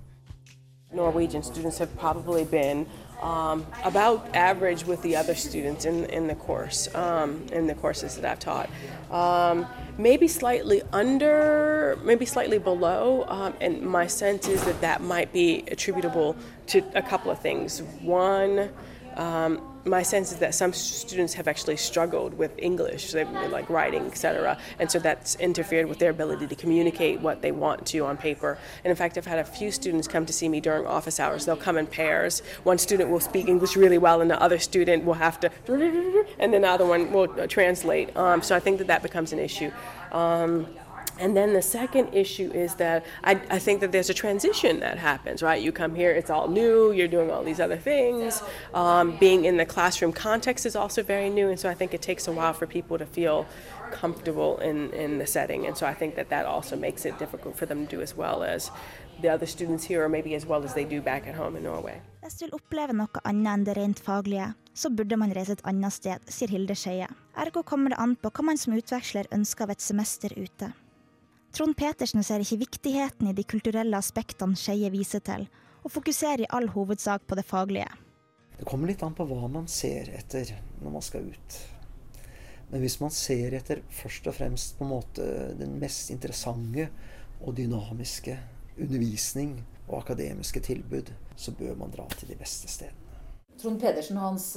Norwegian 0.93 1.41
students 1.41 1.77
have 1.77 1.95
probably 1.97 2.43
been 2.43 2.85
um, 3.21 3.65
about 3.83 4.27
average 4.35 4.85
with 4.85 5.01
the 5.03 5.15
other 5.15 5.35
students 5.35 5.85
in, 5.85 6.05
in 6.05 6.27
the 6.27 6.35
course, 6.35 6.93
um, 6.95 7.45
in 7.51 7.67
the 7.67 7.75
courses 7.75 8.15
that 8.15 8.25
I've 8.25 8.39
taught. 8.39 8.69
Um, 9.11 9.67
maybe 9.97 10.27
slightly 10.27 10.81
under, 10.91 11.97
maybe 12.03 12.25
slightly 12.25 12.57
below, 12.57 13.25
um, 13.27 13.53
and 13.61 13.81
my 13.81 14.07
sense 14.07 14.47
is 14.47 14.63
that 14.65 14.81
that 14.81 15.01
might 15.01 15.31
be 15.31 15.63
attributable 15.71 16.35
to 16.67 16.83
a 16.95 17.01
couple 17.01 17.31
of 17.31 17.39
things. 17.39 17.81
One, 18.01 18.69
um, 19.15 19.70
my 19.85 20.03
sense 20.03 20.31
is 20.31 20.37
that 20.37 20.53
some 20.53 20.73
students 20.73 21.33
have 21.33 21.47
actually 21.47 21.77
struggled 21.77 22.37
with 22.37 22.51
English, 22.57 23.13
like 23.13 23.69
writing, 23.69 24.05
etc., 24.05 24.57
and 24.79 24.91
so 24.91 24.99
that's 24.99 25.35
interfered 25.35 25.87
with 25.87 25.99
their 25.99 26.11
ability 26.11 26.47
to 26.47 26.55
communicate 26.55 27.19
what 27.19 27.41
they 27.41 27.51
want 27.51 27.85
to 27.87 27.99
on 27.99 28.17
paper. 28.17 28.57
And 28.83 28.91
in 28.91 28.95
fact, 28.95 29.17
I've 29.17 29.25
had 29.25 29.39
a 29.39 29.43
few 29.43 29.71
students 29.71 30.07
come 30.07 30.25
to 30.25 30.33
see 30.33 30.47
me 30.49 30.59
during 30.59 30.85
office 30.85 31.19
hours. 31.19 31.45
They'll 31.45 31.55
come 31.55 31.77
in 31.77 31.87
pairs. 31.87 32.41
One 32.63 32.77
student 32.77 33.09
will 33.09 33.19
speak 33.19 33.47
English 33.47 33.75
really 33.75 33.97
well, 33.97 34.21
and 34.21 34.29
the 34.29 34.41
other 34.41 34.59
student 34.59 35.03
will 35.03 35.15
have 35.15 35.39
to, 35.39 35.51
and 36.39 36.53
then 36.53 36.61
the 36.61 36.69
other 36.69 36.85
one 36.85 37.11
will 37.11 37.27
translate. 37.47 38.15
Um, 38.15 38.41
so 38.41 38.55
I 38.55 38.59
think 38.59 38.77
that 38.77 38.87
that 38.87 39.01
becomes 39.01 39.33
an 39.33 39.39
issue. 39.39 39.71
Um, 40.11 40.67
and 41.19 41.35
then 41.35 41.53
the 41.53 41.61
second 41.61 42.13
issue 42.13 42.51
is 42.51 42.75
that 42.75 43.05
I, 43.23 43.39
I, 43.49 43.59
think 43.59 43.81
that 43.81 43.91
there's 43.91 44.09
a 44.09 44.13
transition 44.13 44.79
that 44.79 44.97
happens, 44.97 45.43
right? 45.43 45.61
You 45.61 45.71
come 45.71 45.95
here, 45.95 46.11
it's 46.11 46.29
all 46.29 46.47
new, 46.47 46.91
you're 46.91 47.07
doing 47.07 47.29
all 47.31 47.43
these 47.43 47.59
other 47.59 47.77
things. 47.77 48.41
Um, 48.73 49.17
being 49.17 49.45
in 49.45 49.57
the 49.57 49.65
classroom 49.65 50.13
context 50.13 50.65
is 50.65 50.75
also 50.75 51.03
very 51.03 51.29
new, 51.29 51.49
and 51.49 51.59
so 51.59 51.69
I 51.69 51.73
think 51.73 51.93
it 51.93 52.01
takes 52.01 52.27
a 52.27 52.31
while 52.31 52.53
for 52.53 52.65
people 52.65 52.97
to 52.97 53.05
feel 53.05 53.45
comfortable 53.91 54.57
in, 54.59 54.91
in 54.93 55.19
the 55.19 55.27
setting. 55.27 55.67
And 55.67 55.77
so 55.77 55.85
I 55.85 55.93
think 55.93 56.15
that 56.15 56.29
that 56.29 56.45
also 56.45 56.75
makes 56.75 57.05
it 57.05 57.19
difficult 57.19 57.57
for 57.57 57.65
them 57.65 57.85
to 57.85 57.95
do 57.95 58.01
as 58.01 58.15
well 58.15 58.43
as 58.43 58.71
the 59.21 59.29
other 59.29 59.45
students 59.45 59.83
here, 59.83 60.03
or 60.03 60.09
maybe 60.09 60.33
as 60.35 60.45
well 60.45 60.63
as 60.63 60.73
they 60.73 60.85
do 60.85 61.01
back 61.01 61.27
at 61.27 61.35
home 61.35 61.55
in 61.55 61.63
Norway. 61.63 62.01
Hvis 62.21 62.37
du 62.37 62.45
vil 62.45 62.55
oppleve 62.55 62.93
noe 62.93 63.21
annet 63.25 63.51
enn 63.51 63.63
det 63.65 63.75
rent 63.77 63.99
faglige, 63.99 64.51
så 64.73 64.89
burde 64.89 65.17
man 65.17 65.33
reise 65.35 65.57
et 65.57 65.65
annet 65.67 65.93
sted, 65.93 66.21
sier 66.29 66.53
Hilde 66.53 66.75
Skeie. 66.77 67.09
Ergo 67.37 67.63
kommer 67.63 67.93
det 67.93 67.99
an 68.01 68.15
på 68.15 68.31
hva 68.31 68.45
man 68.45 68.61
som 68.61 68.75
utveksler 68.77 69.29
ønsker 69.33 69.67
av 69.67 69.75
et 69.75 69.83
semester 69.83 70.33
ute. 70.37 70.71
Trond 71.51 71.75
Petersen 71.75 72.23
ser 72.23 72.39
ikke 72.39 72.61
viktigheten 72.61 73.27
i 73.27 73.35
de 73.35 73.43
kulturelle 73.43 73.99
aspektene 73.99 74.55
Skeie 74.55 74.87
viser 74.93 75.19
til, 75.25 75.43
og 75.83 75.91
fokuserer 75.91 76.45
i 76.45 76.49
all 76.55 76.69
hovedsak 76.71 77.25
på 77.27 77.35
det 77.35 77.43
faglige. 77.43 77.89
Det 78.55 78.67
kommer 78.69 78.87
litt 78.87 79.03
an 79.03 79.15
på 79.17 79.25
hva 79.27 79.49
man 79.51 79.67
ser 79.71 80.13
etter 80.15 80.53
når 80.79 80.95
man 80.95 81.03
skal 81.03 81.27
ut. 81.27 81.57
Men 82.71 82.85
hvis 82.85 82.99
man 83.01 83.11
ser 83.11 83.57
etter 83.57 83.81
først 83.91 84.29
og 84.31 84.37
fremst 84.37 84.77
på 84.77 84.87
en 84.87 84.93
måte 84.93 85.27
den 85.59 85.75
mest 85.81 86.13
interessante 86.13 86.87
og 87.41 87.57
dynamiske 87.57 88.37
undervisning 88.79 89.57
og 89.89 90.05
akademiske 90.05 90.61
tilbud, 90.63 91.11
så 91.35 91.51
bør 91.57 91.75
man 91.81 91.91
dra 91.91 92.07
til 92.15 92.31
de 92.31 92.39
beste 92.39 92.71
stedene. 92.71 93.19
Trond 93.59 93.81
Pedersen 93.81 94.17
og 94.21 94.29
hans 94.29 94.53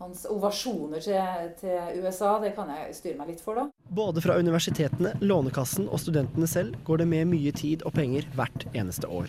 hans 0.00 0.24
ovasjoner 0.32 1.02
til, 1.04 1.52
til, 1.60 2.00
USA, 2.00 2.38
det 2.40 2.54
kan 2.56 2.70
jeg 2.72 2.94
styre 2.96 3.18
meg 3.20 3.34
litt 3.34 3.44
for, 3.44 3.58
da. 3.60 3.66
Både 3.92 4.22
fra 4.24 4.38
universitetene, 4.40 5.12
Lånekassen 5.20 5.90
og 5.90 6.00
studentene 6.00 6.48
selv 6.48 6.78
går 6.88 7.02
det 7.02 7.08
med 7.10 7.28
mye 7.34 7.52
tid 7.56 7.84
og 7.84 7.94
penger 7.98 8.28
hvert 8.38 8.64
eneste 8.72 9.10
år. 9.10 9.28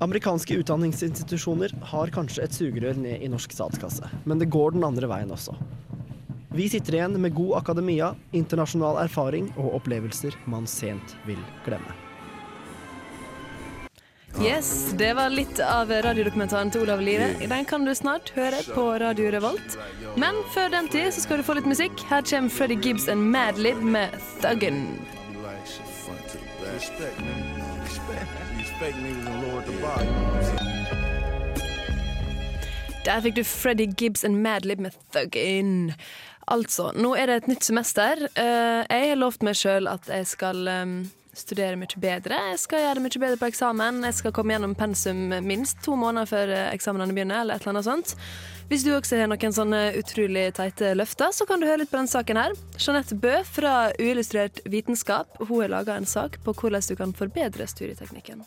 Amerikanske 0.00 0.56
utdanningsinstitusjoner 0.62 1.74
har 1.92 2.12
kanskje 2.14 2.46
et 2.46 2.56
sugerør 2.56 2.96
ned 3.02 3.20
i 3.20 3.28
norsk 3.28 3.52
statskasse, 3.52 4.08
men 4.24 4.40
det 4.40 4.48
går 4.50 4.74
den 4.78 4.86
andre 4.88 5.10
veien 5.10 5.34
også. 5.34 5.54
Vi 6.56 6.66
sitter 6.72 6.96
igjen 6.96 7.18
med 7.22 7.36
god 7.36 7.60
akademia, 7.60 8.14
internasjonal 8.34 9.04
erfaring 9.04 9.52
og 9.60 9.76
opplevelser 9.78 10.34
man 10.50 10.66
sent 10.66 11.14
vil 11.28 11.38
glemme. 11.68 12.09
Yes, 14.38 14.92
det 14.94 15.14
var 15.14 15.28
litt 15.28 15.58
av 15.60 15.90
radiodokumentaren 15.90 16.70
til 16.70 16.84
Olav 16.86 17.00
Live. 17.02 17.34
Den 17.50 17.64
kan 17.68 17.84
du 17.84 17.90
snart 17.94 18.30
høre 18.36 18.62
på 18.72 18.84
Radio 19.02 19.30
Revolt. 19.34 19.76
Men 20.16 20.38
før 20.54 20.70
den 20.72 20.88
tid 20.88 21.10
så 21.12 21.24
skal 21.24 21.40
du 21.40 21.44
få 21.44 21.58
litt 21.58 21.66
musikk. 21.68 22.00
Her 22.08 22.22
kommer 22.22 22.48
Freddy 22.48 22.78
Gibbs 22.80 23.08
and 23.08 23.20
Madlib 23.34 23.82
med 23.82 24.14
'Thuggin'. 24.40 24.86
Der 33.04 33.20
fikk 33.20 33.36
du 33.36 33.44
Freddy 33.44 33.86
Gibbs 33.98 34.24
and 34.24 34.40
Madlib 34.40 34.78
med 34.78 34.92
'Thuggin'. 35.12 35.92
Altså, 36.48 36.92
nå 36.94 37.14
er 37.14 37.26
det 37.26 37.36
et 37.36 37.48
nytt 37.48 37.64
semester. 37.64 38.28
Jeg 38.36 39.08
har 39.08 39.16
lovt 39.20 39.42
meg 39.42 39.54
sjøl 39.54 39.88
at 39.88 40.08
jeg 40.08 40.26
skal 40.26 40.68
studere 41.40 41.78
mye 41.80 42.00
bedre. 42.00 42.38
Jeg 42.52 42.60
skal 42.62 42.84
gjøre 42.84 42.98
det 42.98 43.04
mye 43.06 43.22
bedre 43.24 43.40
på 43.40 43.48
eksamen. 43.50 44.04
Jeg 44.08 44.18
skal 44.20 44.34
komme 44.36 44.54
gjennom 44.54 44.76
pensum 44.78 45.26
minst 45.46 45.80
to 45.84 45.96
måneder 45.98 46.28
før 46.30 46.54
eksamenene 46.70 47.16
begynner. 47.16 47.40
eller 47.40 47.54
et 47.54 47.66
eller 47.66 47.78
annet 47.78 47.88
sånt. 47.88 48.16
Hvis 48.70 48.84
du 48.86 48.92
også 48.94 49.18
har 49.18 49.26
noen 49.26 49.54
sånne 49.56 49.80
utrolig 49.98 50.44
teite 50.54 50.92
løfter, 50.94 51.32
så 51.34 51.46
kan 51.48 51.58
du 51.58 51.66
høre 51.66 51.82
litt 51.82 51.90
på 51.90 51.98
denne 51.98 52.12
saken 52.12 52.38
her. 52.38 52.54
Jeanette 52.78 53.18
Bø 53.18 53.40
fra 53.42 53.90
Uillustrert 53.98 54.62
vitenskap 54.70 55.40
hun 55.42 55.64
har 55.64 55.74
laga 55.74 55.98
en 55.98 56.06
sak 56.06 56.38
på 56.44 56.54
hvordan 56.54 56.86
du 56.86 56.94
kan 57.00 57.16
forbedre 57.16 57.66
studieteknikken. 57.66 58.44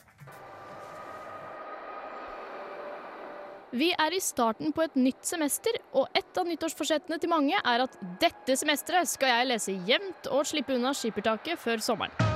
Vi 3.74 3.90
er 3.90 4.14
i 4.14 4.20
starten 4.22 4.70
på 4.72 4.84
et 4.86 4.96
nytt 4.96 5.26
semester, 5.26 5.80
og 5.98 6.06
et 6.14 6.38
av 6.38 6.46
nyttårsforsettene 6.46 7.18
til 7.18 7.32
mange 7.32 7.58
er 7.58 7.84
at 7.88 7.98
dette 8.22 8.56
semesteret 8.62 9.10
skal 9.10 9.34
jeg 9.34 9.50
lese 9.50 9.76
jevnt 9.90 10.30
og 10.30 10.46
slippe 10.46 10.78
unna 10.78 10.94
skippertaket 10.94 11.58
før 11.60 11.82
sommeren. 11.82 12.33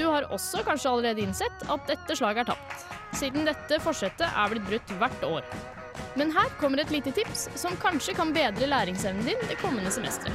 Du 0.00 0.06
har 0.08 0.24
også 0.32 0.62
kanskje 0.64 0.88
allerede 0.88 1.20
innsett 1.20 1.64
at 1.68 1.82
dette 1.84 2.14
slaget 2.16 2.46
er 2.46 2.54
tapt, 2.54 2.84
siden 3.20 3.44
dette 3.44 3.76
forsettet 3.84 4.24
er 4.24 4.48
blitt 4.48 4.64
brutt 4.64 4.92
hvert 4.96 5.24
år. 5.28 5.48
Men 6.16 6.32
her 6.32 6.48
kommer 6.56 6.80
et 6.80 6.92
lite 6.94 7.12
tips 7.12 7.50
som 7.60 7.76
kanskje 7.82 8.14
kan 8.16 8.32
bedre 8.32 8.70
læringsevnen 8.70 9.28
din 9.28 9.42
det 9.50 9.58
kommende 9.60 9.92
semesteret. 9.92 10.32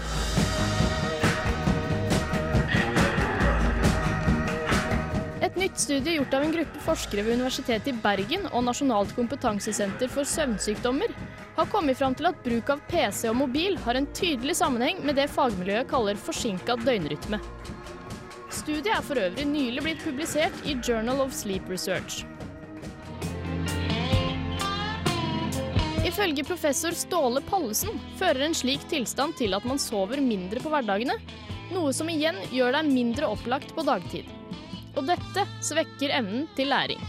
Et 5.42 5.58
nytt 5.58 5.82
studie 5.82 6.20
gjort 6.20 6.38
av 6.38 6.46
en 6.46 6.54
gruppe 6.54 6.86
forskere 6.86 7.26
ved 7.26 7.40
Universitetet 7.40 7.90
i 7.90 7.98
Bergen 8.06 8.46
og 8.52 8.68
Nasjonalt 8.68 9.18
kompetansesenter 9.18 10.14
for 10.14 10.30
søvnsykdommer 10.30 11.18
har 11.58 11.74
kommet 11.74 11.98
fram 11.98 12.14
til 12.14 12.30
at 12.30 12.46
bruk 12.46 12.70
av 12.70 12.86
PC 12.92 13.32
og 13.32 13.40
mobil 13.42 13.82
har 13.88 13.98
en 13.98 14.12
tydelig 14.14 14.60
sammenheng 14.62 15.02
med 15.02 15.18
det 15.18 15.32
fagmiljøet 15.34 15.90
kaller 15.90 16.22
forsinka 16.22 16.78
døgnrytme. 16.86 17.42
Studiet 18.66 18.88
er 18.90 19.04
for 19.06 19.20
øvrig 19.22 19.44
nylig 19.46 19.82
blitt 19.86 20.00
publisert 20.02 20.56
i 20.66 20.74
Journal 20.82 21.20
of 21.22 21.36
Sleep 21.38 21.68
Research. 21.70 22.24
Ifølge 26.02 26.42
professor 26.48 26.98
Ståle 26.98 27.44
Pallesen 27.46 28.02
fører 28.18 28.48
en 28.48 28.58
slik 28.58 28.88
tilstand 28.90 29.38
til 29.38 29.54
at 29.54 29.70
man 29.70 29.78
sover 29.78 30.18
mindre 30.18 30.66
på 30.66 30.74
hverdagene, 30.74 31.20
noe 31.76 31.94
som 31.94 32.10
igjen 32.10 32.42
gjør 32.50 32.80
deg 32.80 32.90
mindre 32.90 33.30
opplagt 33.38 33.78
på 33.78 33.86
dagtid. 33.86 34.26
Og 34.98 35.06
dette 35.14 35.46
svekker 35.62 36.18
evnen 36.18 36.50
til 36.58 36.74
læring. 36.74 37.06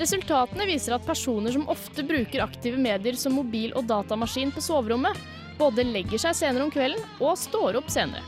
Resultatene 0.00 0.64
viser 0.64 0.96
at 0.96 1.04
personer 1.04 1.52
som 1.52 1.68
ofte 1.68 2.08
bruker 2.08 2.48
aktive 2.48 2.80
medier 2.80 3.20
som 3.20 3.36
mobil 3.36 3.76
og 3.76 3.84
datamaskin 3.84 4.56
på 4.56 4.64
soverommet, 4.64 5.12
både 5.60 5.84
legger 5.92 6.24
seg 6.24 6.40
senere 6.40 6.64
om 6.64 6.72
kvelden 6.72 7.20
og 7.20 7.36
står 7.36 7.84
opp 7.84 7.92
senere. 7.92 8.24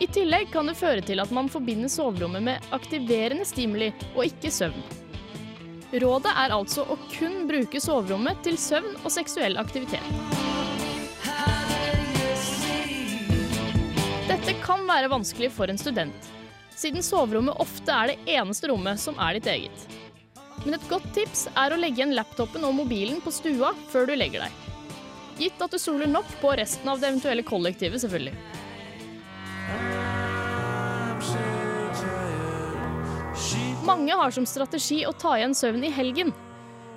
I 0.00 0.06
tillegg 0.08 0.48
kan 0.48 0.64
det 0.64 0.78
føre 0.80 1.02
til 1.04 1.20
at 1.20 1.32
man 1.36 1.50
forbinder 1.52 1.90
soverommet 1.92 2.40
med 2.46 2.68
aktiverende 2.72 3.44
stimuli 3.44 3.90
og 4.14 4.22
ikke 4.24 4.48
søvn. 4.48 4.78
Rådet 6.00 6.30
er 6.40 6.54
altså 6.56 6.86
å 6.88 6.96
kun 7.10 7.42
bruke 7.50 7.82
soverommet 7.84 8.40
til 8.46 8.56
søvn 8.56 8.94
og 9.02 9.12
seksuell 9.12 9.58
aktivitet. 9.60 10.06
Dette 14.30 14.54
kan 14.64 14.86
være 14.88 15.10
vanskelig 15.12 15.50
for 15.52 15.68
en 15.68 15.80
student, 15.80 16.30
siden 16.72 17.04
soverommet 17.04 17.60
ofte 17.60 17.92
er 17.92 18.14
det 18.14 18.38
eneste 18.38 18.70
rommet 18.72 19.02
som 19.02 19.20
er 19.20 19.36
ditt 19.36 19.50
eget. 19.52 19.84
Men 20.64 20.78
et 20.78 20.88
godt 20.88 21.10
tips 21.12 21.44
er 21.52 21.74
å 21.74 21.80
legge 21.80 22.00
igjen 22.00 22.16
laptopen 22.16 22.64
og 22.64 22.78
mobilen 22.78 23.20
på 23.20 23.34
stua 23.36 23.74
før 23.92 24.08
du 24.08 24.14
legger 24.16 24.46
deg. 24.46 24.64
Gitt 25.40 25.60
at 25.60 25.76
du 25.76 25.80
soler 25.80 26.08
nok 26.08 26.32
på 26.40 26.56
resten 26.56 26.88
av 26.88 27.00
det 27.00 27.12
eventuelle 27.12 27.44
kollektivet, 27.44 28.00
selvfølgelig. 28.00 28.59
Mange 33.90 34.14
har 34.14 34.30
som 34.30 34.46
strategi 34.46 35.00
å 35.02 35.12
ta 35.18 35.32
igjen 35.34 35.54
søvn 35.56 35.82
i 35.82 35.90
helgen. 35.90 36.30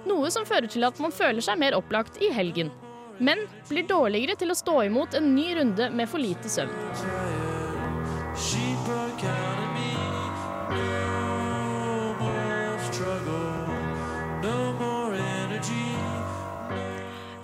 Noe 0.06 0.30
som 0.30 0.46
fører 0.46 0.70
til 0.70 0.86
at 0.86 1.00
man 1.02 1.14
føler 1.16 1.42
seg 1.42 1.58
mer 1.58 1.74
opplagt 1.74 2.20
i 2.22 2.30
helgen. 2.30 2.70
Men 3.18 3.48
blir 3.70 3.88
dårligere 3.90 4.36
til 4.38 4.54
å 4.54 4.58
stå 4.58 4.76
imot 4.92 5.18
en 5.18 5.32
ny 5.34 5.48
runde 5.58 5.90
med 5.90 6.12
for 6.12 6.22
lite 6.22 6.52
søvn. 6.54 6.70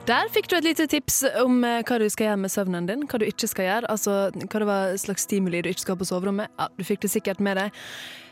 Der 0.10 0.30
fikk 0.34 0.48
du 0.50 0.56
et 0.58 0.66
lite 0.66 0.88
tips 0.90 1.20
om 1.42 1.60
eh, 1.66 1.84
hva 1.86 2.00
du 2.02 2.08
skal 2.10 2.32
gjøre 2.32 2.42
med 2.46 2.54
søvnen 2.54 2.88
din. 2.90 3.04
Hva 3.10 3.20
du 3.22 3.28
ikke 3.28 3.50
skal 3.50 3.68
gjøre. 3.68 3.90
Altså 3.94 4.16
hva 4.34 4.62
det 4.62 4.70
var 4.70 4.96
slags 4.98 5.26
stimuli 5.26 5.62
du 5.62 5.70
ikke 5.70 5.88
skal 5.88 5.98
ha 5.98 6.02
på 6.02 6.10
soverommet. 6.10 6.54
Ja, 6.58 6.70
Du 6.78 6.86
fikk 6.86 7.02
det 7.06 7.14
sikkert 7.14 7.42
med 7.42 7.58
deg. 7.62 7.84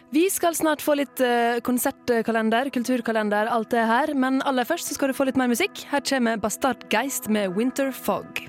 Vi 0.10 0.30
skal 0.32 0.56
snart 0.56 0.80
få 0.80 0.94
litt 0.96 1.20
eh, 1.20 1.60
konsertkalender, 1.68 2.70
kulturkalender, 2.72 3.50
alt 3.52 3.74
det 3.76 3.84
her. 3.90 4.14
Men 4.16 4.40
aller 4.48 4.68
først 4.68 4.88
så 4.88 4.96
skal 4.96 5.12
du 5.12 5.18
få 5.18 5.28
litt 5.28 5.40
mer 5.40 5.52
musikk. 5.52 5.84
Her 5.92 6.04
kommer 6.08 6.40
Bastard 6.40 6.88
Geist 6.94 7.28
med 7.28 7.58
Winter 7.58 7.92
Fog. 7.92 8.48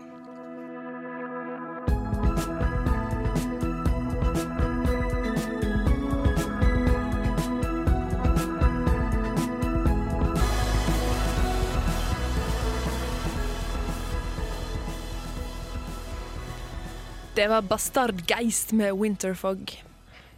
Det 17.39 17.47
var 17.47 17.63
Bastard 17.63 18.23
Geist 18.27 18.73
med 18.73 18.95
Winterfog. 18.99 19.88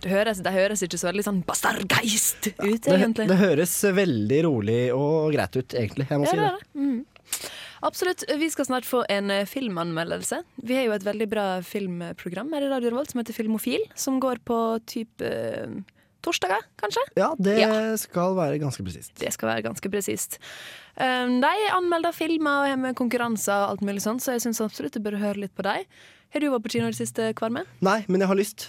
Det 0.01 0.11
høres, 0.11 0.39
det 0.43 0.53
høres 0.55 0.83
ikke 0.87 0.99
så 1.01 1.11
veldig 1.11 1.25
sånn 1.27 1.41
bastardgeist 1.47 2.47
ut, 2.63 2.83
Det, 2.87 2.95
egentlig. 2.97 3.27
det 3.29 3.37
høres 3.41 3.75
veldig 3.85 4.39
rolig 4.47 4.81
og 4.97 5.33
greit 5.35 5.57
ut, 5.61 5.75
egentlig. 5.77 6.07
Jeg 6.11 6.19
må 6.23 6.25
Ja, 6.25 6.31
si 6.31 6.37
det 6.37 6.51
det. 6.51 6.69
Mm. 6.81 7.05
Absolutt. 7.83 8.25
Vi 8.41 8.49
skal 8.53 8.67
snart 8.69 8.85
få 8.85 9.05
en 9.09 9.31
eh, 9.33 9.47
filmanmeldelse. 9.49 10.43
Vi 10.69 10.75
har 10.77 10.85
jo 10.85 10.93
et 10.93 11.05
veldig 11.07 11.29
bra 11.31 11.47
filmprogram 11.65 12.51
her 12.53 12.67
i 12.67 12.69
Radio 12.73 12.91
Revolt 12.93 13.13
som 13.13 13.21
heter 13.23 13.37
Filmofil, 13.37 13.87
som 13.97 14.19
går 14.21 14.43
på 14.45 14.59
type 14.91 15.25
eh, 15.25 15.79
torsdager, 16.25 16.61
kanskje? 16.81 17.01
Ja, 17.17 17.31
det 17.41 17.59
Ja. 17.63 17.97
skal 17.97 18.35
være 18.37 18.59
ganske 18.61 18.85
presist. 18.85 19.15
Det 19.17 19.33
skal 19.33 19.49
være 19.55 19.63
ganske 19.65 19.89
presist. 19.91 20.37
De 21.01 21.53
anmelder 21.73 22.13
filmer 22.13 22.61
og 22.65 22.69
har 22.69 22.77
med 22.77 22.95
konkurranser 22.99 23.55
og 23.57 23.71
alt 23.71 23.81
mulig 23.89 24.03
sånt, 24.05 24.21
så 24.21 24.35
jeg 24.37 24.43
syns 24.45 24.61
absolutt 24.61 24.93
du 24.93 25.01
bør 25.01 25.17
høre 25.17 25.41
litt 25.47 25.55
på 25.57 25.65
dem. 25.65 25.87
Har 26.35 26.41
du 26.45 26.51
vært 26.53 26.63
på 26.67 26.71
kino 26.77 26.91
i 26.91 26.93
det 26.93 26.99
siste, 27.01 27.33
Kvarme? 27.35 27.65
Nei, 27.81 28.05
men 28.07 28.21
jeg 28.21 28.29
har 28.29 28.37
lyst. 28.37 28.67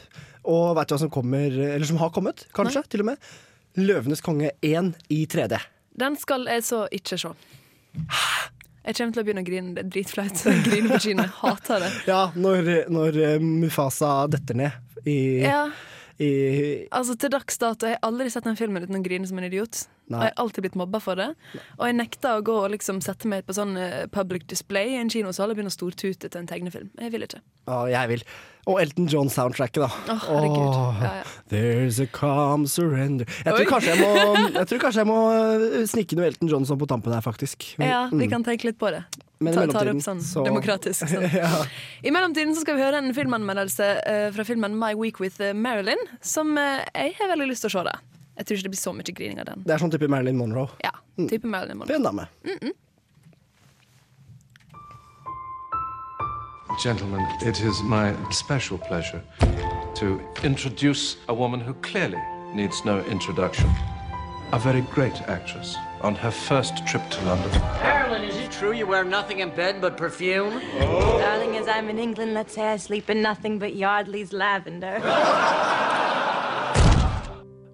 Og 0.50 0.76
veit 0.78 0.90
du 0.90 0.96
hva 0.96 1.00
som 1.04 1.12
kommer, 1.14 1.54
eller 1.76 1.86
som 1.86 2.00
har 2.02 2.10
kommet? 2.16 2.48
Kanskje, 2.58 2.84
til 2.90 3.04
og 3.06 3.12
med. 3.14 3.32
'Løvenes 3.78 4.20
konge 4.26 4.52
1' 4.62 4.94
i 5.10 5.26
3D. 5.32 5.60
Den 6.00 6.18
skal 6.20 6.44
jeg 6.50 6.64
så 6.68 6.88
ikke 6.92 7.18
se. 7.20 7.30
Jeg 8.82 8.96
kommer 8.98 9.14
til 9.14 9.22
å 9.22 9.26
begynne 9.28 9.44
å 9.44 9.48
grine. 9.48 9.74
Det 9.78 9.84
er 9.86 9.90
dritflaut. 9.94 10.42
Jeg 10.48 10.64
griner 10.66 10.96
på 10.96 11.00
kino. 11.06 11.24
Jeg 11.28 11.36
hater 11.38 11.84
det. 11.86 11.92
Ja, 12.10 12.22
når, 12.34 12.70
når 12.90 13.20
eh, 13.22 13.44
Mufasa 13.44 14.26
detter 14.32 14.58
ned 14.58 15.06
i, 15.06 15.18
Ja. 15.46 15.68
i 16.18 16.30
Altså 16.90 17.16
Til 17.18 17.32
dags 17.34 17.58
dato 17.62 17.88
jeg 17.90 17.98
har 18.00 18.04
aldri 18.10 18.30
sett 18.34 18.46
den 18.46 18.58
filmen 18.58 18.84
uten 18.84 18.98
å 18.98 19.04
grine 19.06 19.30
som 19.30 19.38
en 19.38 19.46
idiot. 19.48 19.84
Nei. 20.12 20.18
Og 20.18 20.26
jeg 20.26 20.34
har 20.34 20.44
alltid 20.44 20.66
blitt 20.66 20.80
mobba 20.82 21.00
for 21.04 21.16
det. 21.22 21.30
Og 21.78 21.86
jeg 21.88 21.98
nekta 22.00 22.34
å 22.40 22.44
gå 22.46 22.58
og 22.64 22.72
liksom 22.74 23.04
sette 23.06 23.30
meg 23.30 23.46
på 23.46 23.54
sånn 23.56 23.78
eh, 23.78 24.08
public 24.12 24.48
display 24.50 24.96
i 24.96 25.00
en 25.04 25.14
kinosal 25.14 25.54
og 25.54 25.60
begynne 25.60 25.72
å 25.72 25.78
stortute 25.78 26.28
til 26.32 26.42
en 26.42 26.50
tegnefilm. 26.50 26.90
Jeg 26.98 27.14
vil 27.14 27.28
ikke. 27.30 27.44
Ja, 27.70 27.84
jeg 27.94 28.12
vil. 28.16 28.26
Og 28.70 28.78
Elton 28.82 29.08
John-soundtracket, 29.10 29.82
da. 29.82 29.90
Oh, 30.14 30.26
herregud. 30.30 30.76
Åh, 30.76 31.02
Ja, 31.02 31.14
ja. 31.22 31.24
There's 31.52 32.00
a 32.00 32.08
calm 32.08 32.68
surrender 32.68 33.26
Jeg 33.44 33.68
tror 33.68 33.82
jeg 33.84 34.00
må, 34.00 34.12
jeg 34.60 34.68
tror 34.70 34.80
kanskje 34.86 35.02
jeg 35.02 35.10
må 35.10 35.20
snikke 35.90 36.20
noe 36.20 36.30
Elton 36.30 36.52
John 36.52 36.68
sånn 36.68 36.80
på 36.80 36.88
tampen 36.90 37.16
her, 37.16 37.24
faktisk. 37.26 37.74
Men, 37.82 37.90
Ja, 37.90 38.06
vi 38.12 38.28
mm. 38.28 38.32
kan 38.32 38.46
tenke 38.46 38.70
litt 38.70 38.80
på 38.82 38.92
det. 38.94 39.04
Men 39.42 39.56
Ta, 39.58 39.66
tar 39.74 39.90
opp 39.90 40.04
sånn 40.06 40.22
så- 40.22 40.46
demokratisk. 40.46 41.08
Sånn. 41.10 41.26
ja. 41.44 41.50
I 42.06 42.14
mellomtiden 42.14 42.54
så 42.56 42.62
skal 42.62 42.78
vi 42.78 42.86
høre 42.86 43.02
en 43.02 43.10
filmanmeldelse 43.18 43.90
uh, 44.06 44.28
fra 44.36 44.46
filmen 44.46 44.78
My 44.78 44.94
Week 44.98 45.20
with 45.24 45.42
eh, 45.42 45.56
Marilyn, 45.58 46.02
som 46.22 46.54
uh, 46.60 46.86
jeg 46.94 47.16
har 47.18 47.34
veldig 47.34 47.50
lyst 47.50 47.66
til 47.66 47.74
å 47.74 47.80
se. 47.80 47.86
det 47.90 47.98
Jeg 48.38 48.46
tror 48.46 48.60
ikke 48.60 48.68
det 48.68 48.74
blir 48.76 48.84
så 48.84 48.94
mye 48.94 49.18
grining 49.18 49.42
av 49.42 49.50
den. 49.50 49.66
Det 49.66 49.74
er 49.74 49.82
sånn 49.82 49.94
type 49.94 50.10
Marilyn 50.12 50.38
Monroe. 50.38 50.70
Ja, 50.86 50.94
type 51.18 51.50
Marilyn 51.50 51.82
Monroe. 51.82 51.98
Pen 51.98 52.06
dame. 52.06 52.30
Mm 52.46 52.58
-mm. 52.62 52.78
Gentlemen, 56.82 57.28
it 57.42 57.62
is 57.62 57.84
my 57.84 58.16
special 58.32 58.76
pleasure 58.76 59.22
to 59.94 60.20
introduce 60.44 61.16
a 61.30 61.34
woman 61.34 61.60
who 61.60 61.76
clearly 61.76 62.18
needs 62.56 62.84
no 62.84 63.04
introduction. 63.06 63.70
A 64.52 64.58
very 64.58 64.82
great 64.82 65.22
actress 65.30 65.76
on 66.02 66.16
her 66.16 66.32
first 66.32 66.88
trip 66.88 67.08
to 67.12 67.22
London. 67.26 67.52
Marilyn, 67.84 68.24
is 68.24 68.36
it 68.36 68.52
true 68.52 68.72
you 68.72 68.88
wear 68.88 69.04
nothing 69.04 69.42
in 69.42 69.52
bed 69.52 69.80
but 69.80 69.96
perfume? 69.96 70.60
Oh. 70.80 71.20
Darling, 71.20 71.56
as 71.56 71.68
I'm 71.68 71.88
in 71.88 72.00
England, 72.00 72.34
let's 72.34 72.56
say 72.56 72.74
I 72.74 72.78
sleep 72.78 73.12
in 73.12 73.22
nothing 73.22 73.60
but 73.60 73.76
Yardley's 73.76 74.34
lavender. 74.34 75.00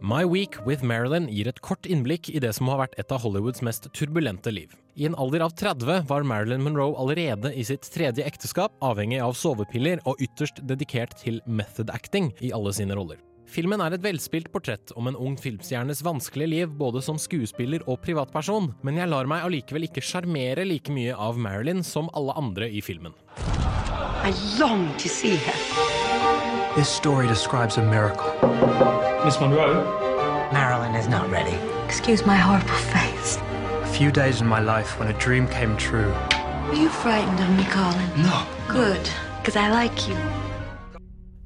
My 0.01 0.26
Week 0.26 0.58
with 0.66 0.84
Marilyn 0.84 1.28
gir 1.28 1.47
et 1.47 1.62
kort 1.62 1.88
innblikk 1.88 2.28
i 2.28 2.43
det 2.43 2.51
som 2.60 2.68
har 2.68 2.84
vært 2.84 2.99
et 2.99 3.10
av 3.12 3.24
Hollywoods 3.24 3.64
mest 3.64 3.88
turbulente 3.93 4.51
liv. 4.51 4.76
I 4.97 5.05
en 5.05 5.15
alder 5.15 5.39
av 5.45 5.49
30 5.49 6.07
var 6.09 6.23
Marilyn 6.23 6.63
Monroe 6.63 6.97
allerede 6.97 7.51
i 7.53 7.61
sitt 7.65 7.85
tredje 7.93 8.23
ekteskap, 8.25 8.73
avhengig 8.81 9.19
av 9.21 9.35
sovepiller 9.37 9.99
og 10.09 10.17
ytterst 10.25 10.63
dedikert 10.65 11.13
til 11.21 11.37
method 11.45 11.91
acting 11.93 12.31
i 12.41 12.49
alle 12.49 12.73
sine 12.73 12.97
roller. 12.97 13.19
Filmen 13.45 13.83
er 13.85 13.93
et 13.93 14.01
velspilt 14.01 14.49
portrett 14.49 14.89
om 14.97 15.05
en 15.05 15.19
ung 15.21 15.35
filmstjernes 15.37 16.01
vanskelige 16.01 16.49
liv 16.49 16.73
både 16.79 17.03
som 17.05 17.19
skuespiller 17.21 17.85
og 17.85 18.01
privatperson, 18.01 18.71
men 18.81 18.97
jeg 18.97 19.11
lar 19.13 19.29
meg 19.29 19.45
allikevel 19.45 19.85
ikke 19.85 20.01
sjarmere 20.01 20.65
like 20.65 20.89
mye 20.89 21.13
av 21.13 21.37
Marilyn 21.37 21.85
som 21.85 22.09
alle 22.17 22.33
andre 22.33 22.65
i 22.65 22.81
filmen. 22.81 23.13
I 24.25 24.33
long 24.57 24.89
to 24.97 25.07
see 25.07 25.37
her. 25.45 25.61
This 26.73 26.89
story 26.89 27.27
describes 27.27 27.77
a 27.77 27.85
miracle. 27.85 28.33
Miss 29.23 29.39
Monroe? 29.39 29.77
Marilyn 30.51 30.95
is 30.95 31.07
not 31.07 31.29
ready. 31.29 31.53
Excuse 31.85 32.25
my 32.25 32.35
horrible 32.35 32.81
face. 32.89 33.37
A 33.97 33.99
few 33.99 34.11
days 34.11 34.41
in 34.41 34.47
my 34.47 34.59
life 34.61 34.99
when 34.99 35.07
a 35.09 35.19
dream 35.19 35.47
came 35.47 35.75
true. 35.77 36.13
Are 36.69 36.75
you 36.75 36.89
frightened 36.89 37.39
of 37.39 37.49
me, 37.57 37.63
Colin? 37.63 38.09
No. 38.21 38.45
Good, 38.69 39.09
because 39.39 39.55
I 39.55 39.71
like 39.71 40.07
you. 40.07 40.17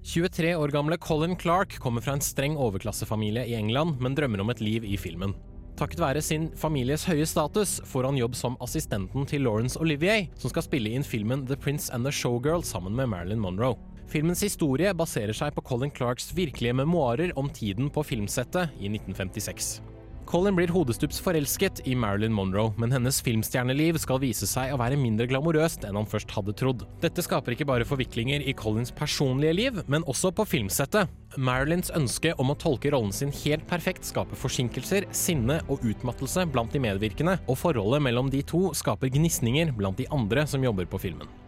23 0.03 0.55
år 0.55 0.67
gamle 0.67 0.97
Colin 0.97 1.35
Clark 1.35 1.77
kommer 1.79 2.01
fra 2.01 2.13
en 2.13 2.21
streng 2.21 2.57
overklassefamilie 2.57 3.45
i 3.45 3.55
England, 3.55 4.01
men 4.01 4.15
drømmer 4.15 4.41
om 4.41 4.49
et 4.49 4.59
liv 4.59 4.83
i 4.83 4.97
filmen. 4.97 5.31
Takket 5.79 6.03
være 6.03 6.21
sin 6.21 6.49
families 6.59 7.05
høye 7.07 7.25
status 7.25 7.77
får 7.87 8.09
han 8.09 8.19
jobb 8.19 8.35
som 8.35 8.57
assistenten 8.59 9.25
til 9.25 9.47
Laurence 9.47 9.79
Olivier, 9.79 10.27
som 10.35 10.51
skal 10.51 10.67
spille 10.67 10.91
inn 10.91 11.07
filmen 11.07 11.47
The 11.47 11.55
Prince 11.55 11.87
and 11.93 12.03
the 12.03 12.11
Showgirl 12.11 12.67
sammen 12.67 12.99
med 12.99 13.13
Marilyn 13.13 13.39
Monroe. 13.39 13.79
Filmens 14.11 14.43
historie 14.43 14.91
baserer 14.91 15.31
seg 15.31 15.55
på 15.55 15.63
Colin 15.71 15.95
Clarks 15.95 16.33
virkelige 16.35 16.75
memoarer 16.75 17.31
om 17.39 17.47
tiden 17.47 17.87
på 17.87 18.03
filmsettet 18.03 18.75
i 18.75 18.91
1956. 18.91 19.90
Colin 20.32 20.55
blir 20.55 20.71
hodestups 20.71 21.17
forelsket 21.19 21.82
i 21.91 21.91
Marilyn 21.99 22.32
Monroe, 22.32 22.71
men 22.79 22.93
hennes 22.95 23.17
filmstjerneliv 23.19 23.97
skal 23.99 24.21
vise 24.23 24.47
seg 24.47 24.71
å 24.71 24.77
være 24.79 24.95
mindre 24.95 25.25
glamorøst 25.27 25.84
enn 25.84 25.99
han 25.99 26.07
først 26.07 26.32
hadde 26.32 26.55
trodd. 26.55 26.86
Dette 27.03 27.25
skaper 27.25 27.51
ikke 27.51 27.67
bare 27.67 27.88
forviklinger 27.89 28.45
i 28.47 28.53
Collins 28.55 28.95
personlige 28.95 29.57
liv, 29.57 29.82
men 29.91 30.07
også 30.07 30.32
på 30.32 30.47
filmsettet. 30.47 31.11
Marilyns 31.36 31.91
ønske 31.99 32.32
om 32.39 32.55
å 32.55 32.57
tolke 32.63 32.95
rollen 32.95 33.11
sin 33.11 33.36
helt 33.41 33.67
perfekt 33.67 34.07
skaper 34.07 34.39
forsinkelser, 34.39 35.09
sinne 35.11 35.59
og 35.67 35.84
utmattelse 35.84 36.47
blant 36.47 36.71
de 36.71 36.79
medvirkende, 36.88 37.36
og 37.51 37.59
forholdet 37.59 38.07
mellom 38.07 38.32
de 38.32 38.39
to 38.47 38.69
skaper 38.71 39.11
gnisninger 39.11 39.75
blant 39.75 39.99
de 39.99 40.07
andre 40.15 40.47
som 40.47 40.63
jobber 40.63 40.88
på 40.88 41.09
filmen. 41.09 41.40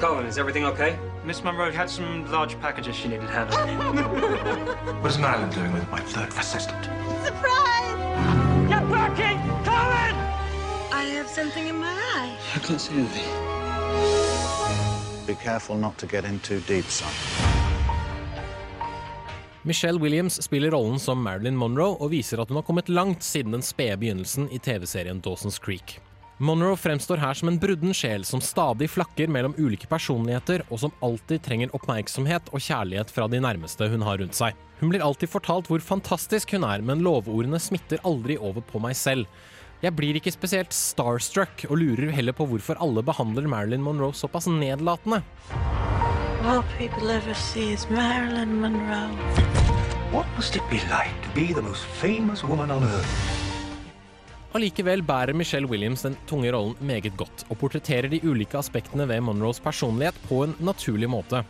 Colin, 0.00 0.24
is 0.24 0.38
everything 0.38 0.64
okay? 0.64 0.98
Miss 1.26 1.44
Monroe 1.44 1.70
had 1.70 1.90
some 1.90 2.24
large 2.32 2.58
packages 2.62 2.96
she 2.96 3.08
needed 3.08 3.28
handled. 3.28 3.60
what 5.02 5.10
is 5.10 5.18
Marilyn 5.18 5.50
doing 5.50 5.74
with 5.74 5.86
my 5.90 6.00
third 6.00 6.32
assistant? 6.38 6.82
Surprise! 7.22 7.98
Get 8.70 8.90
back 8.90 9.18
in! 9.20 9.36
Colin! 9.62 10.16
I 10.90 11.04
have 11.16 11.28
something 11.28 11.68
in 11.68 11.76
my 11.76 11.92
eye. 12.16 12.34
I 12.56 12.58
can't 12.60 12.80
see 12.80 12.94
anything. 12.94 13.28
Be 15.26 15.34
careful 15.34 15.76
not 15.76 15.98
to 15.98 16.06
get 16.06 16.24
in 16.24 16.40
too 16.40 16.60
deep, 16.60 16.86
son. 16.86 17.12
Michelle 19.62 19.98
Williams 19.98 20.42
spiller 20.42 20.70
rollen 20.70 20.98
som 20.98 21.22
Marilyn 21.22 21.56
Monroe 21.56 22.00
og 22.00 22.10
viser 22.10 22.40
at 22.40 22.48
hun 22.48 22.56
har 22.56 22.62
kommet 22.62 22.88
langt 22.88 23.22
siden 23.22 23.52
den 23.52 23.62
spede 23.62 23.96
begynnelsen 24.00 24.48
i 24.48 24.58
TV-serien 24.58 25.20
Dawson's 25.20 25.60
Creek. 25.60 26.00
Monroe 26.40 26.76
fremstår 26.76 27.20
her 27.20 27.34
som 27.36 27.50
en 27.50 27.58
brudden 27.60 27.92
sjel 27.92 28.22
som 28.24 28.40
stadig 28.40 28.86
flakker 28.88 29.28
mellom 29.28 29.52
ulike 29.58 29.84
personligheter, 29.90 30.62
og 30.72 30.78
som 30.80 30.94
alltid 31.04 31.42
trenger 31.44 31.74
oppmerksomhet 31.76 32.46
og 32.48 32.62
kjærlighet 32.64 33.12
fra 33.12 33.26
de 33.28 33.42
nærmeste 33.44 33.90
hun 33.92 34.00
har 34.06 34.16
rundt 34.22 34.38
seg. 34.38 34.56
Hun 34.80 34.88
blir 34.88 35.04
alltid 35.04 35.28
fortalt 35.28 35.68
hvor 35.68 35.84
fantastisk 35.84 36.54
hun 36.56 36.64
er, 36.64 36.80
men 36.80 37.04
lovordene 37.04 37.60
smitter 37.60 38.00
aldri 38.08 38.38
over 38.40 38.64
på 38.64 38.80
meg 38.80 38.96
selv. 38.96 39.28
Jeg 39.84 39.92
blir 39.98 40.16
ikke 40.16 40.32
spesielt 40.32 40.72
starstruck, 40.72 41.66
og 41.68 41.76
lurer 41.82 42.08
heller 42.16 42.32
på 42.32 42.48
hvorfor 42.48 42.80
alle 42.80 43.04
behandler 43.04 43.44
Marilyn 43.44 43.84
Monroe 43.84 44.16
såpass 44.16 44.48
nedlatende. 44.48 45.20
All 46.40 46.64
people 46.78 47.12
ever 47.12 47.36
see 47.36 47.68
is 47.74 47.84
Marilyn 47.92 48.56
Monroe. 48.64 49.12
What 50.10 50.26
must 50.36 50.56
it 50.56 50.64
be 50.72 50.80
like 50.88 51.20
to 51.20 51.28
be 51.36 51.52
the 51.52 51.60
most 51.60 51.84
famous 52.00 52.42
woman 52.42 52.70
on 52.70 52.82
earth? 52.82 53.39
Allikevel 54.50 55.04
bærer 55.06 55.30
Michelle 55.38 55.68
Williams 55.70 56.02
den 56.02 56.16
tunge 56.26 56.50
rollen 56.50 56.74
meget 56.82 57.14
godt, 57.14 57.44
og 57.52 57.58
portretterer 57.60 58.10
de 58.10 58.18
ulike 58.26 58.58
aspektene 58.58 59.06
ved 59.06 59.20
Monroes 59.22 59.60
personlighet 59.62 60.16
på 60.26 60.42
en 60.42 60.56
naturlig 60.58 61.06
måte. 61.10 61.44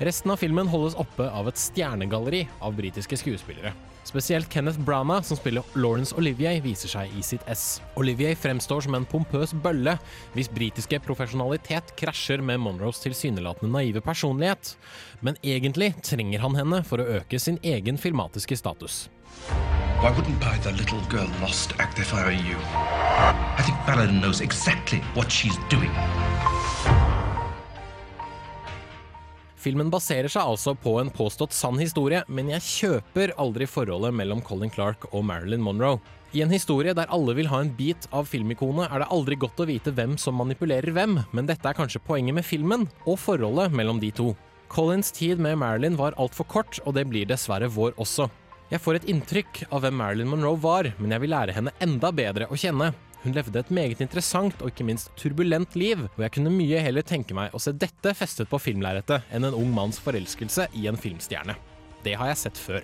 Resten 0.00 0.32
av 0.32 0.40
filmen 0.40 0.68
holdes 0.68 0.96
oppe 0.96 1.26
av 1.28 1.50
et 1.50 1.60
stjernegalleri 1.60 2.46
av 2.64 2.72
britiske 2.76 3.18
skuespillere. 3.20 3.74
Spesielt 4.08 4.48
Kenneth 4.48 4.80
Branagh, 4.86 5.26
som 5.28 5.36
spiller 5.36 5.66
Laurence 5.76 6.16
Olivier, 6.16 6.60
viser 6.64 6.88
seg 6.88 7.12
i 7.18 7.24
sitt 7.26 7.44
ess. 7.50 7.82
Olivier 8.00 8.36
fremstår 8.38 8.86
som 8.86 8.96
en 8.96 9.08
pompøs 9.08 9.52
bølle, 9.64 9.96
hvis 10.32 10.48
britiske 10.52 11.00
profesjonalitet 11.04 11.92
krasjer 11.98 12.40
med 12.40 12.62
Monroes 12.62 13.02
tilsynelatende 13.04 13.72
naive 13.74 14.04
personlighet. 14.04 14.76
Men 15.20 15.36
egentlig 15.42 15.90
trenger 16.06 16.44
han 16.44 16.56
henne 16.56 16.80
for 16.88 17.02
å 17.02 17.10
øke 17.18 17.42
sin 17.42 17.60
egen 17.66 18.00
filmatiske 18.00 18.56
status. 18.62 19.06
I 20.02 20.10
wouldn't 20.10 20.38
buy 20.40 20.58
the 20.62 20.72
little 20.72 21.00
girl 21.08 21.28
lost 21.40 21.72
act 21.78 21.98
if 21.98 22.12
I 22.14 22.24
were 22.24 22.32
you. 22.32 22.56
I 23.58 23.62
think 23.64 23.78
Paladin 23.86 24.20
knows 24.20 24.40
exactly 24.40 25.00
what 25.14 25.32
she's 25.32 25.56
doing. 25.70 25.90
Filmen 29.56 29.88
baserer 29.90 30.30
seg 30.30 30.46
altså 30.46 30.76
på 30.78 30.92
en 31.00 31.08
påstått 31.10 31.54
sann 31.56 31.80
historie, 31.82 32.20
men 32.28 32.52
jeg 32.52 32.62
kjøper 32.62 33.32
aldri 33.40 33.66
forholdet 33.66 34.14
mellom 34.14 34.44
Colin 34.46 34.70
Clark 34.70 35.08
og 35.10 35.24
Marilyn 35.26 35.64
Monroe. 35.64 35.98
I 36.36 36.44
en 36.44 36.52
historie 36.54 36.94
der 36.94 37.10
alle 37.10 37.34
vil 37.34 37.48
ha 37.50 37.64
en 37.64 37.72
bit 37.74 38.06
av 38.14 38.28
filmikonet, 38.30 38.86
er 38.86 39.02
det 39.02 39.10
aldri 39.10 39.38
godt 39.42 39.64
å 39.64 39.66
vite 39.66 39.90
hvem 39.96 40.14
som 40.20 40.38
manipulerer 40.38 40.94
hvem, 40.94 41.18
men 41.34 41.50
dette 41.50 41.66
er 41.66 41.78
kanskje 41.78 42.04
poenget 42.06 42.36
med 42.36 42.46
filmen, 42.46 42.86
og 43.08 43.18
forholdet 43.18 43.74
mellom 43.74 43.98
de 44.02 44.12
to. 44.14 44.34
Collins 44.70 45.10
tid 45.14 45.42
med 45.42 45.58
Marilyn 45.58 45.98
var 45.98 46.14
altfor 46.20 46.46
kort, 46.52 46.78
og 46.84 46.94
det 46.94 47.08
blir 47.10 47.26
dessverre 47.26 47.70
vår 47.72 47.96
også. 47.98 48.28
Jeg 48.66 48.82
får 48.82 48.96
et 48.98 49.04
inntrykk 49.12 49.60
av 49.70 49.84
hvem 49.84 49.94
Marilyn 49.94 50.26
Monroe 50.26 50.58
var, 50.58 50.88
men 50.98 51.12
jeg 51.14 51.22
vil 51.22 51.30
lære 51.30 51.54
henne 51.54 51.72
enda 51.84 52.08
bedre 52.10 52.48
å 52.50 52.56
kjenne. 52.58 52.88
Hun 53.22 53.34
levde 53.36 53.60
et 53.62 53.70
meget 53.70 54.00
interessant 54.02 54.58
og 54.58 54.72
ikke 54.72 54.86
minst 54.88 55.12
turbulent 55.18 55.76
liv, 55.78 56.02
og 56.08 56.24
jeg 56.24 56.34
kunne 56.34 56.50
mye 56.50 56.80
heller 56.82 57.06
tenke 57.06 57.34
meg 57.38 57.54
å 57.54 57.60
se 57.62 57.70
dette 57.70 58.10
festet 58.18 58.50
på 58.50 58.58
filmlerretet 58.58 59.30
enn 59.30 59.46
en 59.46 59.54
ung 59.54 59.70
manns 59.74 60.02
forelskelse 60.02 60.66
i 60.74 60.88
en 60.90 60.98
filmstjerne. 60.98 61.54
Det 62.02 62.16
har 62.18 62.32
jeg 62.32 62.42
sett 62.42 62.58
før. 62.58 62.82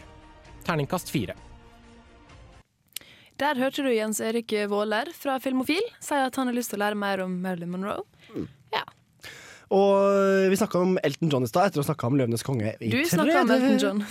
Terningkast 0.63 1.11
fire. 1.11 1.35
Der 3.43 3.59
hørte 3.59 3.83
du 3.83 3.91
Jens 3.91 4.23
Erik 4.23 4.55
Våler 4.71 5.11
fra 5.19 5.41
Filmofil 5.43 5.83
si 5.99 6.15
at 6.15 6.39
han 6.39 6.47
har 6.47 6.55
lyst 6.55 6.71
til 6.71 6.79
å 6.79 6.85
lære 6.85 7.03
mer 7.03 7.25
om 7.27 7.41
Marilyn 7.43 7.75
Monroe. 7.75 8.07
Og 9.73 10.51
vi 10.53 10.57
snakka 10.61 10.81
om 10.85 10.99
Elton 11.03 11.31
John 11.33 11.47
i 11.47 11.49
stad, 11.49 11.71
etter 11.71 11.81
å 11.81 11.85
ha 11.85 11.89
snakka 11.89 12.09
om 12.11 12.19
Løvenes 12.21 12.45
konge 12.45 12.75
i 12.77 12.91
Du 12.93 12.99
snakka 13.09 13.41
om 13.41 13.53
Elton 13.55 13.79
John. 13.81 14.03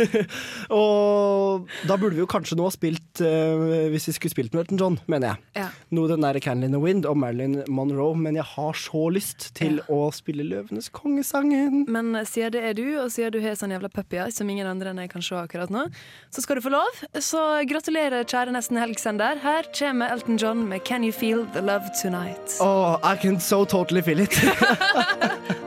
og 0.80 1.70
da 1.86 1.98
burde 2.00 2.16
vi 2.16 2.24
jo 2.24 2.30
kanskje 2.30 2.58
nå 2.58 2.66
ha 2.66 2.72
spilt, 2.74 3.22
uh, 3.22 3.86
hvis 3.92 4.08
vi 4.10 4.16
skulle 4.16 4.34
spilt 4.34 4.56
med 4.56 4.64
Elton 4.64 4.80
John, 4.80 4.98
mener 5.10 5.32
jeg. 5.32 5.62
Ja. 5.62 5.68
Noe 5.94 6.10
den 6.10 6.26
der 6.26 6.40
Candle 6.42 6.66
in 6.66 6.74
the 6.74 6.82
Wind 6.82 7.06
og 7.06 7.20
Marilyn 7.22 7.60
Monroe, 7.70 8.18
men 8.18 8.38
jeg 8.40 8.48
har 8.56 8.80
så 8.82 9.04
lyst 9.14 9.50
til 9.58 9.78
å 9.86 10.00
spille 10.14 10.46
Løvenes 10.48 10.90
kongesangen. 10.94 11.84
Men 11.90 12.10
siden 12.26 12.56
det 12.56 12.64
er 12.72 12.74
du, 12.78 12.86
og 13.04 13.12
siden 13.14 13.36
du 13.36 13.40
har 13.44 13.54
sånn 13.60 13.76
jævla 13.76 13.92
puppy 13.94 14.18
eyes 14.24 14.40
som 14.40 14.50
ingen 14.50 14.66
andre 14.66 14.90
enn 14.90 15.02
jeg 15.04 15.12
kan 15.14 15.22
se 15.22 15.38
akkurat 15.38 15.70
nå, 15.70 15.86
så 16.34 16.42
skal 16.42 16.58
du 16.58 16.64
få 16.66 16.74
lov. 16.74 17.02
Så 17.22 17.44
gratulerer, 17.70 18.26
kjære 18.26 18.56
nesten 18.56 18.80
helgsender. 18.80 19.38
Her 19.44 19.70
kommer 19.76 20.10
Elton 20.16 20.40
John 20.40 20.66
med 20.66 20.82
Can 20.88 21.06
You 21.06 21.14
Feel 21.14 21.46
The 21.54 21.62
Love 21.62 21.94
Tonight. 22.02 22.58
Oh, 22.58 22.98
I 23.06 23.14
can 23.14 23.38
so 23.38 23.64
totally 23.64 24.02
feel 24.02 24.26
it. 24.26 24.34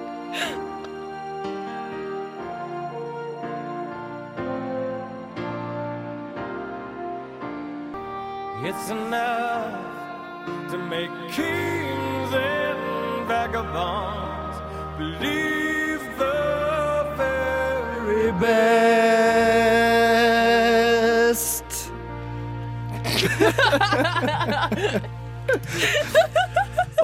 It's 8.65 8.89
enough 8.89 10.71
to 10.71 10.77
make 10.77 11.11
kings 11.31 12.33
and 12.33 13.27
vagabonds 13.27 14.57
believe 14.97 15.99
the 16.17 17.13
very 17.17 18.31
best. 18.39 18.71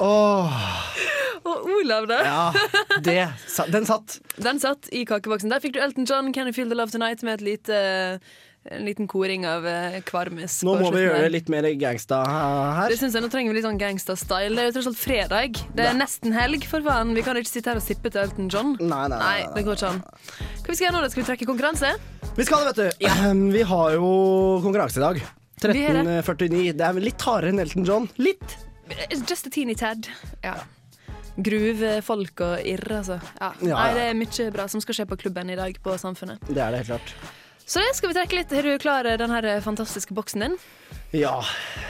oh. 0.00 0.80
Og 1.48 1.70
Olav, 1.78 2.06
da? 2.10 2.20
ja, 2.26 2.44
det, 3.04 3.16
den 3.72 3.86
satt. 3.88 4.18
Den 4.36 4.60
satt 4.60 4.90
i 4.92 5.04
kakeboksen. 5.08 5.50
Der 5.52 5.62
fikk 5.62 5.76
du 5.76 5.80
Elton 5.84 6.06
John, 6.08 6.32
Can 6.36 6.50
You 6.50 6.56
Feel 6.56 6.68
The 6.70 6.76
Love 6.76 6.92
Tonight, 6.92 7.22
med 7.26 7.40
lite, 7.44 7.78
en 8.68 8.84
liten 8.84 9.08
koring 9.08 9.46
av 9.48 9.64
eh, 9.66 9.96
kvarmis. 10.04 10.58
Nå 10.68 10.74
må 10.82 10.90
vi 10.92 11.06
gjøre 11.06 11.22
det 11.24 11.32
litt 11.38 11.48
mer 11.52 11.64
gangsta 11.80 12.20
her. 12.28 12.92
Det 12.92 12.98
synes 13.00 13.16
jeg, 13.16 13.24
Nå 13.24 13.30
trenger 13.32 13.54
vi 13.54 13.58
litt 13.60 13.66
sånn 13.68 13.80
gangsta-style. 13.80 14.52
Det 14.56 14.62
er 14.64 14.70
jo 14.70 14.76
tross 14.76 14.90
alt 14.92 15.00
fredag. 15.00 15.60
Det 15.76 15.88
er 15.88 15.96
nesten 15.96 16.36
helg, 16.36 16.66
for 16.68 16.84
faen. 16.84 17.14
Vi 17.16 17.24
kan 17.24 17.40
ikke 17.40 17.52
sitte 17.54 17.72
her 17.72 17.80
og 17.80 17.86
sippe 17.86 18.12
til 18.12 18.22
Elton 18.26 18.52
John. 18.52 18.74
Nei, 18.82 19.04
nei, 19.12 19.20
nei, 19.24 19.36
det 19.56 19.64
går 19.68 19.80
ikke 19.80 19.92
an. 19.94 20.02
Hva 20.60 20.68
vi 20.68 20.76
skal 20.76 20.86
gjøre 20.90 20.98
nå? 20.98 21.04
da? 21.06 21.12
Skal 21.14 21.24
vi 21.24 21.28
trekke 21.32 21.48
konkurranse? 21.48 21.94
Vi 22.36 22.46
skal 22.46 22.66
det, 22.68 22.74
vet 22.74 22.98
du. 23.00 23.46
Vi 23.56 23.62
har 23.72 23.94
jo 23.96 24.10
konkurranse 24.66 25.00
i 25.00 25.06
dag. 25.08 25.22
Vi 25.60 25.86
har 25.86 25.96
det. 25.98 26.20
13.49. 26.24 26.76
Det 26.76 26.84
er 26.86 27.00
litt 27.04 27.24
hardere 27.26 27.52
enn 27.52 27.64
Elton 27.64 27.88
John. 27.88 28.06
Litt. 28.20 28.58
Just 29.28 29.46
a 29.46 29.50
teeny 29.52 29.74
tad. 29.78 30.08
Ja. 30.44 30.54
Gruve, 31.36 31.92
folk 32.02 32.42
og 32.46 32.66
irr, 32.66 32.86
altså. 33.00 33.20
Ja. 33.38 33.52
Ja, 33.62 33.76
Nei, 33.76 33.90
det 33.96 34.08
er 34.08 34.18
mye 34.18 34.48
bra 34.54 34.66
som 34.72 34.82
skal 34.82 34.98
skje 34.98 35.06
på 35.10 35.20
klubben 35.20 35.52
i 35.52 35.58
dag 35.58 35.78
på 35.82 35.94
Samfunnet. 36.00 36.42
Det 36.48 36.58
er 36.58 36.74
det 36.74 36.82
helt 36.82 36.94
klart. 36.94 37.14
Så 37.70 37.78
det 37.78 37.94
skal 37.94 38.10
vi 38.10 38.16
trekke 38.18 38.34
litt. 38.40 38.52
Har 38.56 38.66
du 38.66 38.78
klar, 38.82 39.06
den 39.20 39.30
her 39.30 39.46
fantastiske 39.62 40.14
boksen 40.16 40.42
din? 40.42 40.56
Ja, 41.14 41.36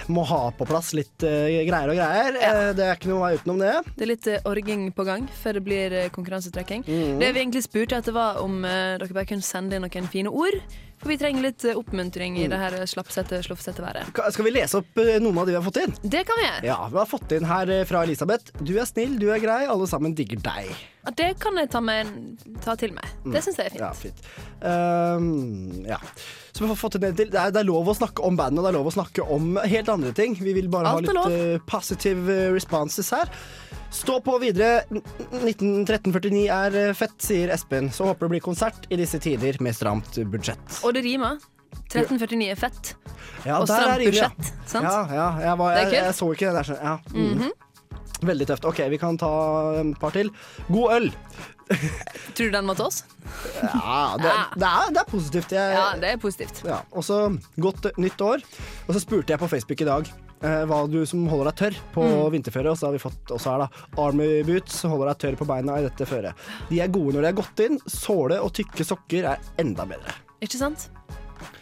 må 0.08 0.26
ha 0.28 0.50
på 0.56 0.64
plass 0.68 0.94
litt 0.96 1.24
uh, 1.24 1.48
greier 1.48 1.92
og 1.92 1.96
greier. 1.96 2.36
Eh, 2.36 2.60
det 2.76 2.84
er 2.86 2.98
ikke 2.98 3.10
noe 3.10 3.22
vei 3.22 3.34
utenom 3.36 3.60
det. 3.60 3.72
Det 3.96 4.04
er 4.04 4.10
litt 4.10 4.28
uh, 4.28 4.38
orging 4.48 4.86
på 4.96 5.04
gang 5.08 5.26
før 5.42 5.58
det 5.58 5.62
blir 5.64 5.96
uh, 5.96 6.10
konkurransetrekking. 6.12 6.86
Mm. 6.88 7.18
Det 7.20 7.28
vi 7.32 7.42
egentlig 7.42 7.64
spurte 7.64 7.96
etter, 8.00 8.16
var 8.16 8.40
om 8.40 8.62
eh, 8.64 8.96
dere 9.00 9.16
bare 9.16 9.28
kunne 9.28 9.44
sende 9.44 9.76
inn 9.76 9.84
noen 9.84 10.08
fine 10.12 10.32
ord. 10.32 10.56
For 11.00 11.08
vi 11.08 11.16
trenger 11.16 11.42
litt 11.46 11.64
eh, 11.64 11.76
oppmuntring 11.80 12.34
i 12.36 12.44
Mm. 12.44 12.50
det 12.52 12.58
her 12.60 12.74
slappsette, 12.86 13.38
slofsette 13.46 13.80
været. 13.80 14.10
Skal 14.34 14.44
vi 14.44 14.50
lese 14.52 14.78
opp 14.82 14.98
eh, 15.00 15.16
noen 15.22 15.38
av 15.40 15.46
de 15.48 15.54
vi 15.54 15.56
har 15.56 15.64
fått 15.64 15.78
inn? 15.80 15.94
Det 16.02 16.24
kan 16.28 16.36
vi 16.36 16.44
gjøre. 16.44 16.64
Ja, 16.68 16.76
Vi 16.92 16.98
har 17.00 17.06
fått 17.08 17.32
inn 17.32 17.44
her 17.48 17.70
eh, 17.72 17.84
fra 17.88 18.02
Elisabeth. 18.04 18.52
Du 18.60 18.74
er 18.78 18.84
snill, 18.84 19.16
du 19.18 19.30
er 19.32 19.40
grei, 19.40 19.62
alle 19.66 19.86
sammen 19.88 20.14
digger 20.14 20.42
deg. 20.44 20.68
Det 21.16 21.30
kan 21.40 21.56
jeg 21.56 21.70
ta, 21.72 21.80
med, 21.80 22.10
ta 22.60 22.74
til 22.76 22.92
meg. 22.92 23.08
Det 23.32 23.40
syns 23.46 23.56
jeg 23.56 23.70
er 23.70 23.72
fint. 23.72 23.80
Ja, 23.80 23.92
fint. 23.96 24.20
Um, 24.60 25.84
ja. 25.88 25.96
Så 26.60 26.64
vi 26.64 26.68
har 26.68 26.76
fått 26.76 26.96
inn 26.98 27.04
en 27.08 27.14
til. 27.16 27.30
Det 27.32 27.38
er, 27.40 27.52
det 27.56 27.60
er 27.62 27.64
lov 27.64 27.86
å 27.88 27.92
snakke 27.96 28.20
om 28.28 28.34
bandet, 28.36 28.60
og 28.60 28.66
det 28.66 28.68
er 28.68 28.74
lov 28.76 28.88
å 28.90 28.92
snakke 28.92 29.24
om 29.32 29.54
helt 29.64 29.88
andre 29.88 30.10
ting. 30.12 30.34
Vi 30.36 30.52
vil 30.52 30.66
bare 30.68 30.90
Alt 30.92 31.08
ha 31.08 31.22
litt 31.24 31.54
uh, 31.56 31.62
positive 31.64 32.34
eh, 32.34 32.50
responses 32.52 33.08
her. 33.16 33.30
Stå 33.96 34.18
på 34.26 34.34
videre. 34.42 34.82
19 34.90 35.86
1349 35.86 36.42
er 36.52 36.76
eh, 36.82 36.90
fett, 36.98 37.16
sier 37.24 37.54
Espen. 37.54 37.88
Så 37.88 38.10
håper 38.10 38.28
det 38.28 38.34
blir 38.34 38.44
konsert 38.44 38.84
i 38.92 38.98
disse 39.00 39.16
tider 39.24 39.56
med 39.64 39.72
stramt 39.78 40.20
budsjett. 40.28 40.82
Og 40.84 40.92
det 40.98 41.06
rimer. 41.08 41.40
1349 41.94 42.50
er 42.52 42.60
fett. 42.60 42.92
Ja, 43.46 43.56
og 43.62 43.64
stramt 43.64 44.04
budsjett. 44.04 44.52
Sant? 44.68 44.84
Ja, 44.84 45.00
ja, 45.16 45.26
jeg, 45.46 45.56
var, 45.62 45.72
Det 45.72 45.80
jeg, 45.86 45.88
kult. 45.94 45.98
jeg 46.02 46.18
så 46.20 46.30
ikke 46.36 46.52
det 46.52 46.60
der. 46.60 46.76
Ja. 46.76 46.94
Mm. 47.16 47.32
Mhm. 47.40 47.56
Veldig 48.34 48.50
tøft. 48.52 48.68
OK, 48.68 48.84
vi 48.92 49.00
kan 49.00 49.16
ta 49.16 49.32
et 49.80 49.96
par 50.04 50.12
til. 50.12 50.28
God 50.68 50.98
øl. 50.98 51.08
Tror 52.34 52.48
du 52.50 52.54
den 52.56 52.66
må 52.66 52.74
til 52.78 52.86
oss? 52.88 53.02
Ja, 53.62 54.16
det, 54.18 54.32
det, 54.58 54.66
er, 54.70 54.90
det 54.94 55.02
er 55.04 55.08
positivt. 55.10 55.52
Jeg, 55.54 55.76
Ja, 55.76 55.84
det 56.00 56.08
er 56.14 56.18
positivt. 56.22 56.62
Ja, 56.66 56.80
og 56.90 57.04
så 57.06 57.20
godt 57.62 57.86
eh, 57.90 58.00
nytt 58.02 58.20
år. 58.26 58.42
Og 58.88 58.96
så 58.96 59.02
spurte 59.04 59.34
jeg 59.34 59.40
på 59.42 59.48
Facebook 59.52 59.80
i 59.84 59.88
dag 59.88 60.10
eh, 60.42 60.62
hva 60.70 60.80
du 60.90 60.98
som 61.08 61.26
holder 61.30 61.50
deg 61.52 61.58
tørr 61.62 61.80
på 61.94 62.06
Mm. 62.10 62.30
vinterføre. 62.36 62.72
Og 62.74 62.78
så 62.80 62.88
har 62.90 62.96
vi 62.96 63.02
fått 63.02 63.34
også 63.36 63.52
her, 63.54 63.64
da. 63.66 63.84
Army 64.02 64.30
boots 64.48 64.80
holder 64.82 65.12
deg 65.12 65.20
tørr 65.24 65.38
på 65.42 65.48
beina 65.50 65.78
i 65.78 65.86
dette 65.86 66.08
føret. 66.10 66.46
De 66.70 66.80
er 66.82 66.90
gode 66.92 67.14
når 67.18 67.26
de 67.28 67.32
er 67.32 67.38
gått 67.42 67.64
inn. 67.66 67.78
Såle 67.86 68.40
og 68.42 68.52
tykke 68.56 68.86
sokker 68.86 69.30
er 69.34 69.52
enda 69.62 69.86
bedre. 69.90 70.16
Ikke 70.42 70.58
sant? 70.60 70.88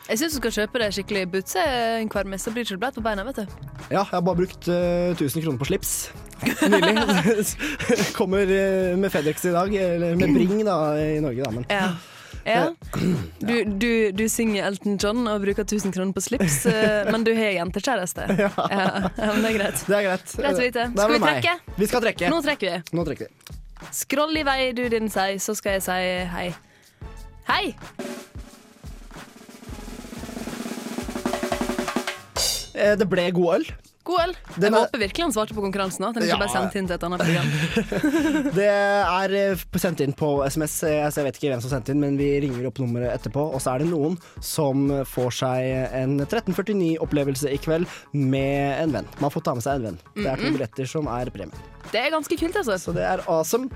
Jeg 0.08 0.18
syns 0.22 0.32
du 0.34 0.38
skal 0.40 0.54
kjøpe 0.56 0.80
deg 0.80 0.94
skikkelig 0.96 1.26
boots 1.30 1.52
hver 1.54 2.26
messe, 2.26 2.48
så 2.48 2.54
blir 2.54 2.64
det 2.64 2.70
ikke 2.72 2.80
bløt 2.86 2.96
på 2.96 3.04
beina. 3.04 3.22
vet 3.28 3.42
du. 3.42 3.58
Ja, 3.92 4.00
jeg 4.00 4.08
har 4.14 4.24
bare 4.24 4.40
brukt 4.40 4.68
uh, 4.72 5.12
1000 5.12 5.44
kroner 5.44 5.60
på 5.60 5.68
slips. 5.68 5.92
Nylig. 6.42 7.46
Kommer 8.18 8.46
eh, 8.50 8.96
med 8.96 9.12
Fedex 9.12 9.44
i 9.44 9.50
dag. 9.54 9.74
Eller 9.74 10.14
med 10.16 10.34
Bring 10.34 10.64
da, 10.66 10.78
i 11.00 11.18
Norge, 11.24 11.42
da. 11.44 11.50
Men 11.50 11.64
Ja. 11.68 11.88
Ja. 12.48 12.74
Du, 13.48 13.64
du, 13.64 14.12
du 14.12 14.22
synger 14.28 14.66
Elton 14.66 14.96
John 15.00 15.26
og 15.28 15.42
bruker 15.42 15.62
1000 15.66 15.92
kroner 15.92 16.12
på 16.16 16.20
slips, 16.24 16.62
eh, 16.70 17.08
men 17.12 17.24
du 17.24 17.32
har 17.36 17.50
jentekjæreste. 17.58 18.24
Ja. 18.38 18.48
Ja, 18.56 19.10
men 19.18 19.42
det 19.44 19.50
er 19.50 19.56
greit. 19.58 19.82
det 19.86 19.96
er 19.98 20.06
greit. 20.06 20.32
Greit 20.38 20.56
å 20.58 20.64
vite. 20.64 20.86
Skal 20.94 21.12
vi 21.12 21.18
meg. 21.18 21.28
trekke? 21.42 21.76
Vi 21.82 21.88
skal 21.90 22.04
trekke. 22.06 22.30
Nå 22.32 22.40
trekker 22.46 22.70
vi. 22.72 22.96
Nå 22.98 23.04
trekker 23.08 23.28
vi. 23.28 23.58
Skroll 23.94 24.36
i 24.40 24.42
vei, 24.48 24.60
du 24.76 24.84
din 24.90 25.10
sei, 25.12 25.36
så 25.42 25.54
skal 25.58 25.76
jeg 25.78 25.84
si 25.86 25.98
hei. 26.34 26.48
Hei! 27.48 27.64
Eh, 32.78 32.94
Det 32.98 33.06
ble 33.10 33.28
god 33.34 33.54
øl. 33.58 33.68
God 34.08 34.20
øl. 34.22 34.30
Jeg 34.56 34.70
er- 34.72 34.74
håper 34.78 35.00
virkelig 35.02 35.24
han 35.26 35.32
svarte 35.36 35.52
på 35.56 35.60
konkurransen, 35.60 36.04
at 36.08 36.14
han 36.16 36.24
ikke 36.24 36.32
Ja. 36.32 36.38
bare 36.40 36.54
sendte 36.54 36.78
inn 36.80 36.86
til 36.88 36.96
et 36.96 37.04
annet 37.04 37.20
program. 37.20 38.52
Det 38.58 38.68
er 38.68 39.34
eh, 39.36 39.64
sendt 39.76 40.00
inn 40.00 40.14
på 40.16 40.30
SMS, 40.48 40.78
eh, 40.88 41.10
jeg 41.12 41.26
vet 41.28 41.36
ikke 41.40 41.50
hvem 41.52 41.60
som 41.64 41.70
sendte 41.74 41.92
inn, 41.92 42.00
men 42.00 42.16
vi 42.16 42.30
ringer 42.40 42.66
opp 42.70 42.80
nummeret 42.80 43.12
etterpå. 43.18 43.44
Og 43.52 43.60
så 43.60 43.74
er 43.74 43.84
det 43.84 43.90
noen 43.92 44.16
som 44.40 44.88
får 45.04 45.30
seg 45.42 45.68
en 46.00 46.16
1349-opplevelse 46.24 47.52
i 47.52 47.58
kveld 47.60 47.86
med 48.16 48.80
en 48.82 48.96
venn. 48.96 49.08
Man 49.20 49.30
får 49.34 49.44
ta 49.44 49.54
med 49.58 49.62
seg 49.66 49.76
en 49.82 49.88
venn. 49.90 49.98
Det 50.16 50.26
er 50.32 50.36
to 50.40 50.52
billetter 50.56 50.88
som 50.88 51.06
er 51.12 51.30
premien. 51.34 51.52
Det 51.92 52.00
er 52.06 52.10
ganske 52.12 52.36
kult, 52.40 52.56
altså. 52.56 52.76
Så 52.80 52.94
det 52.96 53.04
er 53.04 53.22
awesome. 53.28 53.68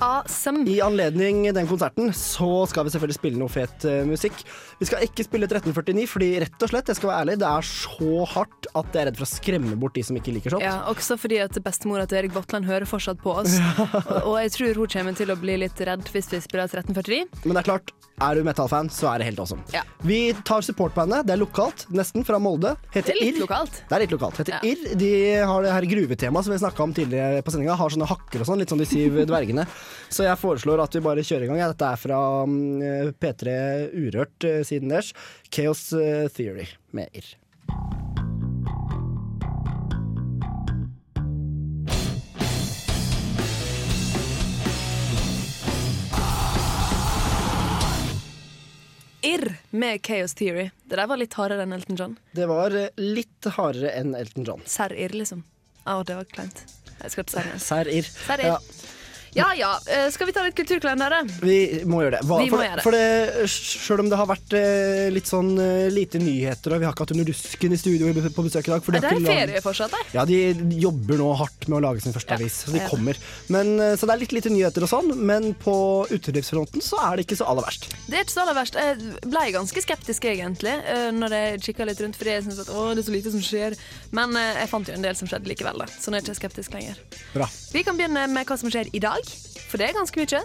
Awesome. 0.00 0.66
I 0.68 0.80
anledning 0.84 1.46
den 1.56 1.66
konserten 1.70 2.10
så 2.12 2.66
skal 2.68 2.84
vi 2.84 2.92
selvfølgelig 2.92 3.16
spille 3.16 3.40
noe 3.40 3.48
fet 3.52 3.86
eh, 3.88 4.02
musikk. 4.04 4.42
Vi 4.76 4.88
skal 4.90 5.06
ikke 5.06 5.24
spille 5.24 5.48
1349, 5.48 6.04
fordi 6.12 6.28
rett 6.44 6.64
og 6.66 6.68
slett, 6.72 6.90
jeg 6.92 6.98
skal 6.98 7.10
være 7.12 7.22
ærlig, 7.24 7.36
det 7.40 7.48
er 7.48 7.64
så 7.64 8.26
hardt 8.34 8.68
at 8.76 8.90
jeg 8.92 9.00
er 9.02 9.08
redd 9.08 9.16
for 9.22 9.24
å 9.24 9.30
skremme 9.30 9.78
bort 9.80 9.96
de 9.96 10.04
som 10.04 10.18
ikke 10.20 10.34
liker 10.36 10.52
sånt. 10.52 10.66
Ja, 10.66 10.82
også 10.92 11.16
fordi 11.20 11.38
at 11.40 11.56
bestemora 11.64 12.04
til 12.10 12.20
Erik 12.20 12.34
Botland 12.36 12.68
hører 12.68 12.84
fortsatt 12.90 13.22
på 13.24 13.38
oss. 13.40 13.56
og, 13.86 14.18
og 14.20 14.36
jeg 14.42 14.52
tror 14.58 14.82
hun 14.82 14.92
kommer 14.98 15.16
til 15.16 15.32
å 15.32 15.38
bli 15.40 15.56
litt 15.64 15.80
redd 15.88 16.04
hvis 16.12 16.28
vi 16.34 16.42
spiller 16.44 16.68
1349. 16.68 17.24
Men 17.48 17.56
det 17.56 17.62
er 17.64 17.70
klart, 17.70 17.94
er 18.20 18.36
du 18.36 18.44
metal-fan, 18.48 18.92
så 18.92 19.10
er 19.14 19.20
det 19.24 19.30
helt 19.30 19.40
awesome. 19.40 19.64
Ja. 19.72 19.82
Vi 20.04 20.20
tar 20.48 20.64
supportbandet. 20.64 21.24
Det 21.28 21.34
er 21.38 21.40
lokalt, 21.40 21.86
nesten, 21.92 22.24
fra 22.24 22.36
Molde. 22.40 22.74
Heter 22.92 23.12
Det 23.12 23.16
er 23.16 23.22
litt 23.24 23.40
IR. 23.40 23.42
lokalt. 23.46 23.80
Det 23.88 23.96
er 23.96 24.04
litt 24.04 24.14
lokalt. 24.16 24.40
Heter 24.40 24.56
Ja. 24.58 24.60
Irr. 24.64 24.92
De 25.00 25.10
har 25.40 25.64
det 25.64 25.72
her 25.72 25.88
gruvetemaet 25.88 26.44
som 26.48 26.52
vi 26.54 26.60
snakka 26.62 26.84
om 26.84 26.94
tidligere 26.96 27.40
på 27.44 27.52
sendinga. 27.52 27.76
Har 27.80 27.92
sånne 27.92 28.08
hakker 28.08 28.44
og 28.44 28.48
sånn, 28.48 28.60
litt 28.60 28.72
som 28.72 28.80
de 28.80 28.88
syv 28.88 29.20
dvergene. 29.28 29.66
Så 30.08 30.26
jeg 30.26 30.40
foreslår 30.40 30.84
at 30.84 30.94
vi 30.96 31.04
bare 31.04 31.24
kjører 31.26 31.46
i 31.46 31.50
gang. 31.50 31.62
Dette 31.62 31.90
er 31.90 32.00
fra 32.00 32.20
mm, 32.46 33.16
P3 33.20 33.56
Urørt 33.96 34.46
eh, 34.48 34.62
siden 34.66 34.92
deres. 34.92 35.12
Chaos 35.50 35.88
eh, 35.96 36.26
Theory 36.32 36.68
med 36.96 37.10
Irr. 37.16 37.34
Irr 49.26 49.56
med 49.70 50.06
Chaos 50.06 50.34
Theory. 50.34 50.70
Det 50.84 50.96
der 50.96 51.06
var 51.10 51.18
litt 51.18 51.34
hardere 51.34 51.64
enn 51.66 51.74
Elton 51.74 51.98
John. 51.98 52.18
Det 52.36 52.46
var 52.46 52.74
eh, 52.78 52.92
litt 53.00 53.48
hardere 53.56 53.90
enn 53.98 54.14
Elton 54.14 54.46
John. 54.46 54.62
Serr 54.70 54.94
Irr, 54.94 55.16
liksom. 55.18 55.42
Å, 55.86 56.02
det 56.06 56.18
var 56.18 56.28
kleint. 56.30 56.62
Jeg 57.00 57.12
skal 57.12 57.26
til 57.26 57.40
serr. 57.40 57.58
Serr 57.62 57.90
Irr. 57.90 58.12
Ser 58.26 58.44
Irr. 58.46 58.70
Ja 59.34 59.50
ja, 59.56 59.80
eh, 59.86 60.10
skal 60.10 60.26
vi 60.28 60.32
ta 60.32 60.42
litt 60.44 60.56
kulturkalender, 60.56 61.10
da? 61.10 61.20
Vi 61.42 61.82
må 61.88 62.02
gjøre 62.04 62.18
det. 62.18 62.22
Hva, 62.28 62.38
Vi 62.40 62.50
må 62.50 62.56
for, 62.56 62.64
gjøre 62.64 62.78
det. 62.78 62.84
for 62.84 62.96
det, 62.96 63.48
Selv 63.50 64.04
om 64.04 64.10
det 64.10 64.18
har 64.20 64.28
vært 64.30 64.54
eh, 64.56 65.08
litt 65.12 65.28
sånn 65.28 65.50
eh, 65.60 65.88
lite 65.92 66.20
nyheter, 66.22 66.74
og 66.76 66.82
vi 66.82 66.88
har 66.88 66.94
ikke 66.94 67.06
hatt 67.06 67.14
Under 67.16 67.28
dusken 67.28 67.74
i 67.74 67.78
studio 67.80 68.12
på 68.36 68.44
besøk 68.46 68.68
i 68.68 68.74
dag 68.74 68.84
for 68.84 68.96
de 68.96 69.02
Det 69.04 69.10
er 69.12 69.26
ferie 69.26 69.62
fortsatt, 69.64 69.92
der. 69.92 70.12
Ja, 70.16 70.24
de 70.28 70.38
jobber 70.80 71.20
nå 71.20 71.32
hardt 71.40 71.68
med 71.68 71.78
å 71.78 71.82
lage 71.88 72.04
sin 72.04 72.14
første 72.16 72.36
Ja, 72.36 72.40
avis, 72.40 72.60
så 72.64 72.74
de 72.74 72.82
kommer. 72.90 73.18
Men, 73.52 73.76
så 73.96 74.08
det 74.08 74.16
er 74.16 74.22
litt 74.22 74.34
lite 74.36 74.52
nyheter 74.52 74.86
og 74.86 74.90
sånn, 74.90 75.12
men 75.28 75.52
på 75.60 75.76
utelivsfronten 76.12 76.84
så 76.84 77.00
er 77.06 77.16
det 77.18 77.26
ikke 77.26 77.38
så 77.40 77.48
aller 77.50 77.66
verst. 77.66 77.88
Det 78.06 78.18
er 78.18 78.26
ikke 78.26 78.34
så 78.34 78.44
aller 78.44 78.58
verst. 78.58 78.78
Jeg 78.80 79.22
ble 79.26 79.44
ganske 79.54 79.84
skeptisk 79.84 80.26
egentlig 80.28 80.74
når 81.16 81.36
jeg 81.38 81.62
kikka 81.68 81.88
litt 81.88 82.02
rundt, 82.04 82.18
fordi 82.18 82.34
jeg 82.36 82.46
syntes 82.46 82.62
at 82.66 82.72
å, 82.72 82.88
det 82.96 83.04
er 83.04 83.08
så 83.08 83.14
lite 83.14 83.34
som 83.34 83.44
skjer. 83.44 83.78
Men 84.16 84.36
jeg 84.36 84.70
fant 84.72 84.90
jo 84.90 84.96
en 84.96 85.06
del 85.06 85.18
som 85.18 85.30
skjedde 85.30 85.50
likevel, 85.50 85.84
da. 85.84 85.88
så 85.92 86.12
nå 86.12 86.18
er 86.18 86.24
jeg 86.24 86.30
ikke 86.30 86.40
skeptisk 86.42 86.76
lenger. 86.76 87.00
Bra. 87.34 87.48
Vi 87.72 87.84
kan 87.86 87.98
begynne 87.98 88.26
med 88.32 88.48
hva 88.48 88.58
som 88.60 88.72
skjer 88.72 88.90
i 88.96 89.02
dag, 89.02 89.25
for 89.66 89.80
det 89.80 89.90
er 89.90 89.96
ganske 89.98 90.22
mye. 90.22 90.42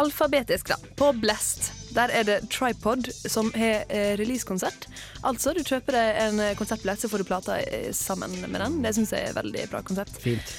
Alfabetisk, 0.00 0.70
da. 0.70 0.76
På 0.96 1.10
Blest. 1.16 1.72
Der 1.90 2.12
er 2.14 2.22
det 2.22 2.36
Tripod 2.52 3.08
som 3.26 3.48
har 3.58 3.82
eh, 3.90 4.12
releasekonsert. 4.20 4.86
Altså, 5.26 5.50
du 5.56 5.64
kjøper 5.66 5.96
deg 5.96 6.20
en 6.22 6.42
eh, 6.44 6.52
konsertbillett, 6.58 7.02
så 7.02 7.10
får 7.10 7.22
du 7.22 7.26
plata 7.26 7.56
eh, 7.64 7.88
sammen 7.96 8.36
med 8.44 8.60
den. 8.62 8.78
Det 8.84 8.94
syns 8.94 9.10
jeg 9.14 9.24
er 9.24 9.32
et 9.32 9.40
veldig 9.40 9.64
bra 9.72 9.82
konsept. 9.86 10.20
Fint. 10.22 10.54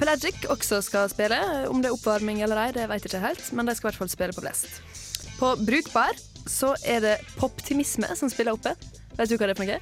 Pelagic 0.00 0.46
også 0.50 0.80
skal 0.82 1.10
spille. 1.12 1.36
Om 1.68 1.82
det 1.82 1.90
er 1.90 1.98
oppvarming 1.98 2.40
eller 2.46 2.64
ei, 2.64 2.70
det 2.74 2.88
vet 2.88 3.04
jeg 3.04 3.12
ikke 3.12 3.26
helt, 3.26 3.52
men 3.52 3.68
de 3.68 3.76
skal 3.76 3.90
i 3.90 3.90
hvert 3.90 4.00
fall 4.00 4.12
spille 4.14 4.36
på 4.36 4.46
Blest. 4.46 4.80
På 5.36 5.52
Brukbar 5.60 6.16
så 6.48 6.72
er 6.88 7.04
det 7.04 7.18
Poptimisme 7.36 8.08
som 8.16 8.32
spiller 8.32 8.56
oppe. 8.56 8.72
Vet 9.18 9.28
du 9.28 9.36
hva 9.36 9.50
det 9.50 9.54
er 9.54 9.60
for 9.60 9.68
noe? 9.68 9.80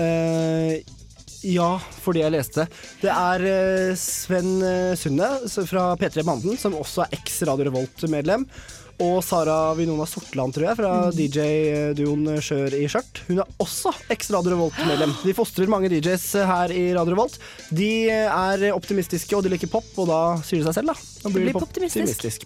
Eh, 0.00 0.99
ja, 1.46 1.70
fordi 2.04 2.24
jeg 2.24 2.34
leste. 2.34 2.66
Det 3.00 3.12
er 3.12 3.46
eh, 3.48 3.94
Sven 3.98 4.58
eh, 4.66 4.92
Sunde 4.98 5.30
fra 5.68 5.94
P3 6.00 6.24
Banden, 6.26 6.58
som 6.60 6.76
også 6.76 7.06
er 7.06 7.16
eks-Radio 7.20 7.70
Revolt-medlem. 7.70 8.46
Og 9.00 9.22
Sara 9.24 9.72
Vinona 9.78 10.04
Sortland, 10.04 10.52
tror 10.52 10.66
jeg, 10.66 10.76
fra 10.76 10.90
DJ-duoen 11.16 12.34
Skjør 12.44 12.74
i 12.76 12.82
skjørt. 12.92 13.22
Hun 13.30 13.40
er 13.40 13.54
også 13.64 13.94
eks-Radio 14.12 14.52
Revolt-medlem. 14.52 15.14
De 15.22 15.32
fostrer 15.38 15.72
mange 15.72 15.88
DJs 15.88 16.26
her 16.50 16.74
i 16.76 16.82
Radio 16.92 17.14
Revolt. 17.14 17.38
De 17.72 17.88
er 18.12 18.66
optimistiske, 18.74 19.32
og 19.38 19.46
de 19.46 19.54
liker 19.54 19.72
pop, 19.72 19.88
og 19.96 20.10
da 20.12 20.20
sier 20.44 20.60
det 20.60 20.68
seg 20.68 20.82
selv, 20.82 20.92
da. 20.92 21.08
Da 21.24 21.32
blir 21.32 21.48
Det 21.48 21.54
blir. 21.54 21.56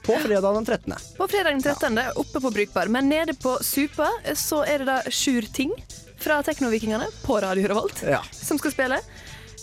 På 0.06 0.20
fredag 0.22 0.60
den 0.60 0.70
13. 0.70 0.96
På 1.18 1.30
fredag 1.34 1.58
den 1.58 1.66
13. 1.66 2.00
oppe 2.22 2.46
på 2.46 2.54
Brukbar. 2.54 2.94
Men 2.94 3.10
nede 3.10 3.34
på 3.34 3.58
Supa 3.58 4.12
så 4.38 4.62
er 4.62 4.84
det 4.84 4.90
da 4.92 5.00
Sjur 5.10 5.50
Ting 5.50 5.74
fra 6.24 6.40
Teknovikingene 6.46 7.06
på 7.24 7.36
Radio 7.44 7.68
Revolt 7.70 8.02
Ja. 8.08 8.22
som 8.32 8.58
skal 8.58 8.72
spille. 8.74 9.00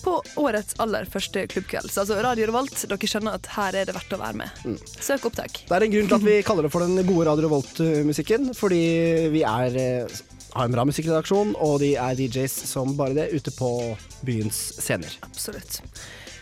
på 0.02 0.16
årets 0.42 0.74
aller 0.82 1.06
første 1.06 1.44
klubbkveld. 1.48 1.92
Så 1.94 2.02
altså 2.02 2.16
Radio 2.26 2.48
Revolt, 2.50 2.74
dere 2.90 2.98
skjønner 3.06 3.36
at 3.38 3.46
her 3.54 3.76
er 3.78 3.86
det 3.86 3.94
verdt 3.94 4.16
å 4.16 4.18
være 4.18 4.34
med. 4.40 4.50
Mm. 4.66 4.80
Søk 4.98 5.28
opptak. 5.30 5.60
Det 5.70 5.76
er 5.78 5.86
en 5.86 5.92
grunn 5.94 6.08
til 6.10 6.16
at 6.18 6.26
vi 6.26 6.38
kaller 6.48 6.66
det 6.66 6.72
for 6.74 6.82
den 6.82 6.98
gode 7.06 7.28
Radio 7.30 7.46
Revolt-musikken, 7.46 8.50
fordi 8.58 8.80
vi 9.30 9.44
er, 9.46 9.78
eh, 9.78 10.16
har 10.56 10.66
en 10.66 10.74
bra 10.74 10.88
musikkredaksjon, 10.90 11.54
og 11.62 11.76
de 11.86 11.92
er 12.02 12.18
DJs 12.18 12.56
som 12.72 12.96
bare 12.98 13.14
det 13.14 13.28
ute 13.38 13.54
på 13.54 13.70
byens 14.26 14.64
scener. 14.82 15.14
Absolutt. 15.22 15.84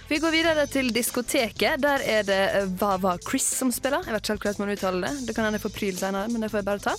Vi 0.10 0.18
går 0.18 0.32
videre 0.34 0.64
til 0.66 0.88
diskoteket. 0.89 1.84
Der 1.84 2.01
er 2.01 2.24
det 2.26 2.38
eh, 2.57 2.70
Vava 2.82 3.12
Chris 3.22 3.45
som 3.60 3.70
spiller. 3.70 4.01
Jeg 4.07 4.16
vet 4.16 4.24
ikke 4.24 4.34
helt 4.34 4.47
hvordan 4.47 4.64
man 4.64 4.72
uttaler 4.74 5.03
det. 5.05 5.28
Det 5.28 5.36
kan 5.38 5.45
hende 5.45 5.60
jeg 5.60 5.66
får 5.68 5.74
pryl 5.76 5.99
senere, 5.99 6.32
men 6.34 6.41
det 6.41 6.49
får 6.49 6.64
jeg 6.64 6.66
bare 6.66 6.82
ta. 6.82 6.93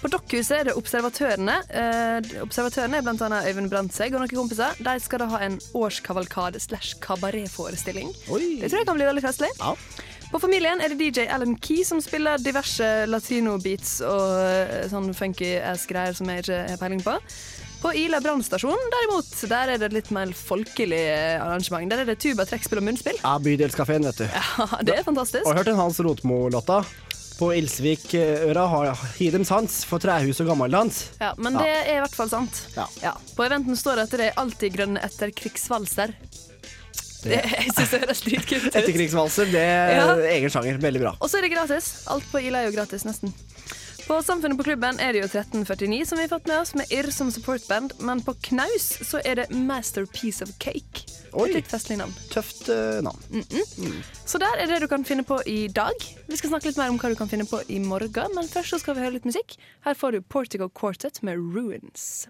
På 0.00 0.08
Dokkhuset 0.14 0.54
er 0.56 0.70
det 0.70 0.76
Observatørene. 0.80 1.58
Eh, 1.68 2.30
observatørene 2.40 3.02
er 3.02 3.04
bl.a. 3.04 3.42
Øyvind 3.50 3.68
Brandtzæg 3.68 4.16
og 4.16 4.24
noen 4.24 4.32
kompiser. 4.32 4.80
De 4.80 4.94
skal 5.04 5.20
da 5.20 5.28
ha 5.34 5.42
en 5.44 5.58
årskavalkade 5.76 6.64
slash 6.64 6.96
kabaretforestilling. 7.04 8.16
Det 8.32 8.72
tror 8.72 8.80
jeg 8.80 8.88
kan 8.88 8.96
bli 8.96 9.10
veldig 9.12 9.26
festlig. 9.26 9.52
På 10.32 10.40
Familien 10.40 10.80
er 10.80 10.88
det 10.88 10.96
DJ 10.98 11.28
Alan 11.36 11.58
Key 11.60 11.84
som 11.84 12.00
spiller 12.02 12.40
diverse 12.40 12.88
latino-beats 13.12 13.98
og 14.08 14.40
eh, 14.40 14.88
sånn 14.88 15.12
funky 15.14 15.52
ass-greier 15.60 16.16
som 16.16 16.32
jeg 16.32 16.46
ikke 16.46 16.62
har 16.72 16.80
peiling 16.80 17.04
på. 17.04 17.18
På 17.84 17.90
Ila 17.92 18.16
brannstasjon 18.24 18.86
derimot, 18.94 19.28
der 19.50 19.74
er 19.74 19.80
det 19.82 19.90
litt 19.92 20.08
mer 20.14 20.30
folkelig 20.32 21.02
eh, 21.04 21.34
arrangement. 21.44 21.90
Der 21.92 22.00
er 22.00 22.08
det 22.08 22.14
tuba, 22.22 22.46
trekkspill 22.48 22.80
og 22.80 22.86
munnspill. 22.86 23.18
Ja, 23.20 23.34
Bydelskafeen, 23.44 24.06
vet 24.08 24.22
du. 24.22 24.28
Ja, 24.32 24.78
det 24.88 24.94
er 24.96 25.04
fantastisk. 25.04 25.44
Og 25.44 25.58
hørt 25.58 25.68
en 25.68 25.76
Hans 25.76 26.00
Rotmo-låta. 26.00 26.78
På 27.36 27.50
Ilsvik-øra 27.52 28.64
har 28.70 28.92
Hidem 29.18 29.44
sans 29.44 29.80
for 29.90 30.00
trehus 30.00 30.38
og 30.40 30.48
gammeldans. 30.52 31.00
Ja, 31.20 31.32
men 31.36 31.58
det 31.58 31.66
er 31.66 31.96
i 31.96 32.00
hvert 32.00 32.14
fall 32.16 32.30
sant. 32.32 32.60
Ja. 33.02 33.12
På 33.36 33.44
eventen 33.44 33.76
står 33.76 33.98
det 34.00 34.06
at 34.08 34.14
det 34.16 34.28
er 34.30 34.38
alltid 34.40 34.76
grønne 34.78 35.02
etterkrigsvalser. 35.04 36.14
Det, 37.24 37.40
jeg 37.58 37.72
syns 37.74 37.90
det 37.90 38.00
høres 38.04 38.22
dritkult 38.24 38.68
ut. 38.70 38.76
Etterkrigsvalser, 38.80 39.50
det 39.52 39.64
er 39.66 39.96
Ja. 39.98 40.06
egen 40.36 40.52
sjanger. 40.56 40.78
Veldig 40.80 41.02
bra. 41.04 41.16
Og 41.20 41.28
så 41.28 41.40
er 41.40 41.48
det 41.48 41.52
gratis. 41.56 41.90
Alt 42.14 42.30
på 42.32 42.40
Ila 42.40 42.62
er 42.62 42.70
jo 42.70 42.76
gratis, 42.78 43.04
nesten. 43.08 43.34
På 44.04 44.22
Samfunnet 44.22 44.58
på 44.58 44.64
klubben 44.66 44.98
er 45.00 45.14
det 45.16 45.22
jo 45.22 45.26
1349 45.30 46.04
som 46.04 46.18
vi 46.18 46.26
har 46.26 46.28
fått 46.28 46.48
med 46.50 46.58
oss, 46.60 46.74
med 46.76 46.90
Irr 46.92 47.08
som 47.10 47.30
supportband. 47.32 47.94
Men 48.04 48.20
på 48.20 48.34
Knaus 48.50 48.84
så 49.08 49.20
er 49.24 49.38
det 49.38 49.46
Masterpiece 49.56 50.44
of 50.44 50.50
Cake. 50.60 51.06
Oi. 51.32 51.46
Et 51.48 51.56
litt 51.56 51.70
festlig 51.72 51.96
navn. 51.96 52.12
Tøft 52.28 52.68
uh, 52.68 53.00
navn. 53.04 53.22
Mm. 53.32 53.96
Så 54.28 54.38
der 54.42 54.60
er 54.60 54.68
det 54.68 54.82
du 54.84 54.88
kan 54.92 55.06
finne 55.08 55.24
på 55.24 55.38
i 55.48 55.70
dag. 55.72 55.96
Vi 56.28 56.36
skal 56.36 56.52
snakke 56.52 56.68
litt 56.68 56.80
mer 56.80 56.92
om 56.92 57.00
hva 57.00 57.14
du 57.14 57.16
kan 57.16 57.32
finne 57.32 57.48
på 57.48 57.62
i 57.72 57.80
morgen, 57.80 58.36
men 58.36 58.50
først 58.50 58.76
så 58.76 58.82
skal 58.82 58.98
vi 58.98 59.06
høre 59.06 59.16
litt 59.16 59.28
musikk. 59.28 59.56
Her 59.88 59.96
får 59.96 60.18
du 60.18 60.20
Portico 60.20 60.68
Quartet 60.68 61.22
med 61.24 61.40
Ruins. 61.40 62.26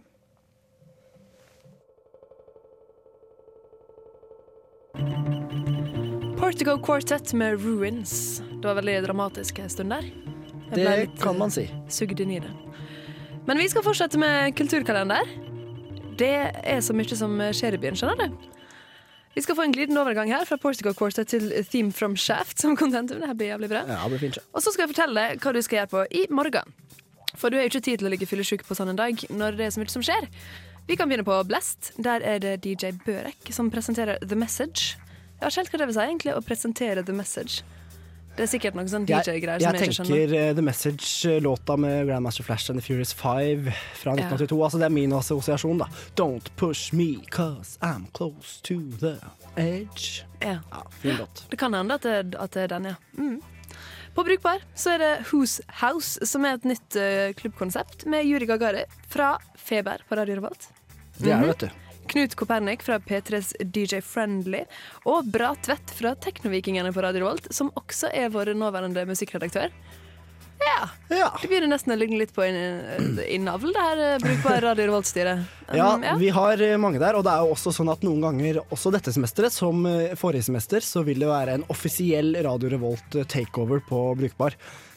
Portico 6.38 6.78
Quartet 6.78 7.34
med 7.34 7.58
Ruins. 7.66 8.38
Det 8.46 8.62
var 8.62 8.78
veldig 8.78 9.00
dramatisk 9.08 9.58
en 9.58 9.74
stund 9.74 9.90
der. 9.90 10.23
Det 10.74 11.20
kan 11.20 11.38
man 11.38 11.52
eh, 11.52 11.56
si. 11.56 11.66
Sugd 11.92 12.20
inn 12.24 12.36
i 12.36 12.40
det. 12.42 12.52
Men 13.44 13.60
vi 13.60 13.68
skal 13.68 13.84
fortsette 13.84 14.20
med 14.20 14.54
kulturkalender. 14.56 15.28
Det 16.18 16.34
er 16.62 16.82
så 16.84 16.94
mye 16.96 17.18
som 17.18 17.40
skjer 17.52 17.76
i 17.76 17.80
byen, 17.82 17.98
skjønner 17.98 18.28
du. 18.30 18.50
Vi 19.34 19.42
skal 19.42 19.56
få 19.58 19.64
en 19.66 19.72
glidende 19.74 19.98
overgang 20.00 20.30
her 20.30 20.44
fra 20.46 20.56
Portico 20.62 20.92
Quartet 20.94 21.32
til 21.32 21.50
Theme 21.66 21.90
from 21.92 22.14
Shaft 22.16 22.60
som 22.62 22.76
contentum. 22.78 23.18
Det 23.18 23.26
her 23.26 23.34
blir 23.34 23.50
jævlig 23.50 23.68
bra. 23.72 23.82
Ja, 23.88 24.02
det 24.04 24.14
blir 24.14 24.22
fint. 24.28 24.38
Og 24.54 24.62
så 24.62 24.70
skal 24.70 24.86
jeg 24.86 24.94
fortelle 24.94 25.24
deg 25.24 25.42
hva 25.42 25.52
du 25.56 25.62
skal 25.66 25.80
gjøre 25.80 25.90
på 25.90 26.04
i 26.14 26.26
morgen. 26.30 26.76
For 27.34 27.50
du 27.50 27.58
har 27.58 27.66
jo 27.66 27.72
ikke 27.72 27.82
tid 27.82 27.98
til 27.98 28.06
å 28.06 28.12
ligge 28.12 28.28
fyllesyk 28.30 28.62
på 28.62 28.76
sånn 28.78 28.92
en 28.92 29.00
dag 29.00 29.24
når 29.34 29.58
det 29.58 29.66
er 29.66 29.74
så 29.74 29.82
mye 29.82 29.90
som 29.90 30.06
skjer. 30.06 30.28
Vi 30.86 30.98
kan 31.00 31.10
begynne 31.10 31.26
på 31.26 31.40
Blest. 31.48 31.90
Der 31.98 32.22
er 32.22 32.38
det 32.38 32.60
DJ 32.62 32.94
Børek 33.02 33.50
som 33.56 33.72
presenterer 33.74 34.22
The 34.22 34.38
Message. 34.38 34.94
Jeg 35.40 35.42
har 35.42 35.50
ikke 35.50 35.64
helt 35.64 35.72
hva 35.72 35.80
det 35.80 35.88
vil 35.90 35.96
si, 35.96 36.04
egentlig, 36.04 36.34
å 36.36 36.44
presentere 36.46 37.02
The 37.02 37.16
Message. 37.16 37.64
Det 38.34 38.42
er 38.42 38.50
sikkert 38.50 38.74
noen 38.74 38.88
sånn 38.90 39.04
DJ-greier 39.06 39.62
som 39.62 39.76
jeg 39.76 39.88
ikke 39.88 39.94
skjønner. 39.94 40.16
Jeg 40.16 40.28
tenker 40.28 40.40
eh, 40.40 40.54
The 40.58 40.62
Message-låta 40.66 41.76
med 41.78 42.06
Grandmaster 42.08 42.42
Flash 42.46 42.70
and 42.72 42.80
The 42.80 42.86
Furious 42.86 43.12
Five 43.14 43.70
fra 44.00 44.14
1982. 44.16 44.58
Altså, 44.66 44.78
det 44.82 44.88
er 44.88 44.94
min 44.96 45.12
assosiasjon, 45.14 45.78
da. 45.78 45.86
Don't 46.18 46.50
push 46.58 46.92
me, 46.92 47.20
cause 47.30 47.78
I'm 47.80 48.08
close 48.16 48.58
to 48.66 48.80
the 49.00 49.14
edge. 49.56 50.24
Ja. 50.42 50.58
Fin 51.00 51.16
låt. 51.20 51.44
Det 51.50 51.56
kan 51.62 51.74
hende 51.78 51.94
at 51.94 52.02
det, 52.02 52.34
at 52.34 52.50
det 52.58 52.62
er 52.66 52.72
den, 52.74 52.90
ja. 52.90 52.96
Mm. 53.18 53.40
På 54.14 54.22
Brukbar 54.26 54.60
så 54.78 54.92
er 54.94 54.98
det 55.02 55.12
Who's 55.30 55.60
House, 55.80 56.18
som 56.26 56.44
er 56.46 56.58
et 56.58 56.66
nytt 56.70 56.98
uh, 56.98 57.30
klubbkonsept 57.38 58.04
med 58.06 58.26
Juri 58.26 58.46
Gagari 58.46 58.84
fra 59.10 59.36
Feber 59.58 60.02
på 60.08 60.14
Radio 60.18 60.36
Revolt. 60.38 60.68
Det 61.18 61.30
er 61.30 61.38
det, 61.38 61.40
Mhm. 61.40 61.48
vet 61.48 61.58
du. 61.58 61.68
Knut 62.10 62.34
Kopernik 62.38 62.82
fra 62.84 62.98
P3s 63.02 63.54
DJ 63.64 64.00
Friendly 64.04 64.64
og 65.08 65.28
Bra 65.32 65.54
Tvedt 65.64 65.92
fra 65.98 66.14
Teknovikingene 66.14 66.92
på 66.94 67.02
Radio 67.04 67.24
Revolt, 67.24 67.50
som 67.54 67.72
også 67.78 68.10
er 68.14 68.32
vår 68.34 68.52
nåværende 68.58 69.06
musikkredaktør. 69.08 69.72
Ja. 70.64 70.88
Det 71.42 71.48
begynner 71.50 71.68
nesten 71.74 71.92
å 71.92 71.96
ligne 71.98 72.16
litt 72.20 72.32
på 72.32 72.44
i 72.46 73.38
navl, 73.42 73.72
det 73.74 73.82
her 73.84 74.02
brukbare 74.22 74.62
Radio 74.68 74.86
Revolt-styret. 74.88 75.44
Ja, 75.74 75.94
ja, 75.96 76.12
vi 76.20 76.28
har 76.28 76.60
eh, 76.60 76.74
mange 76.78 77.00
der, 77.00 77.16
og 77.16 77.24
det 77.24 77.32
er 77.32 77.40
jo 77.42 77.54
også 77.54 77.72
sånn 77.72 77.88
at 77.90 78.02
noen 78.04 78.20
ganger, 78.22 78.58
også 78.72 78.92
dette 78.94 79.10
semesteret, 79.16 79.52
som 79.52 79.80
eh, 79.88 80.12
forrige 80.20 80.44
semester, 80.46 80.84
så 80.84 81.00
vil 81.06 81.22
det 81.24 81.30
være 81.30 81.56
en 81.58 81.64
offisiell 81.72 82.34
Radio 82.44 82.68
Revolt 82.76 83.16
eh, 83.16 83.24
takeover 83.32 83.80
på 83.88 84.02
Brukbar. 84.20 84.54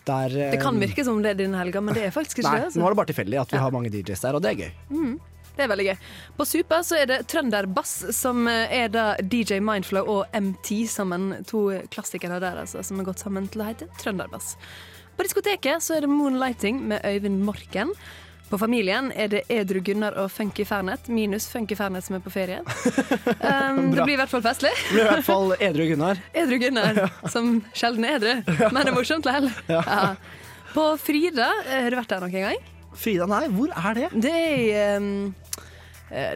Der, 0.07 0.35
eh, 0.35 0.51
Det 0.51 0.59
kan 0.61 0.77
virke 0.79 1.05
som 1.07 1.23
det 1.23 1.33
er 1.33 1.39
denne 1.39 1.57
helga, 1.59 1.81
men 1.81 1.95
det 1.97 2.03
er 2.09 2.13
faktisk 2.15 2.41
ikke 2.43 2.51
Nei, 2.51 2.59
det. 2.59 2.69
altså. 2.69 2.81
nå 2.83 2.85
er 2.89 2.93
det 2.93 2.99
bare 3.01 3.11
tilfeldig 3.13 3.39
at 3.41 3.55
vi 3.55 3.63
har 3.63 3.73
mange 3.75 3.91
DJs 3.95 4.23
der, 4.27 4.37
og 4.37 4.43
det 4.43 4.51
er 4.53 4.61
gøy. 4.65 4.71
Mm, 4.91 5.15
det 5.57 5.65
er 5.65 5.71
veldig 5.71 5.87
gøy. 5.89 5.95
På 6.37 6.45
Super 6.47 6.83
så 6.85 6.99
er 7.01 7.09
det 7.09 7.23
Trønderbass, 7.31 7.95
som 8.15 8.45
eh, 8.51 8.75
er 8.83 8.93
da 8.93 9.07
DJ 9.21 9.59
Mindflow 9.63 10.07
og 10.19 10.37
MT 10.37 10.85
sammen. 10.91 11.31
To 11.49 11.67
klassikere 11.93 12.39
der, 12.43 12.61
altså, 12.63 12.83
som 12.85 13.01
har 13.01 13.09
gått 13.09 13.25
sammen 13.25 13.49
til 13.51 13.65
å 13.65 13.71
hete 13.71 13.89
Trønderbass. 14.01 14.55
På 15.17 15.25
diskoteket 15.25 15.81
så 15.81 15.97
er 15.97 16.05
det 16.05 16.13
Moonlighting 16.13 16.83
med 16.91 17.05
Øyvind 17.05 17.41
Morken. 17.45 17.93
På 18.47 18.57
Familien 18.57 19.09
er 19.11 19.27
det 19.27 19.41
Edru 19.51 19.81
Gunnar 19.83 20.15
og 20.21 20.29
Funky 20.31 20.63
Fernet, 20.65 21.09
minus 21.11 21.49
Funky 21.51 21.75
Fernet 21.75 22.05
som 22.05 22.15
er 22.15 22.23
på 22.23 22.31
ferie. 22.31 22.61
Um, 23.47 23.91
det 23.93 24.03
blir 24.03 24.15
i 24.15 24.19
hvert 24.19 24.31
fall 24.31 24.43
festlig. 24.43 24.71
Det 24.75 24.93
blir 24.93 25.03
i 25.03 25.09
hvert 25.09 25.25
fall 25.25 25.51
edru 25.63 25.85
Gunnar. 25.89 26.19
Edru 26.41 26.57
Gunnar, 26.61 26.99
som 27.31 27.61
sjelden 27.75 28.05
er 28.07 28.17
edru, 28.17 28.33
men 28.73 28.79
det 28.81 28.91
er 28.91 28.95
morsomt 28.95 29.27
likevel. 29.27 29.49
Ja. 29.71 29.81
Ja. 29.83 30.07
På 30.73 30.85
Frida, 31.01 31.47
eh, 31.65 31.83
har 31.85 31.93
du 31.93 31.97
vært 31.99 32.11
der 32.11 32.23
noen 32.23 32.35
gang? 32.35 32.65
Frida, 32.97 33.27
nei, 33.29 33.43
hvor 33.53 33.71
er 33.71 33.99
det? 33.99 34.09
Det 34.25 34.33
er 34.33 34.97
um, 35.01 35.29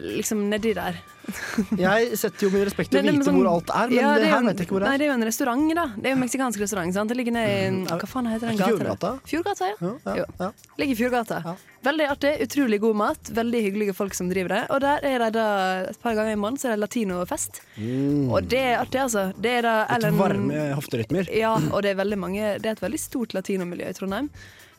liksom 0.02 0.48
nedi 0.50 0.74
der. 0.76 0.98
Jeg 1.78 2.16
setter 2.18 2.48
jo 2.48 2.50
min 2.50 2.64
respekt 2.66 2.92
i 2.92 2.98
å 2.98 3.02
vite 3.06 3.22
sånn- 3.24 3.36
hvor 3.38 3.48
alt 3.52 3.68
er, 3.70 3.88
men 3.92 3.94
Ja, 3.96 4.08
det, 4.18 4.24
er 4.26 4.32
her 4.32 4.40
jo- 4.42 4.46
vet 4.48 4.58
jeg 4.58 4.66
ikke 4.66 4.74
hvor 4.74 4.82
det 4.82 4.88
Nei, 4.88 4.94
er. 4.94 4.98
det 4.98 5.04
er 5.06 5.10
jo 5.10 5.14
en 5.14 5.24
restaurant, 5.28 5.74
da. 5.78 5.84
Det 5.96 6.04
er 6.06 6.10
jo 6.10 6.16
en 6.16 6.22
meksikansk 6.24 6.60
restaurant. 6.64 6.94
sant? 6.94 7.08
Det 7.12 7.16
ligger 7.16 7.32
ned 7.36 7.48
i 7.48 7.84
Hva 7.92 8.08
faen 8.10 8.26
heter 8.26 8.48
den 8.50 8.58
gata? 8.58 8.70
Fjordgata? 8.72 9.12
Fjordgata, 9.30 9.68
ja. 9.70 9.92
Ja, 10.18 10.24
ja. 10.40 10.48
Ligger 10.82 10.92
i 10.92 10.98
Fjordgata. 10.98 11.56
Veldig 11.82 12.08
artig, 12.10 12.32
utrolig 12.44 12.80
god 12.80 12.96
mat, 12.96 13.30
veldig 13.34 13.60
hyggelige 13.64 13.94
folk 13.94 14.14
som 14.14 14.28
driver 14.30 14.48
det. 14.54 14.62
Og 14.70 14.80
der 14.84 14.98
er 15.08 15.18
det 15.24 15.32
da 15.38 15.46
et 15.90 15.98
par 16.02 16.14
ganger 16.18 16.32
i 16.34 16.40
måneden 16.42 16.58
så 16.62 16.68
er 16.68 16.76
det 16.76 16.82
latinofest. 16.84 17.62
Mm. 17.78 18.28
Og 18.30 18.48
det 18.50 18.58
er 18.66 18.76
artig, 18.82 19.00
altså. 19.02 19.24
Det 19.40 19.54
er 19.58 19.62
da 19.62 19.76
Litt 20.02 20.18
varme 20.18 20.74
hofterytmer. 20.76 21.30
Ja, 21.34 21.54
og 21.54 21.82
det 21.82 21.94
er 21.94 21.98
veldig 22.02 22.18
mange 22.18 22.58
Det 22.62 22.66
er 22.66 22.76
et 22.76 22.82
veldig 22.84 23.00
stort 23.00 23.32
latinomiljø 23.34 23.88
i 23.88 23.94
Trondheim. 23.98 24.28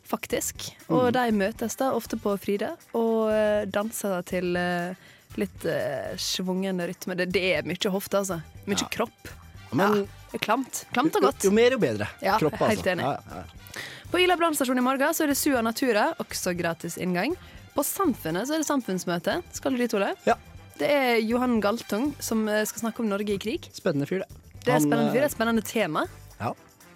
Faktisk. 0.05 0.67
Og 0.89 1.07
Mm. 1.07 1.13
de 1.15 1.31
møtes 1.39 1.75
da 1.79 1.91
ofte 1.95 2.17
på 2.19 2.33
Frida 2.39 2.73
og 2.93 3.31
danser 3.71 3.71
danser 3.71 4.25
til 4.27 4.55
eh, 4.59 4.93
litt 5.39 5.63
uh, 5.65 6.13
svungende 6.21 6.85
rytme. 6.87 7.15
Det, 7.17 7.31
det 7.33 7.43
er 7.57 7.63
mye 7.65 7.89
hofte, 7.89 8.19
altså. 8.19 8.41
Mye 8.67 8.85
kropp. 8.93 9.31
Men- 9.73 9.79
ja, 9.95 10.01
det 10.31 10.37
er 10.37 10.43
klamt. 10.45 10.83
Klamt 10.93 11.15
og 11.15 11.21
Jo, 11.23 11.27
godt. 11.31 11.43
jo 11.47 11.51
mer, 11.51 11.71
jo 11.71 11.79
bedre. 11.81 12.07
Ja, 12.21 12.37
Kropp, 12.37 12.53
altså. 12.59 12.69
helt 12.69 12.85
enig. 12.85 13.01
Ja, 13.07 13.17
ja, 13.31 13.41
ja. 13.41 13.81
På 14.11 14.19
Ila 14.21 14.35
brannstasjon 14.37 14.77
i 14.77 14.81
morgen 14.85 15.13
så 15.17 15.23
er 15.25 15.31
det 15.33 15.37
Sua 15.39 15.61
Natura, 15.65 16.13
også 16.21 16.53
gratis 16.55 16.99
inngang. 17.01 17.33
På 17.73 17.81
Samfunnet 17.81 18.45
så 18.45 18.53
er 18.53 18.61
det 18.61 18.67
samfunnsmøte. 18.69 19.39
Skal 19.57 19.73
du 19.73 19.77
dit, 19.81 19.93
Ole? 19.97 20.11
Ja. 20.27 20.35
Det 20.77 20.89
er 20.89 21.17
Johan 21.25 21.59
Galtung 21.61 22.11
som 22.21 22.47
eh, 22.47 22.61
skal 22.69 22.85
snakke 22.85 23.01
om 23.01 23.09
Norge 23.09 23.33
i 23.33 23.39
krig. 23.41 23.65
Spennende 23.73 24.05
fyr, 24.05 24.21
det. 24.21 24.29
Det 24.65 24.73
er 24.75 24.79
spennende 24.85 25.09
fyr, 25.09 25.17
det 25.17 25.17
eh, 25.17 25.25
er 25.25 25.31
et 25.31 25.37
spennende 25.39 25.65
tema. 25.65 26.05
Ja. 26.39 26.53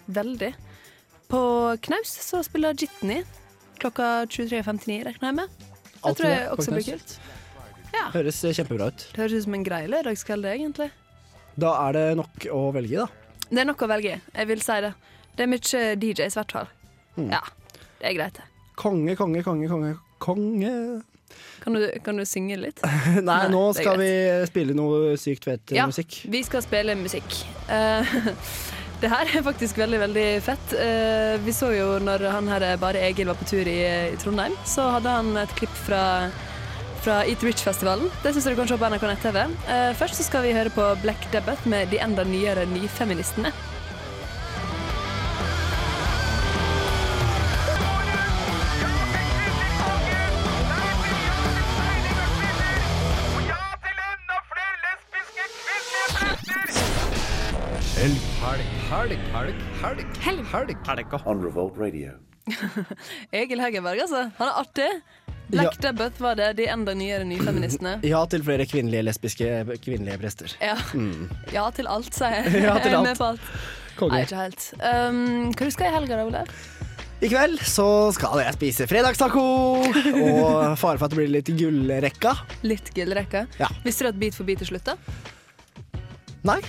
Veldig. 0.08 0.54
På 1.28 1.42
Knaus 1.82 2.14
så 2.24 2.44
spiller 2.44 2.76
Jitney 2.78 3.24
klokka 3.82 4.26
23.59, 4.26 5.04
regner 5.06 5.28
jeg 5.28 5.36
med. 5.38 5.66
Det 5.98 6.14
tror 6.18 6.30
jeg 6.30 6.48
også 6.54 6.74
blir 6.74 6.88
kult. 6.88 7.18
Ja. 7.94 8.06
Høres 8.14 8.40
kjempebra 8.42 8.90
ut. 8.92 9.04
Det 9.12 9.22
høres 9.22 9.36
ut 9.36 9.46
som 9.48 9.58
en 9.58 9.66
grei 9.66 9.84
lørdagskveld, 9.92 10.46
det, 10.46 10.56
egentlig. 10.58 10.90
Da 11.58 11.74
er 11.88 11.98
det 11.98 12.06
nok 12.20 12.48
å 12.54 12.62
velge, 12.76 13.04
da. 13.06 13.44
Det 13.48 13.62
er 13.64 13.68
nok 13.70 13.84
å 13.86 13.90
velge 13.92 14.16
i, 14.16 14.22
jeg 14.38 14.50
vil 14.52 14.64
si 14.64 14.80
det. 14.86 14.94
Det 15.38 15.46
er 15.46 15.52
mye 15.52 15.84
DJs, 16.02 16.36
i 16.36 16.40
hvert 16.40 16.56
fall. 16.58 16.72
Mm. 17.18 17.30
Ja, 17.34 17.44
det 18.00 18.10
er 18.10 18.18
greit, 18.18 18.40
det. 18.40 18.48
Konge, 18.78 19.16
konge, 19.18 19.44
konge, 19.46 19.70
konge. 19.72 19.94
Konge 20.22 20.72
Kan 21.62 21.76
du, 21.76 21.84
kan 22.06 22.18
du 22.18 22.24
synge 22.26 22.56
litt? 22.62 22.80
Nei, 23.28 23.42
nå 23.54 23.62
er 23.70 23.78
skal 23.78 24.00
vi 24.02 24.10
spille 24.50 24.74
noe 24.78 25.14
sykt 25.20 25.46
fet 25.46 25.74
Ja, 25.76 25.86
musikk. 25.90 26.22
vi 26.32 26.42
skal 26.46 26.64
spille 26.66 26.96
musikk. 26.98 27.42
Eh, 27.70 28.18
det 29.02 29.12
her 29.12 29.30
er 29.30 29.46
faktisk 29.46 29.78
veldig, 29.78 30.00
veldig 30.08 30.28
fett. 30.46 30.74
Eh, 30.74 31.38
vi 31.46 31.54
så 31.54 31.72
jo 31.76 31.96
når 32.02 32.28
han 32.34 32.50
her 32.50 32.66
Bare 32.82 33.04
Egil 33.06 33.30
var 33.30 33.38
på 33.40 33.48
tur 33.50 33.68
i, 33.70 33.80
i 34.14 34.20
Trondheim, 34.22 34.56
så 34.66 34.90
hadde 34.98 35.18
han 35.20 35.34
et 35.44 35.58
klipp 35.60 35.74
fra 35.86 36.04
fra 37.08 37.22
Eat 37.24 37.44
Rich-festivalen. 37.44 38.10
Det 38.24 38.34
syns 38.34 38.46
du 38.50 38.56
kan 38.58 38.68
se 38.68 38.76
på 38.76 38.88
NRK 38.90 39.04
nett-TV. 39.08 39.38
Eh, 39.72 39.92
først 39.96 40.18
så 40.20 40.26
skal 40.28 40.44
vi 40.44 40.56
høre 40.56 40.74
på 40.76 40.84
Black 41.00 41.30
Debbath 41.32 41.64
med 41.70 41.88
de 41.94 42.02
enda 42.04 42.26
nyere 42.28 42.66
nyfeministene. 42.68 43.54
Helg, 59.08 59.20
helg, 59.32 59.60
helg, 59.82 60.02
helg, 60.20 60.48
helg, 60.52 60.74
helg. 60.88 61.14
On 61.26 61.40
Revolt 61.44 61.78
Radio. 61.80 62.18
Egil 63.36 63.62
Hegerberg, 63.64 64.02
altså. 64.04 64.26
Han 64.40 64.50
er 64.50 64.58
artig. 64.60 64.88
Black 65.48 65.78
Debbath 65.80 66.20
var 66.20 66.36
det. 66.36 66.50
De 66.58 66.66
enda 66.68 66.92
nyere 66.98 67.24
nyfeministene. 67.28 67.98
Ja 68.14 68.26
til 68.28 68.44
flere 68.44 68.66
kvinnelige 68.68 69.06
lesbiske 69.08 69.52
kvinnelige 69.84 70.18
prester. 70.20 70.56
Ja. 70.60 70.76
Mm. 70.94 71.30
ja 71.54 71.70
til 71.76 71.88
alt, 71.88 72.12
sier 72.16 72.36
jeg. 72.42 72.58
Ja 72.68 72.76
til 72.82 72.92
Jeg 72.92 72.98
er 72.98 72.98
alt. 72.98 73.08
med 73.08 73.22
på 73.22 73.30
alt. 73.30 73.54
Konge. 73.98 74.14
Nei, 74.18 74.26
ikke 74.28 74.42
helt. 74.42 74.66
Um, 74.84 75.22
hva 75.56 75.70
du 75.70 75.74
skal 75.74 75.88
i 75.88 75.94
helga, 75.96 76.20
da? 76.36 76.44
I 77.18 77.30
kveld 77.32 77.64
så 77.66 77.88
skal 78.14 78.44
jeg 78.44 78.58
spise 78.60 78.86
fredagstaco, 78.92 79.42
og 79.82 80.76
fare 80.78 81.00
for 81.00 81.08
at 81.08 81.16
det 81.16 81.18
blir 81.18 81.32
litt 81.34 81.50
gullrekka. 81.50 82.36
Litt 82.68 82.92
gullrekka. 82.94 83.48
Ja. 83.58 83.72
Visste 83.88 84.06
du 84.06 84.12
at 84.12 84.20
Bit 84.22 84.38
for 84.38 84.46
bit 84.46 84.62
er 84.62 84.70
slutta? 84.70 85.00
Nei, 86.46 86.60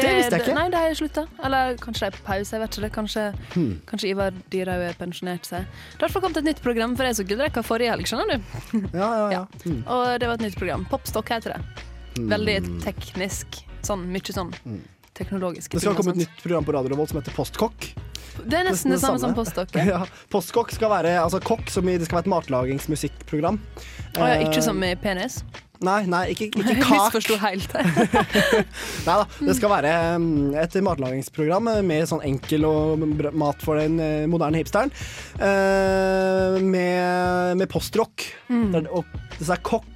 det 0.00 0.14
visste 0.16 0.36
jeg 0.38 0.42
ikke. 0.46 0.54
Nei, 0.56 0.64
de 0.72 0.76
er 0.80 0.94
slutta. 0.98 1.24
Eller 1.44 1.74
kanskje 1.82 2.00
de 2.00 2.06
er 2.06 2.16
på 2.16 2.22
pause. 2.26 2.50
jeg 2.56 2.60
vet 2.62 2.70
ikke 2.76 2.82
det. 2.86 2.92
Kanskje, 2.92 3.24
Hmm. 3.54 3.72
kanskje 3.86 4.08
Ivar 4.12 4.32
Dyrhaug 4.50 4.82
er 4.88 4.94
pensjonert 4.98 5.44
seg. 5.48 5.66
Det 5.66 5.98
har 5.98 5.98
i 5.98 6.00
hvert 6.06 6.12
fall 6.16 6.22
kommet 6.22 6.36
et 6.42 6.44
nytt 6.50 6.62
program, 6.62 6.96
for 6.96 7.04
jeg 7.04 7.14
så 7.20 7.26
gullrekka 7.28 7.62
forrige 7.66 7.90
helg, 7.92 8.06
skjønner 8.06 8.36
du. 8.36 8.42
Ja, 9.02 9.08
ja, 9.16 9.28
ja. 9.30 9.42
Mm. 9.66 9.82
Og 9.86 10.18
det 10.20 10.26
var 10.28 10.34
et 10.40 10.46
nytt 10.48 10.56
program. 10.58 10.86
Popstock 10.90 11.28
heter 11.28 11.54
det. 11.56 11.84
Veldig 12.18 12.56
teknisk. 12.84 13.62
Sånn 13.82 14.06
mye 14.12 14.32
sånn 14.32 14.52
teknologiske 15.14 15.72
Det 15.76 15.80
skal 15.82 15.94
komme 15.98 16.12
et 16.14 16.22
nytt 16.22 16.42
program 16.42 16.64
på 16.64 16.72
Radio 16.72 16.92
Revolt 16.94 17.10
som 17.10 17.18
heter 17.20 17.34
Postkokk. 17.36 17.90
Det 18.48 18.56
er 18.56 18.64
nesten 18.64 18.90
det 18.94 19.00
samme 19.02 19.18
som 19.20 19.34
Postkokk. 19.36 19.74
Ja. 19.76 19.84
Ja, 19.92 20.04
Postkokk 20.32 20.70
skal 20.72 20.88
være 20.92 21.16
altså 21.20 21.40
kokk, 21.42 21.68
som 21.68 21.88
i, 21.88 21.98
det 21.98 22.06
skal 22.08 22.22
være 22.22 22.28
et 22.28 22.32
matlagingsmusikkprogram. 22.32 23.58
Å 24.16 24.28
ja, 24.30 24.38
ikke 24.46 24.60
Eh, 24.62 24.64
som 24.64 24.80
i 24.84 24.94
penis? 24.96 25.42
Nei, 25.86 26.00
nei, 26.10 26.22
ikke, 26.34 26.48
ikke 26.52 26.76
kak. 26.82 26.92
misforsto 26.92 27.38
helt. 27.42 27.74
Nei 29.06 29.16
da, 29.18 29.26
det 29.40 29.56
skal 29.58 29.72
være 29.72 29.92
mm, 30.22 30.54
et 30.62 30.76
matlagingsprogram 30.86 31.70
med 31.86 32.08
sånn 32.10 32.22
enkel 32.26 32.66
og 32.68 33.02
mat 33.38 33.62
for 33.64 33.80
den 33.80 33.98
eh, 34.02 34.24
moderne 34.30 34.60
hipsteren. 34.62 34.92
Eh, 35.42 36.60
med, 36.62 37.56
med 37.58 37.68
postrock. 37.72 38.28
Mm. 38.48 38.70
Der- 38.76 38.90
Og 38.92 39.04
det 39.38 39.48
er 39.50 39.62
kokk, 39.64 39.88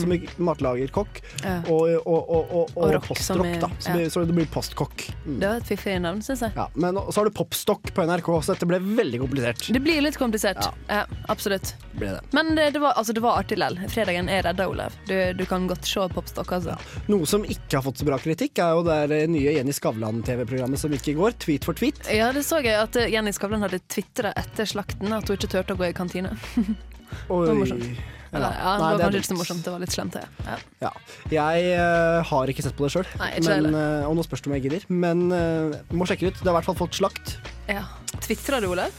som 0.00 0.12
i 0.12 0.18
matlagerkokk, 0.42 1.20
Ja. 1.44 1.60
og, 1.72 1.88
og, 2.04 2.30
og, 2.30 2.50
og, 2.52 2.72
og, 2.76 2.96
postrock, 3.06 3.52
da. 3.62 3.68
Så, 3.80 3.94
ja. 3.96 4.08
så 4.12 4.24
det 4.26 4.34
blir 4.36 4.48
postkokk. 4.50 5.06
Mm. 5.24 5.38
Det 5.40 5.46
var 5.48 5.60
et 5.62 5.68
fiffig 5.70 5.94
navn, 6.02 6.20
syns 6.26 6.42
jeg. 6.44 6.52
Ja, 6.58 6.66
men 6.74 6.98
så 6.98 7.20
har 7.22 7.30
du 7.30 7.36
popstokk 7.38 7.92
på 7.96 8.04
NRK, 8.04 8.28
så 8.44 8.52
dette 8.56 8.68
ble 8.68 8.80
veldig 8.82 9.22
komplisert. 9.22 9.70
Det 9.72 9.80
blir 9.84 10.02
litt 10.04 10.18
komplisert. 10.20 10.60
Ja, 10.90 11.04
absolutt. 11.32 11.72
Ble 11.96 12.12
det. 12.18 12.20
Men 12.36 12.52
det, 12.58 12.70
det, 12.74 12.82
var, 12.82 12.92
altså, 13.00 13.14
det 13.16 13.22
var 13.24 13.38
artig 13.40 13.56
likevel. 13.60 13.88
Fredagen 13.94 14.28
er 14.32 14.42
redda, 14.50 14.66
Olav. 14.68 14.92
Du, 15.08 15.14
du 15.38 15.44
kan 15.48 15.66
godt 15.70 15.86
se 15.88 16.02
Popstock, 16.14 16.52
altså. 16.56 16.76
Noe 17.10 17.26
som 17.28 17.44
ikke 17.44 17.78
har 17.78 17.84
fått 17.86 18.00
så 18.02 18.06
bra 18.08 18.18
kritikk, 18.22 18.58
er 18.62 18.76
jo 18.78 18.84
det 18.86 19.20
nye 19.32 19.56
Jenny 19.56 19.72
Skavlan-TV-programmet 19.76 20.80
som 20.80 20.92
gikk 20.94 21.12
i 21.12 21.16
går, 21.18 21.36
Tweet 21.42 21.64
for 21.68 21.74
tweet. 21.78 22.00
Ja, 22.12 22.30
det 22.36 22.44
så 22.46 22.60
jeg 22.64 22.76
at 22.80 22.96
eh, 23.00 23.10
Jenny 23.12 23.32
Skavlan 23.36 23.62
hadde 23.66 23.80
tvitra 23.90 24.32
etter 24.38 24.68
slakten 24.68 25.12
at 25.16 25.28
hun 25.28 25.36
ikke 25.38 25.50
turte 25.56 25.76
å 25.76 25.80
gå 25.80 25.90
i 25.90 25.96
kantina. 25.96 26.32
Oi. 26.56 26.70
Det 27.44 27.50
var 27.50 27.56
morsomt. 27.58 27.86
Eller, 28.30 28.52
ja, 28.54 28.72
det 28.78 28.78
Nei, 28.78 28.78
var 28.78 28.92
det 28.94 29.00
er 29.00 29.00
kanskje 29.02 29.20
ikke 29.24 29.28
så 29.32 29.36
morsomt, 29.40 29.62
det 29.66 29.70
var 29.74 29.80
litt 29.82 29.94
slemt. 29.96 30.14
det. 30.14 30.20
Ja. 30.46 30.58
Ja. 30.84 30.90
Jeg 31.34 31.72
uh, 31.74 32.20
har 32.28 32.52
ikke 32.52 32.62
sett 32.62 32.76
på 32.78 32.84
det 32.86 32.92
sjøl, 32.94 33.08
uh, 33.18 34.04
og 34.06 34.12
nå 34.14 34.22
spørs 34.22 34.44
det 34.44 34.50
om 34.52 34.54
jeg 34.54 34.62
gidder. 34.68 34.84
Men 34.94 35.24
uh, 35.34 35.74
må 35.90 36.06
sjekke 36.06 36.28
det 36.28 36.36
ut. 36.36 36.38
Det 36.38 36.46
har 36.46 36.54
i 36.54 36.58
hvert 36.60 36.68
fall 36.68 36.78
fått 36.78 37.00
slakt. 37.00 37.32
ja. 37.66 37.82
Tvitra 38.22 38.60
du, 38.62 38.68
Olaug? 38.70 38.94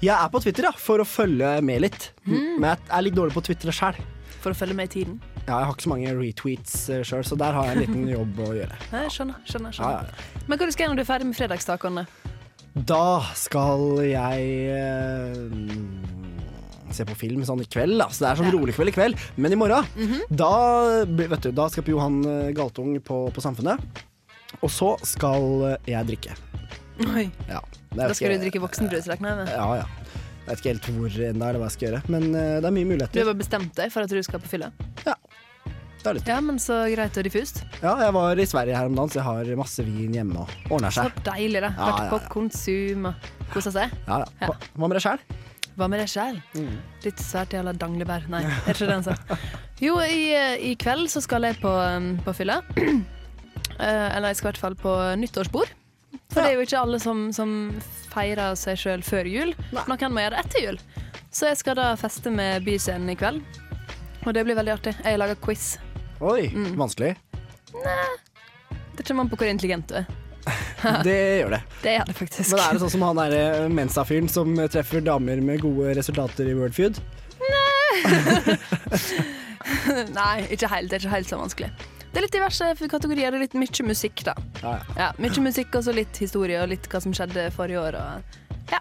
Jeg 0.00 0.14
er 0.16 0.32
på 0.32 0.40
Twitter 0.46 0.70
ja, 0.70 0.72
for 0.80 1.00
å 1.00 1.06
følge 1.08 1.52
med 1.64 1.84
litt, 1.84 2.08
Mm. 2.24 2.56
men 2.60 2.70
jeg 2.72 2.88
er 2.88 3.04
litt 3.04 3.16
dårlig 3.20 3.36
på 3.36 3.42
å 3.44 3.46
tvitre 3.50 3.72
sjæl. 3.76 4.00
For 4.40 4.52
å 4.52 4.56
følge 4.56 4.76
med 4.80 4.88
i 4.88 4.92
tiden? 4.96 5.20
Ja, 5.44 5.58
jeg 5.60 5.66
har 5.68 5.74
ikke 5.74 5.84
så 5.84 5.90
mange 5.92 6.12
retweets 6.16 6.74
uh, 6.88 7.02
sjøl, 7.04 7.24
så 7.28 7.36
der 7.36 7.52
har 7.52 7.66
jeg 7.68 7.74
en 7.76 7.82
liten 7.84 8.06
jobb 8.16 8.38
å 8.40 8.46
gjøre. 8.56 8.76
Nei, 8.94 9.02
skjønner, 9.12 9.42
skjønner, 9.44 9.74
skjønner. 9.76 10.08
ja, 10.08 10.40
Men 10.48 10.56
hva 10.60 10.68
du 10.68 10.72
skal 10.72 10.86
gjøre 10.86 10.94
når 10.94 11.00
du 11.00 11.04
er 11.04 11.10
ferdig 11.10 11.26
med 11.28 11.36
fredagstacoene? 11.36 12.04
Da 12.74 13.02
skal 13.38 13.84
jeg 14.08 14.46
eh, 14.72 15.36
se 16.94 17.04
på 17.06 17.14
film 17.18 17.44
sånn 17.46 17.62
i 17.62 17.66
kveld, 17.70 17.96
da. 18.00 18.08
Så 18.10 18.24
det 18.24 18.30
er 18.32 18.40
sånn 18.40 18.52
rolig 18.54 18.74
kveld 18.76 18.90
i 18.90 18.94
kveld. 18.96 19.20
Men 19.36 19.54
i 19.54 19.58
morgen, 19.60 19.84
Mhm. 19.94 20.20
da, 20.30 20.50
blir- 21.06 21.28
vet 21.30 21.42
du, 21.46 21.50
da 21.52 21.68
skal 21.68 21.84
Johan 21.92 22.16
eh, 22.24 22.52
Galtung 22.56 22.96
på, 23.00 23.20
på 23.34 23.40
Samfunnet. 23.44 23.78
Og 24.62 24.70
så 24.70 24.94
skal 25.06 25.42
eh, 25.74 25.78
jeg 25.92 26.06
drikke. 26.12 26.32
Oi. 27.14 27.28
Ja, 27.50 27.60
det 27.90 28.08
Da 28.08 28.14
skal 28.14 28.30
ikke- 28.30 28.38
du 28.38 28.44
drikke 28.48 28.62
voksenbrus, 28.64 29.06
regner 29.10 29.28
jeg 29.28 29.36
med? 29.44 29.48
Ja, 29.54 29.68
ja. 29.82 29.86
Jeg 30.44 30.50
vet 30.50 30.58
ikke 30.60 30.72
helt 30.74 30.86
hvor 30.98 31.12
ennå 31.30 31.44
eller 31.48 31.58
hva 31.62 31.68
jeg 31.70 31.74
skal 31.78 31.86
gjøre, 31.88 32.02
men 32.12 32.22
eh, 32.34 32.58
det 32.60 32.66
er 32.68 32.74
mye 32.76 32.84
muligheter. 32.90 33.14
Du 33.14 33.18
har 33.24 33.30
bare 33.32 33.40
bestemt 33.42 33.72
deg 33.74 33.88
for 33.92 34.00
at 34.04 34.10
du 34.10 34.22
skal 34.22 34.40
på 34.40 34.48
fylla? 34.50 34.68
Ja. 35.06 35.14
Det 36.04 36.10
er 36.10 36.16
litt. 36.18 36.26
Ja, 36.28 36.36
men 36.44 36.58
så 36.60 36.76
greit 36.92 37.16
og 37.16 37.24
diffust. 37.24 37.62
Ja, 37.80 37.94
jeg 38.02 38.12
var 38.12 38.40
i 38.42 38.44
Sverige 38.48 38.76
her 38.76 38.90
om 38.90 38.96
dagen, 38.98 39.08
så 39.14 39.22
jeg 39.22 39.24
har 39.24 39.48
masse 39.56 39.84
vin 39.86 40.12
hjemme 40.12 40.42
og 40.42 40.50
ordner 40.68 40.92
Så 40.92 41.06
seg. 41.06 41.22
deilig, 41.24 41.62
da. 41.64 41.70
Ja, 41.78 41.86
Vært 41.88 42.02
ja, 42.02 42.10
på 42.12 42.18
konsum 42.34 43.06
og 43.08 43.30
kosa 43.54 43.72
seg. 43.72 43.94
Ja, 44.04 44.18
ja. 44.20 44.50
Hva, 44.50 44.58
hva 44.76 44.90
med 44.90 44.98
deg 44.98 45.04
sjæl? 45.06 45.24
Hva 45.78 45.88
med 45.90 46.02
deg 46.04 46.10
sjæl? 46.12 46.36
Mm. 46.60 46.74
Litt 47.06 47.22
svært 47.24 47.56
jævla 47.56 47.72
danglebær. 47.80 48.28
Nei, 48.30 48.42
er 48.44 48.76
ikke 48.76 48.90
det 48.90 48.98
han 48.98 49.06
sa. 49.08 49.38
Jo, 49.82 49.96
i, 50.04 50.28
i 50.70 50.74
kveld 50.78 51.08
så 51.10 51.24
skal 51.24 51.48
jeg 51.48 51.56
på, 51.64 51.72
um, 51.72 52.12
på 52.26 52.36
fylla. 52.36 52.60
Eh, 53.74 54.08
eller 54.14 54.28
jeg 54.30 54.36
skal 54.38 54.46
i 54.46 54.52
hvert 54.52 54.60
fall 54.60 54.76
på 54.78 54.92
nyttårsbord. 55.18 55.72
For 56.30 56.38
det 56.38 56.44
er 56.52 56.54
jo 56.54 56.62
ikke 56.66 56.78
alle 56.84 57.00
som, 57.02 57.24
som 57.34 57.50
feirer 58.12 58.54
seg 58.58 58.78
sjøl 58.78 59.02
før 59.02 59.26
jul. 59.26 59.50
Noen 59.74 60.14
må 60.14 60.22
gjøre 60.22 60.36
det 60.36 60.44
etter 60.44 60.62
jul. 60.68 60.78
Så 61.34 61.48
jeg 61.50 61.58
skal 61.58 61.80
da 61.80 61.88
feste 61.98 62.30
med 62.30 62.62
Byscenen 62.68 63.10
i 63.10 63.16
kveld. 63.18 63.40
Og 64.22 64.30
det 64.36 64.44
blir 64.46 64.54
veldig 64.60 64.76
artig. 64.76 64.94
Jeg 65.02 65.18
lager 65.18 65.40
quiz. 65.42 65.72
Oi, 66.24 66.48
Mm. 66.54 66.74
vanskelig. 66.80 67.14
Det 68.96 69.04
kommer 69.06 69.24
an 69.26 69.30
på 69.32 69.36
hvor 69.40 69.50
intelligent 69.50 69.88
du 69.90 69.98
er. 70.00 70.06
Det 71.04 71.16
gjør 71.40 71.50
det. 71.56 71.60
Det 71.84 71.94
gjør 71.98 72.08
det 72.10 72.16
faktisk. 72.18 72.52
Men 72.54 72.62
er 72.64 72.76
det 72.76 72.82
sånn 72.84 72.92
som 72.94 73.04
han 73.08 73.20
derre 73.20 73.44
Mensa-fyren 73.72 74.28
som 74.32 74.54
treffer 74.72 75.04
damer 75.04 75.40
med 75.44 75.60
gode 75.64 75.92
resultater 75.98 76.48
i 76.48 76.56
Wordfeud? 76.56 77.00
Nei, 80.14 80.44
ikke 80.52 80.68
helt. 80.70 80.90
Det 80.90 80.98
er 80.98 81.04
ikke 81.04 81.14
helt 81.14 81.30
så 81.30 81.38
vanskelig. 81.40 81.70
Det 82.14 82.20
er 82.20 82.24
litt 82.26 82.34
diverse 82.36 82.68
kategorier. 82.92 83.34
Er 83.34 83.42
litt 83.42 83.56
mye 83.58 83.86
musikk, 83.88 84.22
da. 84.28 84.34
Ja, 84.62 84.74
ja. 84.76 84.82
Ja, 85.00 85.08
Mye 85.18 85.42
musikk 85.44 85.74
og 85.78 85.82
så 85.86 85.94
litt 85.96 86.20
historie 86.22 86.60
og 86.62 86.70
litt 86.70 86.86
hva 86.92 87.00
som 87.02 87.14
skjedde 87.16 87.48
forrige 87.56 87.80
år. 87.80 87.94
Og 87.98 88.70
ja, 88.72 88.80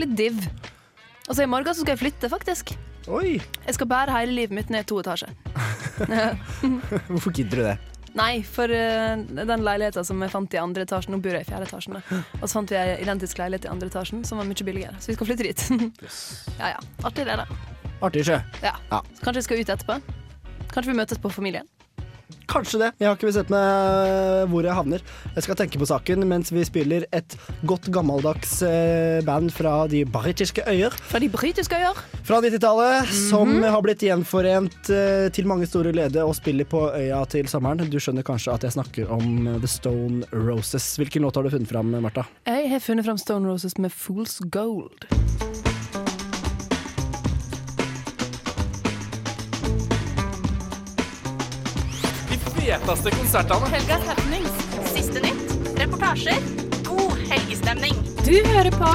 litt 0.00 0.14
div. 0.18 0.38
Og 1.28 1.36
så 1.36 1.44
i 1.44 1.50
morgen 1.50 1.74
så 1.74 1.82
skal 1.84 1.94
jeg 1.96 2.02
flytte, 2.06 2.30
faktisk. 2.32 2.66
Oi! 3.10 3.40
Jeg 3.66 3.74
skal 3.74 3.88
bære 3.90 4.14
hele 4.14 4.36
livet 4.36 4.54
mitt 4.54 4.68
ned 4.70 4.86
to 4.86 5.00
etasjer. 5.02 5.32
Hvorfor 7.10 7.34
gidder 7.34 7.58
du 7.58 7.64
det? 7.66 7.78
Nei, 8.14 8.42
for 8.44 8.68
uh, 8.68 9.22
den 9.24 9.64
leiligheten 9.64 10.04
som 10.04 10.20
jeg 10.22 10.30
fant 10.34 10.54
i 10.54 10.60
andre 10.60 10.84
etasjen 10.84 11.14
Nå 11.14 11.22
bor 11.24 11.32
jeg 11.32 11.46
i 11.46 11.48
fjerde 11.48 11.68
etasjen. 11.70 11.96
Og 11.96 12.44
så 12.44 12.52
fant 12.58 12.72
vi 12.72 12.78
en 12.78 13.00
identisk 13.00 13.40
leilighet 13.40 13.66
i 13.66 13.72
andre 13.72 13.88
etasjen 13.88 14.22
som 14.28 14.38
var 14.38 14.48
mye 14.48 14.66
billigere. 14.68 14.94
Så 15.00 15.10
vi 15.10 15.16
skal 15.16 15.30
flytte 15.30 15.48
dit. 15.48 15.64
ja 16.60 16.74
ja. 16.74 16.82
Artig 17.08 17.26
det, 17.26 17.38
da. 17.40 17.46
Artig 18.04 18.26
sjø. 18.28 18.38
Ja. 18.62 18.76
Ja. 18.92 19.00
Så 19.16 19.24
kanskje 19.24 19.40
vi 19.40 19.46
skal 19.48 19.62
ut 19.62 19.74
etterpå. 19.76 19.98
Kanskje 20.72 20.92
vi 20.92 20.98
møtes 21.00 21.20
på 21.20 21.32
Familien. 21.32 21.66
Kanskje 22.48 22.78
det. 22.82 22.90
Jeg 23.00 23.08
har 23.08 23.16
ikke 23.16 23.28
bestemt 23.30 23.50
meg 23.52 24.48
hvor 24.52 24.66
jeg 24.66 24.74
havner. 24.76 25.00
Jeg 25.36 25.44
skal 25.46 25.58
tenke 25.58 25.78
på 25.80 25.86
saken 25.88 26.26
mens 26.28 26.50
vi 26.52 26.64
spiller 26.68 27.06
et 27.12 27.36
godt 27.68 27.88
gammeldags 27.94 28.58
eh, 28.66 29.20
band 29.26 29.52
fra 29.54 29.86
de 29.88 30.04
britiske 30.04 30.64
øyer. 30.68 30.90
Fra 31.10 31.18
de 31.22 31.28
britiske 31.32 31.74
øyer? 31.78 31.98
Fra 32.22 32.40
90-tallet, 32.44 33.02
Mhm. 33.02 33.28
som 33.30 33.62
har 33.62 33.82
blitt 33.82 34.02
gjenforent 34.06 34.90
eh, 34.90 35.28
til 35.34 35.46
mange 35.50 35.66
store 35.66 35.92
glede 35.92 36.22
og 36.24 36.34
spiller 36.38 36.64
på 36.68 36.84
øya 36.94 37.24
til 37.28 37.48
sommeren. 37.48 37.82
Du 37.90 37.98
skjønner 37.98 38.22
kanskje 38.26 38.52
at 38.54 38.62
jeg 38.68 38.72
snakker 38.76 39.10
om 39.10 39.46
eh, 39.48 39.58
The 39.58 39.68
Stone 39.68 40.24
Roses. 40.32 40.96
Hvilken 41.00 41.22
låt 41.22 41.36
har 41.36 41.42
du 41.42 41.50
funnet 41.50 41.68
fram, 41.68 41.90
Martha? 42.02 42.24
Jeg 42.46 42.70
har 42.70 42.80
funnet 42.80 43.04
fram 43.08 43.18
Stone 43.18 43.48
Roses 43.48 43.78
med 43.78 43.90
Fool's 43.92 44.38
Gold. 44.50 45.08
Feteste 52.72 53.10
konsertene. 53.10 53.68
Helgas 53.68 54.04
happenings. 54.08 54.52
Siste 54.94 55.20
nytt. 55.20 55.50
Reportasjer. 55.76 56.38
God 56.86 57.18
helgestemning. 57.28 57.98
Du 58.24 58.34
hører 58.48 58.72
på 58.72 58.92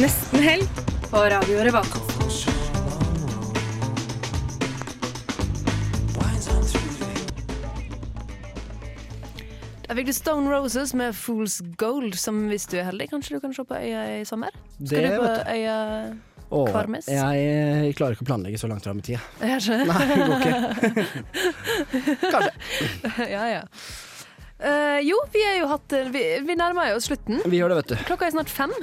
Nesten 0.00 0.42
helg 0.42 0.80
på 1.10 1.22
Radio 1.30 1.62
Revolt. 1.66 1.98
Jeg 9.90 9.98
fikk 9.98 10.06
du 10.06 10.12
Stone 10.14 10.50
Roses 10.50 10.92
med 10.94 11.16
Fool's 11.18 11.56
Gold, 11.78 12.14
som 12.14 12.44
hvis 12.46 12.68
du 12.70 12.76
er 12.78 12.86
heldig, 12.86 13.08
kanskje 13.10 13.34
du 13.36 13.42
kan 13.42 13.54
se 13.54 13.64
på 13.66 13.74
øya 13.74 14.04
i 14.20 14.26
sommer? 14.26 14.54
Skal 14.78 15.02
Det 15.02 15.08
du 15.10 15.16
på 15.18 15.32
øya 15.50 15.78
Åh, 16.50 16.66
Kvarmes? 16.72 17.06
Jeg 17.10 17.42
jeg, 17.46 17.94
klarer 17.98 18.16
ikke 18.16 18.24
å 18.26 18.30
planlegge 18.32 18.58
så 18.58 18.66
langt 18.70 18.82
fram 18.86 18.98
i 18.98 19.04
tida. 19.06 19.20
Jeg 19.46 19.62
skjønner. 19.62 19.86
Nei, 19.90 20.04
det 20.10 20.16
går 20.26 20.38
ikke. 20.40 22.10
ja, 23.36 23.44
ja. 23.54 23.62
Uh, 24.60 24.98
jo, 25.06 25.16
vi 25.32 25.40
er 25.40 25.54
jo 25.62 25.68
hatt 25.70 25.94
Vi, 26.12 26.22
vi 26.44 26.56
nærmer 26.58 26.92
oss 26.96 27.06
slutten. 27.08 27.38
Vi 27.48 27.60
gjør 27.62 27.72
det, 27.72 27.78
vet 27.80 27.92
du. 27.94 27.96
Klokka 28.10 28.26
er 28.28 28.34
snart 28.34 28.50
fem. 28.52 28.74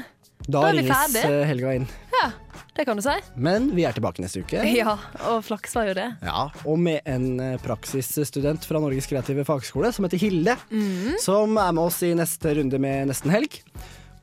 Da, 0.47 0.61
Da 0.63 0.69
ringes 0.71 1.15
eh, 1.19 1.41
helga 1.49 1.73
inn. 1.75 1.85
Ja, 2.15 2.29
det 2.77 2.85
kan 2.87 2.95
du 2.97 3.03
si. 3.03 3.13
Men 3.35 3.67
vi 3.75 3.83
er 3.83 3.91
tilbake 3.97 4.23
neste 4.23 4.39
uke. 4.45 4.63
Ja, 4.79 4.93
og 5.27 5.41
flaks 5.43 5.75
var 5.75 5.89
jo 5.89 5.95
det. 5.97 6.07
Ja, 6.23 6.45
og 6.63 6.79
med 6.79 7.03
en 7.03 7.27
eh, 7.43 7.57
praksisstudent 7.61 8.63
fra 8.65 8.79
Norges 8.79 9.09
kreative 9.11 9.43
fagskole 9.47 9.91
som 9.93 10.07
heter 10.07 10.21
Hilde, 10.23 10.55
Mm. 10.71 11.17
som 11.19 11.59
er 11.59 11.75
med 11.75 11.83
oss 11.83 11.99
i 12.07 12.13
neste 12.15 12.55
runde 12.61 12.79
med 12.79 13.11
Nesten 13.11 13.33
helg. 13.33 13.59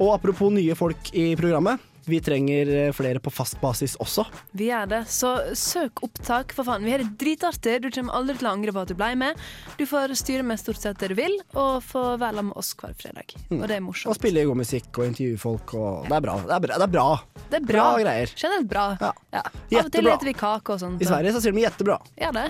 Og 0.01 0.15
apropos 0.17 0.51
nye 0.51 0.75
folk 0.79 1.13
i 1.13 1.35
programmet, 1.39 1.79
vi 2.09 2.21
trenger 2.25 2.71
eh, 2.75 2.93
flere 2.97 3.21
på 3.23 3.31
fast 3.33 3.57
basis 3.63 3.97
også. 4.03 4.25
Vi 4.57 4.69
gjør 4.71 4.89
det, 4.91 5.03
så 5.11 5.35
søk 5.57 6.03
opptak, 6.07 6.55
for 6.57 6.67
faen. 6.69 6.85
Vi 6.87 6.93
har 6.95 7.03
det 7.03 7.13
dritartig. 7.21 7.79
Du 7.85 7.91
kommer 7.95 8.17
aldri 8.19 8.37
til 8.41 8.49
å 8.49 8.53
angre 8.55 8.75
på 8.75 8.83
at 8.85 8.93
du 8.93 8.97
ble 8.99 9.11
med. 9.21 9.41
Du 9.79 9.85
får 9.89 10.15
styre 10.19 10.45
med 10.47 10.61
stort 10.61 10.81
sett 10.83 11.01
det 11.03 11.13
du 11.13 11.17
vil, 11.19 11.37
og 11.55 11.83
få 11.85 12.05
være 12.21 12.45
med 12.51 12.57
oss 12.61 12.75
hver 12.81 12.95
fredag. 12.99 13.35
Mm. 13.51 13.61
Og 13.63 13.67
det 13.71 13.79
er 13.79 13.85
morsomt. 13.85 14.13
Og 14.15 14.19
spille 14.21 14.45
god 14.49 14.61
musikk 14.63 15.01
og 15.01 15.09
intervjue 15.11 15.41
folk, 15.41 15.75
og 15.79 16.09
det 16.11 16.19
er 16.19 16.27
bra. 16.29 16.37
Det 16.45 16.57
er 16.59 16.65
bra. 16.67 16.79
Det 16.79 16.89
er 16.89 16.95
bra. 16.97 17.07
Det 17.55 17.61
er 17.61 17.67
bra. 17.69 17.87
greier. 18.01 18.31
Generelt 18.37 18.69
bra. 18.71 18.85
Ja. 19.01 19.13
Av 19.45 19.49
og 19.49 19.93
til 19.95 20.07
Jettebra. 20.09 20.17
vi 20.25 20.33
kake 20.39 20.75
og 20.75 20.81
sånn. 20.81 20.97
I 21.03 21.07
Sverige 21.09 21.35
så 21.35 21.43
sier 21.45 21.55
de 21.55 21.63
jettebra. 21.65 21.99
Ja, 22.19 22.31
det. 22.35 22.47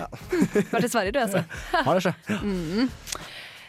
Vært 0.71 0.85
i 0.89 0.91
Sverige, 0.91 1.13
du, 1.15 1.19
altså. 1.21 1.43
Har 1.87 1.99
det 1.99 2.05
skjedd. 2.07 2.33
Mm. 2.45 2.89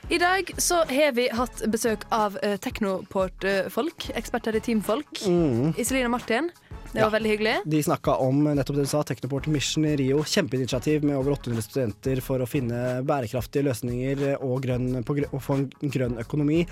I 0.09 0.19
dag 0.19 0.51
så 0.59 0.75
har 0.87 1.13
vi 1.13 1.27
hatt 1.35 1.65
besøk 1.67 2.05
av 2.15 2.37
uh, 2.45 2.55
Teknoport-folk, 2.63 4.11
eksperter 4.15 4.55
i 4.55 4.61
teamfolk. 4.63 5.11
Mm. 5.27 5.73
Iselin 5.75 6.07
og 6.07 6.15
Martin. 6.15 6.51
Det 6.93 7.03
var 7.03 7.11
veldig 7.13 7.33
hyggelig. 7.33 7.55
De 7.67 7.81
snakka 7.83 8.15
om 8.23 8.39
nettopp 8.47 8.79
det 8.79 8.85
du 8.87 8.89
sa, 8.89 9.03
Technoport 9.05 9.49
Mission 9.53 9.85
i 9.85 9.97
Rio. 9.99 10.23
Kjempeinitiativ 10.25 11.03
med 11.05 11.19
over 11.19 11.35
800 11.35 11.65
studenter 11.67 12.23
for 12.25 12.41
å 12.41 12.47
finne 12.49 13.03
bærekraftige 13.05 13.67
løsninger 13.67 14.23
og, 14.39 14.55
grønn, 14.65 15.03
på, 15.05 15.19
grø- 15.19 15.29
og 15.35 15.43
få 15.45 15.59
en 15.59 15.67
grønn 15.93 16.17
økonomi 16.23 16.63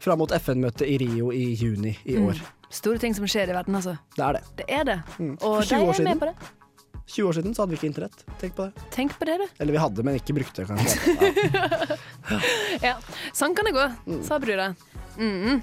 fram 0.00 0.22
mot 0.22 0.32
FN-møtet 0.38 0.86
i 0.88 0.96
Rio 1.02 1.32
i 1.34 1.50
juni 1.58 1.96
i 2.06 2.16
år. 2.22 2.38
Mm. 2.38 2.68
Store 2.78 3.02
ting 3.02 3.18
som 3.18 3.26
skjer 3.28 3.50
i 3.50 3.58
verden, 3.58 3.74
altså. 3.76 3.98
Det 4.14 4.24
er 4.24 4.38
det. 4.38 4.44
Det 4.62 4.68
er 4.70 4.86
det. 4.92 5.00
Mm. 5.18 5.34
Og 5.42 5.58
For 5.58 5.74
20 5.74 5.74
de 5.74 5.82
år 5.82 5.90
er 5.90 5.98
siden. 5.98 6.12
med 6.14 6.22
på 6.22 6.30
det. 6.30 6.52
20 7.06 7.28
år 7.28 7.36
siden 7.36 7.54
så 7.54 7.62
hadde 7.62 7.74
vi 7.74 7.80
ikke 7.80 7.90
internett. 7.90 8.24
Tenk 8.40 8.54
på 8.56 8.68
det. 8.68 8.86
Tenk 8.94 9.18
på 9.18 9.26
det, 9.28 9.36
du. 9.42 9.44
Eller 9.60 9.76
vi 9.76 9.82
hadde, 9.82 10.06
men 10.06 10.16
ikke 10.20 10.36
brukte 10.36 10.64
det, 10.64 10.70
kanskje. 10.72 11.98
Ja, 12.88 12.96
sånn 13.36 13.52
kan 13.56 13.68
det 13.68 13.74
gå, 13.76 13.84
sa 14.24 14.38
brura. 14.40 14.70
Mm. 15.20 15.60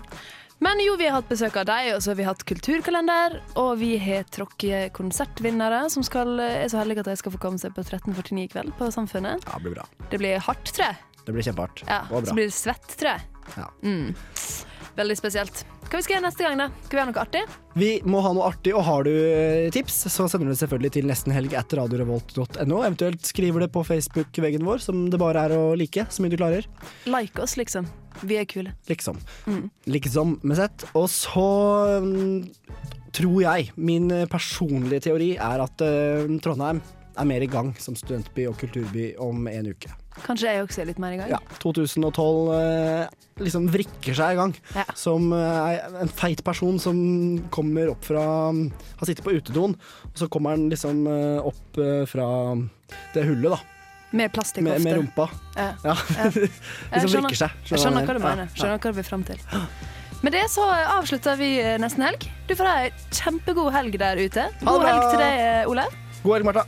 Men 0.62 0.78
jo, 0.86 0.94
vi 1.00 1.08
har 1.10 1.16
hatt 1.18 1.30
besøk 1.32 1.56
av 1.58 1.66
deg, 1.66 1.88
og 1.96 2.04
så 2.06 2.12
har 2.12 2.20
vi 2.20 2.26
hatt 2.28 2.44
kulturkalender. 2.46 3.39
Og 3.58 3.72
vi 3.82 3.96
har 3.98 4.28
tråkket 4.30 4.94
konsertvinnere 4.94 5.88
som 5.89 6.06
skal, 6.06 6.36
er 6.38 6.68
så 6.70 6.84
heldige 6.84 7.02
at 7.02 7.10
de 7.10 7.16
skal 7.18 7.34
få 7.34 7.42
komme 7.42 7.62
seg 7.62 7.74
på 7.74 7.82
1349 7.82 8.44
i 8.44 8.52
kveld 8.52 8.76
på 8.78 8.92
Samfunnet. 8.94 9.42
Ja, 9.48 9.58
det 9.58 9.66
blir 9.66 9.80
bra. 9.80 9.88
Det 10.12 10.22
blir 10.22 10.44
hardt, 10.46 10.70
tror 10.70 10.92
jeg. 10.92 11.00
Det 11.26 11.34
blir 11.34 11.48
kjempehardt. 11.50 11.82
Ja, 11.89 12.04
og 12.14 12.30
så 12.30 12.38
blir 12.38 12.52
det 12.52 12.54
svett, 12.54 12.94
tror 12.94 13.16
jeg. 13.16 13.26
Ja. 13.58 13.68
Mm. 13.82 14.14
Veldig 14.98 15.16
spesielt. 15.20 15.64
Hva 15.92 16.00
vi 16.00 16.06
skal 16.06 16.16
gjøre 16.16 16.24
neste 16.24 16.46
gang, 16.46 16.60
da? 16.60 16.68
Skal 16.86 16.98
vi 16.98 17.02
ha 17.02 17.06
noe 17.10 17.22
artig? 17.22 17.42
Vi 17.80 17.89
må 18.08 18.22
ha 18.24 18.32
noe 18.36 18.48
artig, 18.48 18.72
og 18.76 18.86
har 18.88 19.04
du 19.08 19.12
eh, 19.12 19.68
tips, 19.76 19.98
så 20.12 20.28
sender 20.32 20.48
du 20.48 20.54
det 20.54 20.62
selvfølgelig 20.62 20.92
til 20.96 21.10
nestenhelg 21.10 21.56
etter 21.60 21.82
radiorevolt.no. 21.82 22.78
Eventuelt 22.80 23.28
skriver 23.28 23.66
det 23.66 23.72
på 23.76 23.84
Facebook-veggen 23.88 24.64
vår, 24.68 24.84
som 24.86 25.04
det 25.12 25.20
bare 25.20 25.44
er 25.48 25.56
å 25.58 25.74
like, 25.80 26.06
så 26.08 26.24
mye 26.24 26.32
du 26.32 26.38
klarer. 26.39 26.68
Like 27.12 27.44
oss, 27.44 27.58
liksom. 27.60 27.89
Vi 28.24 28.39
er 28.39 28.48
kule. 28.48 28.72
Liksom. 28.92 29.20
Mm. 29.48 29.66
Liksom 29.92 30.38
med 30.48 30.60
sett. 30.60 30.88
Og 30.96 31.10
så 31.12 31.48
mm, 32.04 32.39
tror 33.16 33.38
jeg, 33.44 33.72
min 33.76 34.12
personlige 34.32 35.10
teori 35.10 35.34
er 35.36 35.66
at 35.68 35.84
uh, 35.84 36.39
Trondheim 36.44 36.80
er 37.20 37.28
mer 37.28 37.44
i 37.44 37.52
gang 37.52 37.74
som 37.84 38.00
studentby 38.00 38.48
og 38.48 38.56
kulturby 38.64 39.12
om 39.20 39.44
en 39.52 39.74
uke. 39.76 39.92
Kanskje 40.26 40.51
jeg 40.51 40.64
også 40.66 40.82
er 40.84 40.88
litt 40.91 40.99
mer 41.01 41.14
i 41.16 41.18
gang? 41.22 41.30
Ja, 41.32 41.38
2012 41.64 42.49
eh, 42.57 43.07
liksom 43.41 43.68
vrikker 43.72 44.18
seg 44.18 44.36
i 44.36 44.39
gang. 44.41 44.53
Som 44.99 45.32
eh, 45.34 45.80
en 46.03 46.12
feit 46.12 46.43
person 46.45 46.78
som 46.84 46.97
kommer 47.53 47.93
opp 47.93 48.03
fra 48.05 48.24
Har 48.51 49.07
sittet 49.07 49.24
på 49.26 49.34
utedoen, 49.38 49.78
og 50.12 50.20
så 50.20 50.28
kommer 50.32 50.57
han 50.57 50.68
liksom 50.72 51.05
eh, 51.07 51.39
opp 51.47 51.80
eh, 51.82 52.03
fra 52.12 52.28
det 53.16 53.24
hullet, 53.30 53.55
da. 53.55 53.62
Med 54.12 54.34
plastikkofte. 54.36 54.84
Med, 54.84 54.84
med 54.84 54.97
rumpa. 54.99 55.30
Ja. 55.55 55.70
Ja. 55.88 55.95
Liksom 56.03 56.51
skjønner- 56.91 57.16
vrikker 57.24 57.39
seg. 57.45 57.57
Jeg 57.72 57.80
skjønner 57.80 58.03
hva 58.09 58.18
du 58.18 58.24
mener. 58.26 58.43
ja. 58.49 58.55
Skjønner 58.59 58.82
hva 58.84 58.91
du 58.91 58.97
vil 58.99 59.07
fram 59.07 59.24
til. 59.24 59.39
Med 60.22 60.36
det 60.36 60.41
så 60.51 60.66
avslutter 60.99 61.39
vi 61.39 61.53
nesten 61.82 62.03
helg. 62.05 62.28
Du 62.49 62.53
får 62.59 62.68
ha 62.68 62.74
ei 62.84 62.91
kjempegod 63.16 63.72
helg 63.74 63.95
der 64.03 64.20
ute. 64.20 64.49
God 64.68 64.84
helg 64.86 65.07
til 65.14 65.24
deg, 65.24 65.66
Ole. 65.72 65.88
God 66.26 66.36
helg, 66.36 66.49
Martha. 66.51 66.68